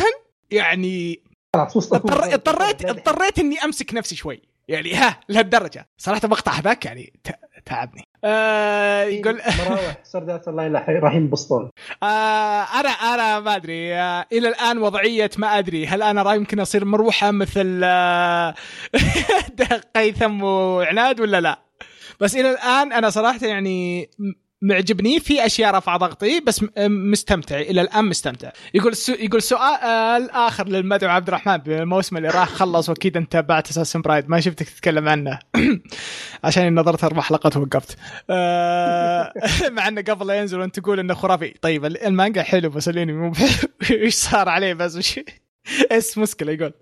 يعني 0.50 1.22
اضطر... 1.54 2.34
اضطريت 2.34 2.84
اضطريت 2.84 3.38
إني 3.38 3.64
أمسك 3.64 3.94
نفسي 3.94 4.16
شوي. 4.16 4.42
يعني 4.68 4.94
ها 4.94 5.20
لهالدرجة. 5.28 5.88
صراحة 5.98 6.20
المقطع 6.24 6.52
هذاك 6.52 6.84
يعني 6.84 7.12
تعبني. 7.66 8.04
آه 8.24 9.02
يقول 9.02 9.40
مراوح 9.58 9.98
سردات 10.04 10.48
الله 10.48 10.84
راح 10.88 11.14
ينبسطون. 11.14 11.70
آه 12.02 12.62
أنا 12.62 12.88
أنا 12.88 13.40
ما 13.40 13.56
أدري. 13.56 13.94
آه 13.94 14.26
إلى 14.32 14.48
الآن 14.48 14.78
وضعية 14.78 15.30
ما 15.38 15.58
أدري. 15.58 15.86
هل 15.86 16.02
أنا 16.02 16.22
راي 16.22 16.36
يمكن 16.36 16.60
أصير 16.60 16.84
مروحة 16.84 17.30
مثل 17.30 17.80
آه 17.84 18.54
قيثم 19.96 20.42
وعناد 20.42 21.20
ولا 21.20 21.40
لا؟ 21.40 21.58
بس 22.20 22.36
إلى 22.36 22.50
الآن 22.50 22.92
أنا 22.92 23.10
صراحة 23.10 23.46
يعني 23.46 24.10
معجبني 24.62 25.20
في 25.20 25.46
أشياء 25.46 25.74
رفع 25.74 25.96
ضغطي 25.96 26.40
بس 26.40 26.64
مستمتع 26.88 27.60
إلى 27.60 27.80
الآن 27.80 28.04
مستمتع. 28.04 28.50
يقول 28.74 28.92
السو... 28.92 29.12
يقول 29.12 29.42
سؤال 29.42 30.30
اخر 30.30 30.68
للمدعو 30.68 31.10
عبد 31.10 31.28
الرحمن 31.28 31.56
بالموسم 31.56 32.16
اللي 32.16 32.28
راح 32.28 32.48
خلص 32.48 32.88
وأكيد 32.88 33.16
أنت 33.16 33.32
تابعت 33.32 33.70
اساسن 33.70 34.00
برايد 34.00 34.30
ما 34.30 34.40
شفتك 34.40 34.68
تتكلم 34.68 35.08
عنه. 35.08 35.38
عشان 36.44 36.74
نظرت 36.74 37.04
أربع 37.04 37.22
حلقات 37.22 37.56
ووقفت. 37.56 37.98
آه، 38.30 39.32
مع 39.76 39.88
إنه 39.88 40.00
قبل 40.02 40.26
لا 40.26 40.34
ينزل 40.34 40.60
وأنت 40.60 40.80
تقول 40.80 41.00
إنه 41.00 41.14
خرافي. 41.14 41.54
طيب 41.62 41.84
المانجا 41.84 42.42
حلو 42.42 42.70
بس 42.70 42.88
الانمي 42.88 43.12
مو 43.12 43.32
إيش 43.90 44.14
صار 44.14 44.48
عليه 44.48 44.74
بس؟ 44.74 44.96
وش 44.96 45.20
إيش 45.92 46.18
مشكلة؟ 46.18 46.52
يقول. 46.52 46.72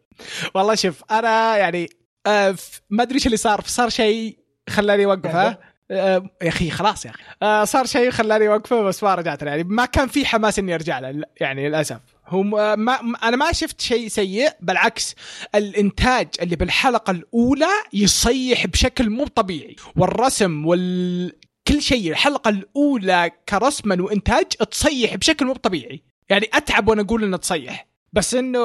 والله 0.55 0.75
شوف 0.75 1.03
أنا 1.11 1.57
يعني 1.57 1.91
آه 2.27 2.55
ما 2.91 3.03
أدري 3.03 3.15
إيش 3.15 3.27
اللي 3.27 3.37
صار 3.37 3.61
صار 3.67 3.89
شيء 3.89 4.39
خلاني 4.69 5.05
اوقفها 5.05 5.68
آه 5.91 6.31
يا 6.43 6.49
أخي 6.49 6.71
خلاص 6.71 7.07
يا 7.07 7.11
أخي. 7.11 7.23
آه 7.43 7.65
صار 7.65 7.87
شيء 7.87 8.11
خلاني 8.11 8.49
اوقفه 8.49 8.83
بس 8.83 9.03
ما 9.03 9.15
رجعت 9.15 9.43
يعني 9.43 9.65
ما 9.65 9.85
كان 9.85 10.09
في 10.09 10.27
حماس 10.27 10.59
إني 10.59 10.75
أرجع 10.75 10.99
له 10.99 11.25
يعني 11.41 11.69
للأسف. 11.69 12.01
هو 12.27 12.43
ما, 12.43 12.75
ما 12.77 12.99
أنا 13.23 13.37
ما 13.37 13.53
شفت 13.53 13.81
شيء 13.81 14.09
سيء 14.09 14.51
بالعكس 14.61 15.15
الإنتاج 15.55 16.29
اللي 16.43 16.57
بالحلقة 16.57 17.11
الأولى 17.11 17.69
يصيح 17.93 18.67
بشكل 18.67 19.11
مو 19.11 19.27
طبيعي. 19.27 19.77
والرسم 19.97 20.67
وال 20.67 21.33
كل 21.69 21.83
شيء 21.83 22.11
الحلقة 22.11 22.49
الأولى 22.49 23.31
كرسما 23.49 24.03
وإنتاج 24.03 24.45
تصيح 24.47 25.15
بشكل 25.17 25.47
مو 25.47 25.53
طبيعي. 25.53 26.03
يعني 26.29 26.51
أتعب 26.55 26.89
وأنا 26.89 27.03
أقول 27.03 27.25
إنه 27.25 27.37
تصيح. 27.37 27.89
بس 28.13 28.35
إنه 28.35 28.59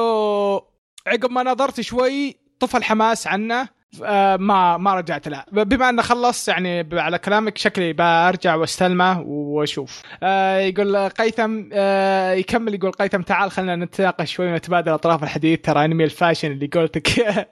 عقب 1.06 1.30
ما 1.30 1.42
نظرت 1.42 1.80
شوي 1.80 2.36
طفى 2.60 2.76
الحماس 2.76 3.26
عنه. 3.26 3.60
آه، 3.60 3.68
ما 4.00 4.76
ما 4.76 4.94
رجعت 4.94 5.28
له. 5.28 5.44
بما 5.52 5.88
انه 5.88 6.02
خلص 6.02 6.48
يعني 6.48 6.88
على 6.92 7.18
كلامك 7.18 7.58
شكلي 7.58 7.92
برجع 7.92 8.54
واستلمه 8.54 9.20
واشوف. 9.20 10.02
آه 10.22 10.56
يقول 10.58 11.08
قيثم 11.08 11.62
آه 11.72 12.32
يكمل 12.32 12.74
يقول 12.74 12.92
قيثم 12.92 13.22
تعال 13.22 13.50
خلينا 13.50 13.76
نتناقش 13.76 14.32
شوي 14.32 14.52
ونتبادل 14.52 14.92
اطراف 14.92 15.22
الحديث. 15.22 15.60
ترى 15.60 15.84
أنمي 15.84 16.04
الفاشن 16.04 16.52
اللي 16.52 16.66
قلتك. 16.66 17.08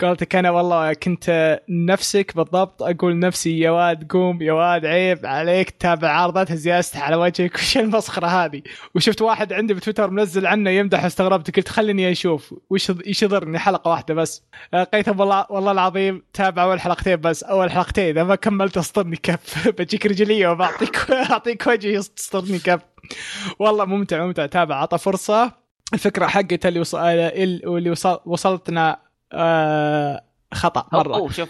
قلتك 0.00 0.36
أنا 0.36 0.50
والله 0.50 0.92
كنت 0.92 1.58
نفسك 1.68 2.36
بالضبط. 2.36 2.82
أقول 2.82 3.18
نفسي 3.18 3.58
يا 3.58 3.70
واد 3.70 4.12
قوم 4.12 4.42
يا 4.42 4.52
واد 4.52 4.86
عيب 4.86 5.26
عليك 5.26 5.70
تتابع 5.70 6.08
عارضات 6.08 6.52
زياسته 6.52 7.00
على 7.00 7.16
وجهك. 7.16 7.54
وش 7.62 7.76
المسخرة 7.78 8.26
هذه؟ 8.26 8.62
وشفت 8.94 9.22
واحد 9.22 9.52
عندي 9.52 9.74
بتويتر 9.74 10.10
منزل 10.10 10.46
عنه 10.46 10.70
يمدح 10.70 11.04
واستغربت 11.04 11.56
قلت 11.56 11.68
خليني 11.68 12.12
أشوف. 12.12 12.54
وش 12.70 12.92
يضرني 13.22 13.58
حلقة 13.58 13.88
واحدة 13.90 14.14
بس. 14.14 14.44
آه 14.74 14.84
قيثم 14.84 15.20
والله 15.20 15.31
والله 15.32 15.46
والله 15.50 15.72
العظيم 15.72 16.22
تابع 16.32 16.62
أول 16.62 16.80
حلقتين 16.80 17.16
بس. 17.16 17.42
أول 17.42 17.70
حلقتين. 17.70 18.04
إذا 18.04 18.24
ما 18.24 18.34
كملت 18.34 18.76
اسطرني 18.78 19.16
كف. 19.16 19.68
بجيك 19.78 20.06
رجليه 20.06 20.48
وبعطيك 20.48 21.10
اعطيك 21.10 21.66
وجهي 21.66 21.98
تسطرني 22.02 22.58
كف. 22.58 22.80
والله 23.58 23.84
ممتع 23.84 24.26
ممتع. 24.26 24.46
تابع. 24.46 24.76
عطى 24.76 24.98
فرصة. 24.98 25.52
الفكرة 25.94 26.26
حقته 26.26 26.68
اللي 26.68 26.80
وصل 26.80 26.98
اللي 26.98 27.90
وصل 27.90 28.20
وصلتنا 28.26 28.98
آه 29.32 30.24
خطأ 30.54 30.86
مرة. 30.92 31.16
هو 31.16 31.28
شوف. 31.28 31.48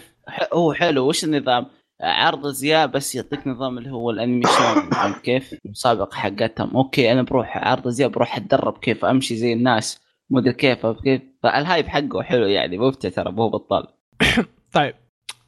هو 0.53 0.73
حلو. 0.73 1.07
وش 1.09 1.23
النظام؟ 1.23 1.65
عرض 2.01 2.45
ازياء 2.45 2.87
بس 2.87 3.15
يعطيك 3.15 3.47
نظام 3.47 3.77
اللي 3.77 3.91
هو 3.91 4.09
ال 4.11 4.18
animation. 4.18 4.89
فهمت 4.91 5.21
كيف؟ 5.21 5.55
مسابقه 5.65 6.15
حقتهم. 6.15 6.77
okay 6.77 7.11
أنا 7.11 7.21
بروح 7.21 7.57
عرض 7.57 7.87
ازياء 7.87 8.09
بروح 8.09 8.37
أتدرب 8.37 8.77
كيف 8.77 9.05
أمشي 9.05 9.35
زي 9.35 9.53
الناس. 9.53 10.01
مدري 10.29 10.53
كيف 10.53 10.85
كيف؟ 10.85 11.21
فال 11.43 11.58
hype 11.58 11.87
حقه 11.87 12.23
حلو 12.23 12.47
يعني 12.47 12.77
ممتع 12.77 13.09
ترى 13.09 13.31
مو 13.31 13.49
بطال. 13.49 13.87
طيب 14.73 14.93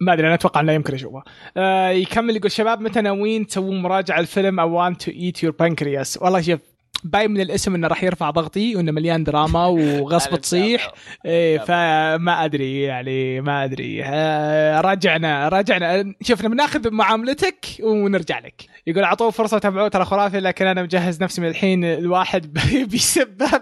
ما 0.02 0.14
أدري 0.14 0.28
أنا 0.28 0.36
أتوقع 0.36 0.62
إنه 0.62 0.72
يمكن 0.72 0.94
أشوفه. 0.94 1.24
آه 1.58 1.90
يكمل 1.90 2.36
يقول 2.36 2.52
شباب 2.52 2.82
متى 2.82 3.02
ناويين 3.02 3.48
تسوون 3.48 3.82
مراجعة 3.82 4.20
الفيلم 4.20 4.60
I 4.60 4.74
want 4.74 5.02
to 5.02 5.12
eat 5.12 5.44
your 5.44 5.54
pancreas 5.60 6.22
والله 6.22 6.42
شوف 6.42 6.60
باين 7.06 7.32
من 7.32 7.42
الاسم 7.42 7.76
إنه 7.76 7.88
راح 7.88 8.04
يرفع 8.04 8.30
ضغطي 8.30 8.76
وإنه 8.76 8.92
مليان 8.92 9.24
دراما 9.24 9.66
وغصب 10.02 10.36
تصيح. 10.36 10.92
إيه 11.26 11.58
فما 11.58 12.46
أدري 12.46 12.82
يعني 12.82 13.42
ما 13.42 13.64
أدري. 13.64 14.04
آه، 14.06 14.82
راجعنا 14.82 15.50
راجعنا. 15.50 16.14
شوف 16.22 16.46
بناخذ 16.46 16.92
معاملتك 16.92 17.66
ونرجع 17.84 18.40
لك. 18.40 18.62
يقول 18.88 19.04
أعطوه 19.04 19.30
فرصة 19.30 19.58
تابعوه 19.58 19.88
ترى 19.88 20.06
خرافي 20.06 20.40
لكن 20.40 20.68
أنا 20.68 20.84
مجهز 20.84 21.24
نفسي 21.24 21.42
من 21.42 21.48
الحين 21.48 21.84
الواحد 21.84 22.54
بيسبه 22.92 23.58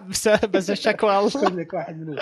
بس 0.54 0.70
الشكوى. 0.70 1.20
الله 1.20 1.68
واحد 1.74 1.98
منهم 1.98 2.18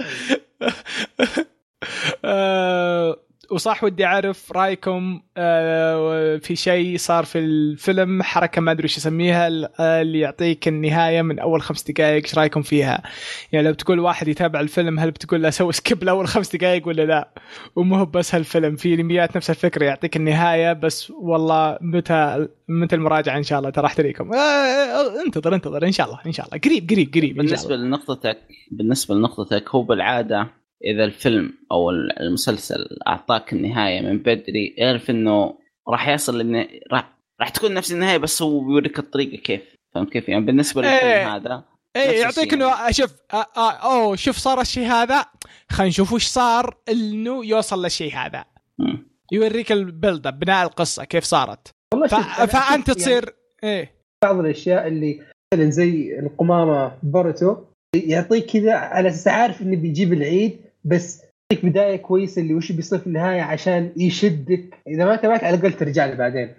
وصح 3.51 3.83
ودي 3.83 4.05
أعرف 4.05 4.51
رأيكم 4.51 5.21
آه، 5.37 6.37
في 6.37 6.55
شيء 6.55 6.97
صار 6.97 7.25
في 7.25 7.39
الفيلم 7.39 8.23
حركة 8.23 8.61
ما 8.61 8.71
أدري 8.71 8.83
إيش 8.83 8.97
اسميها 8.97 9.47
اللي 9.79 10.19
يعطيك 10.19 10.67
النهاية 10.67 11.21
من 11.21 11.39
أول 11.39 11.61
خمس 11.61 11.91
دقائق 11.91 12.23
إيش 12.23 12.37
رأيكم 12.37 12.61
فيها؟ 12.61 13.03
يعني 13.51 13.67
لو 13.67 13.73
بتقول 13.73 13.99
واحد 13.99 14.27
يتابع 14.27 14.59
الفيلم 14.59 14.99
هل 14.99 15.11
بتقول 15.11 15.43
له 15.43 15.49
سوي 15.49 15.73
سكيب 15.73 16.03
لأول 16.11 16.27
خمس 16.27 16.55
دقائق 16.55 16.87
ولا 16.87 17.01
لا؟ 17.01 17.29
ومو 17.75 17.95
هو 17.95 18.05
بس 18.05 18.35
هالفيلم 18.35 18.75
في 18.75 18.93
انميات 18.93 19.35
نفس 19.35 19.49
الفكرة 19.49 19.85
يعطيك 19.85 20.15
النهاية 20.15 20.73
بس 20.73 21.11
والله 21.11 21.77
متى 21.81 22.47
متى 22.67 22.95
المراجعة 22.95 23.37
إن 23.37 23.43
شاء 23.43 23.59
الله 23.59 23.69
ترى 23.69 23.85
أحتريكم 23.85 24.33
آه، 24.33 24.37
آه، 24.37 25.25
انتظر 25.25 25.55
انتظر 25.55 25.85
إن 25.85 25.91
شاء 25.91 26.07
الله 26.07 26.19
إن 26.25 26.31
شاء 26.31 26.45
الله 26.45 26.59
قريب 26.59 26.89
قريب 26.89 27.13
قريب 27.13 27.37
بالنسبة 27.37 27.75
لنقطتك 27.75 28.37
بالنسبة 28.71 29.15
لنقطتك 29.15 29.69
هو 29.69 29.81
بالعادة 29.83 30.60
إذا 30.85 31.03
الفيلم 31.03 31.53
أو 31.71 31.89
المسلسل 31.89 32.97
أعطاك 33.07 33.53
النهاية 33.53 34.01
من 34.01 34.17
بدري 34.17 34.75
اعرف 34.81 35.09
إنه 35.09 35.57
راح 35.89 36.07
يصل 36.07 36.37
لأن 36.37 36.67
راح 36.91 37.17
راح 37.41 37.49
تكون 37.49 37.73
نفس 37.73 37.91
النهاية 37.91 38.17
بس 38.17 38.41
هو 38.41 38.59
بيوريك 38.59 38.99
الطريقة 38.99 39.41
كيف. 39.41 39.61
فهمت 39.95 40.09
كيف؟ 40.09 40.29
يعني 40.29 40.45
بالنسبة 40.45 40.81
للفيلم 40.81 41.03
إيه 41.03 41.35
هذا 41.35 41.63
إيه 41.95 42.21
يعطيك 42.21 42.53
إنه 42.53 42.67
يعني. 42.67 42.93
شوف 42.93 43.13
آه 43.33 43.45
آه 43.57 43.71
أوه 43.71 44.15
شوف 44.15 44.37
صار 44.37 44.61
الشيء 44.61 44.87
هذا 44.87 45.25
خلينا 45.69 45.89
نشوف 45.89 46.13
وش 46.13 46.25
صار 46.25 46.77
إنه 46.89 47.45
يوصل 47.45 47.83
للشيء 47.83 48.13
هذا. 48.13 48.45
م. 48.79 48.97
يوريك 49.31 49.71
ال 49.71 49.80
build 49.80 50.27
up 50.27 50.39
بناء 50.39 50.65
القصة 50.65 51.03
كيف 51.03 51.23
صارت. 51.23 51.67
ف... 52.09 52.15
فأنت 52.15 52.71
يعني 52.71 52.83
تصير 52.83 53.35
يعني 53.63 53.79
إيه. 53.79 53.91
بعض 54.23 54.39
الأشياء 54.39 54.87
اللي 54.87 55.19
مثلا 55.53 55.69
زي 55.69 56.19
القمامة 56.19 56.97
بورتو 57.03 57.57
يعطيك 57.95 58.45
كذا 58.45 58.73
على 58.73 59.09
أساس 59.09 59.27
عارف 59.27 59.61
إنه 59.61 59.77
بيجيب 59.77 60.13
العيد 60.13 60.70
بس 60.85 61.21
يعطيك 61.51 61.65
بداية 61.65 61.95
كويسة 61.95 62.41
اللي 62.41 62.53
وش 62.53 62.71
بيصير 62.71 62.99
في 62.99 63.07
النهاية 63.07 63.41
عشان 63.41 63.91
يشدك. 63.97 64.77
إذا 64.87 65.05
ما 65.05 65.15
تابعت 65.15 65.43
على 65.43 65.55
الأقل 65.55 65.73
ترجع 65.73 66.05
له 66.05 66.15
بعدين 66.15 66.55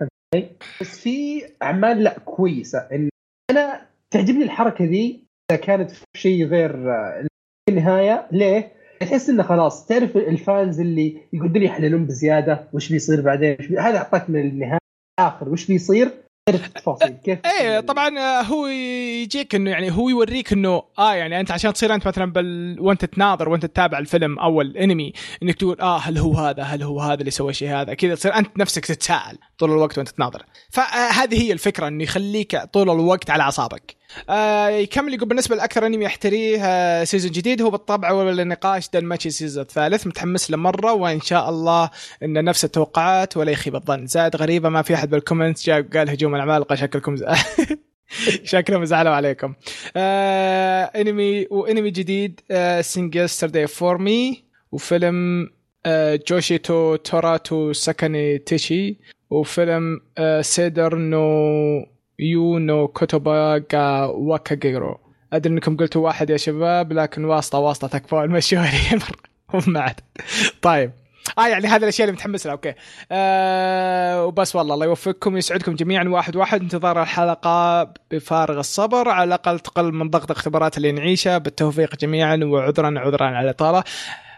بس 0.80 1.00
في 1.00 1.42
أعمال 1.62 2.02
لا 2.02 2.18
كويسة. 2.18 2.88
أنا 3.50 3.86
تعجبني 4.10 4.44
الحركة 4.44 4.84
ذي 4.84 5.24
إذا 5.50 5.60
كانت 5.60 5.90
في 5.90 6.04
شيء 6.16 6.44
غير 6.46 6.76
النهاية 7.68 8.28
ليه؟ 8.32 8.72
تحس 9.00 9.28
إنه 9.28 9.42
خلاص 9.42 9.86
تعرف 9.86 10.16
الفانز 10.16 10.80
اللي 10.80 11.16
يقعدون 11.32 11.62
يحللون 11.62 12.06
بزيادة 12.06 12.68
وش 12.72 12.92
بيصير 12.92 13.20
بعدين؟ 13.20 13.56
وش 13.60 13.66
بي... 13.66 13.78
هذا 13.78 13.98
أعطاك 13.98 14.30
من 14.30 14.40
النهاية 14.40 14.78
اخر 15.20 15.48
وش 15.48 15.66
بيصير؟ 15.66 16.10
التفاصيل 16.48 17.08
كيف 17.08 17.38
إيه 17.46 17.80
طبعا 17.80 18.18
آه، 18.18 18.42
هو 18.42 18.66
يجيك 18.66 19.54
إنه 19.54 19.70
يعني 19.70 19.90
هو 19.90 20.08
يوريك 20.08 20.52
إنه 20.52 20.82
آه 20.98 21.14
يعني 21.14 21.40
أنت 21.40 21.50
عشان 21.50 21.72
تصير 21.72 21.94
أنت 21.94 22.06
مثلا 22.06 22.32
بل 22.32 22.76
وأنت 22.80 23.04
تناظر 23.04 23.48
وأنت 23.48 23.66
تتابع 23.66 23.98
الفيلم 23.98 24.38
أو 24.38 24.60
الانمي 24.60 25.12
إنك 25.42 25.54
تقول 25.54 25.80
آه 25.80 25.98
هل 25.98 26.18
هو 26.18 26.34
هذا؟ 26.34 26.62
هل 26.62 26.82
هو 26.82 27.00
هذا 27.00 27.20
اللي 27.20 27.30
سوى 27.30 27.50
الشيء 27.50 27.68
هذا؟ 27.68 27.94
كذا 27.94 28.14
تصير 28.14 28.34
أنت 28.34 28.58
نفسك 28.58 28.86
تتساءل 28.86 29.38
طول 29.58 29.70
الوقت 29.70 29.98
وأنت 29.98 30.08
تناظر. 30.08 30.42
فهذه 30.70 31.42
هي 31.42 31.52
الفكرة 31.52 31.88
إنه 31.88 32.02
يخليك 32.02 32.56
طول 32.56 32.90
الوقت 32.90 33.30
على 33.30 33.42
أعصابك. 33.42 33.96
آه 34.30 34.68
يكمل 34.68 35.14
يقول 35.14 35.28
بالنسبة 35.28 35.56
لأكثر 35.56 35.86
أنمي 35.86 36.04
يحتريه 36.04 36.64
آه 36.64 37.04
season 37.04 37.30
جديد 37.30 37.62
هو 37.62 37.70
بالطبع 37.70 38.12
وبلا 38.12 38.45
نقاش 38.45 38.88
ماتشي 38.94 39.30
season 39.30 39.62
الثالث. 39.62 40.06
متحمس 40.06 40.50
له 40.50 40.56
مرة 40.56 40.92
وإن 40.92 41.20
شاء 41.20 41.50
الله 41.50 41.90
انه 42.22 42.40
نفس 42.40 42.64
التوقعات 42.64 43.36
ولا 43.36 43.50
يخيب 43.52 43.76
الظن. 43.76 44.06
زاد 44.06 44.36
غريبة 44.36 44.68
ما 44.68 44.82
في 44.82 44.94
أحد 44.94 45.10
بال 45.10 45.22
comment 45.22 45.64
جاء 45.66 45.82
قال 45.82 46.10
هجوم 46.10 46.34
العمالقه 46.34 46.74
شكلكم. 46.74 47.16
شكلهم 48.44 48.84
زعلوا 48.84 49.12
عليكم. 49.12 49.54
آه 49.96 50.82
أنمي 50.84 51.46
وأنمي 51.50 51.90
جديد 51.90 52.40
آه 52.50 52.80
Sing 52.80 53.16
Yesterday 53.16 53.66
for 53.66 53.98
Me 53.98 54.44
وفيلم 54.72 55.50
آه 55.86 56.20
Josee 56.28 56.77
to 56.77 56.96
Tora 56.96 57.47
to 57.47 57.72
Sakana-tachi 57.72 58.96
وفيلم 59.30 60.00
آه 60.18 60.40
Cider 60.40 60.94
no 60.94 61.86
You 62.22 62.58
ni 62.58 62.88
Kotoba 62.88 63.58
ga 63.58 64.04
Wakiagaru 64.04 64.98
أدري 65.32 65.52
إنكم 65.52 65.76
قلتوا 65.76 66.04
واحد 66.04 66.30
يا 66.30 66.36
شباب 66.36 66.92
لكن 66.92 67.24
واسطة 67.24 67.58
واسطة 67.58 67.88
تكفون 67.88 68.28
مشوها 68.28 68.72
ما 69.66 69.80
عاد 69.80 70.00
طيب. 70.62 70.92
آه 71.38 71.48
يعني 71.48 71.66
هذه 71.66 71.82
الأشياء 71.82 72.08
اللي 72.08 72.16
متحمس 72.16 72.46
لها. 72.46 72.52
أوكي. 72.52 72.74
آه 73.12 74.26
وبس 74.26 74.56
والله 74.56 74.74
الله 74.74 74.86
يوفقكم 74.86 75.34
ويسعدكم 75.34 75.74
جميعا. 75.74 76.04
واحد 76.08 76.36
واحد 76.36 76.60
انتظار 76.60 77.02
الحلقة 77.02 77.92
بفارغ 78.10 78.58
الصبر. 78.58 79.08
على 79.08 79.24
الأقل 79.28 79.58
تقل 79.58 79.92
من 79.92 80.10
ضغط 80.10 80.30
الاختبارات 80.30 80.76
اللي 80.76 80.92
نعيشها 80.92 81.38
بالتوفيق 81.38 81.96
جميعا 81.96 82.40
وعذرا 82.44 82.98
عذرا 83.00 83.26
على 83.26 83.40
الاطاله 83.40 83.84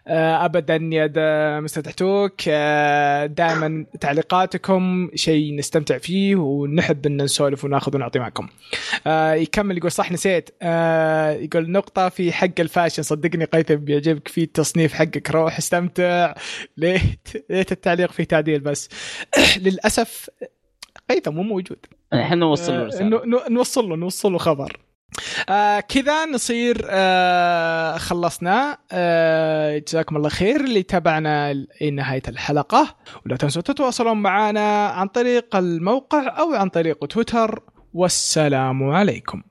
ابدا 0.07 0.76
يا 0.92 1.61
مستر 1.61 1.80
تحتوك. 1.80 2.32
آه، 2.48 3.26
دائما 3.26 3.86
تعليقاتكم 4.00 5.11
شيء 5.14 5.57
نستمتع 5.57 5.98
فيه 5.98 6.36
ونحب 6.36 7.07
أن 7.07 7.22
نسولف 7.22 7.64
ونأخذ 7.64 7.96
ونعطي 7.96 8.18
معكم. 8.18 8.48
آه، 9.07 9.32
يكمل 9.32 9.76
يقول 9.76 9.90
صح 9.92 10.12
نسيت. 10.12 10.50
يقول 11.42 11.70
نقطة 11.70 12.09
في 12.09 12.32
حق 12.32 12.61
الفاشن. 12.61 13.02
صدقني 13.02 13.44
قيثم 13.44 13.74
بيعجبك 13.74 14.28
في 14.28 14.42
التصنيف 14.42 14.92
حقك. 14.92 15.30
روح 15.30 15.59
استمتع. 15.59 16.34
ليت 16.76 17.28
ليت 17.50 17.72
التعليق 17.72 18.12
فيه 18.12 18.24
تعديل 18.24 18.61
بس 18.61 18.88
للأسف 19.64 20.30
قيثم 21.11 21.34
مو 21.34 21.42
موجود. 21.42 21.86
إحنا 22.12 22.36
نوصل 22.36 22.72
له 22.72 23.48
نوصل 23.48 23.88
له 23.88 23.96
نوصل 23.96 24.32
له 24.32 24.38
خبر. 24.38 24.76
آه 25.48 25.80
كذا 25.80 26.24
نصير 26.24 26.86
آه 26.90 27.96
خلصنا. 27.96 28.78
آه 28.92 29.78
جزاكم 29.78 30.16
الله 30.16 30.28
خير 30.28 30.60
اللي 30.60 30.82
تابعنا 30.82 31.66
لنهاية 31.80 32.22
الحلقة. 32.28 32.96
ولا 33.26 33.36
تنسوا 33.36 33.62
تتواصلون 33.62 34.16
معنا 34.16 34.86
عن 34.86 35.08
طريق 35.08 35.56
الموقع 35.56 36.38
أو 36.38 36.54
عن 36.54 36.68
طريق 36.68 37.06
تويتر. 37.06 37.62
والسلام 37.94 38.90
عليكم. 38.90 39.42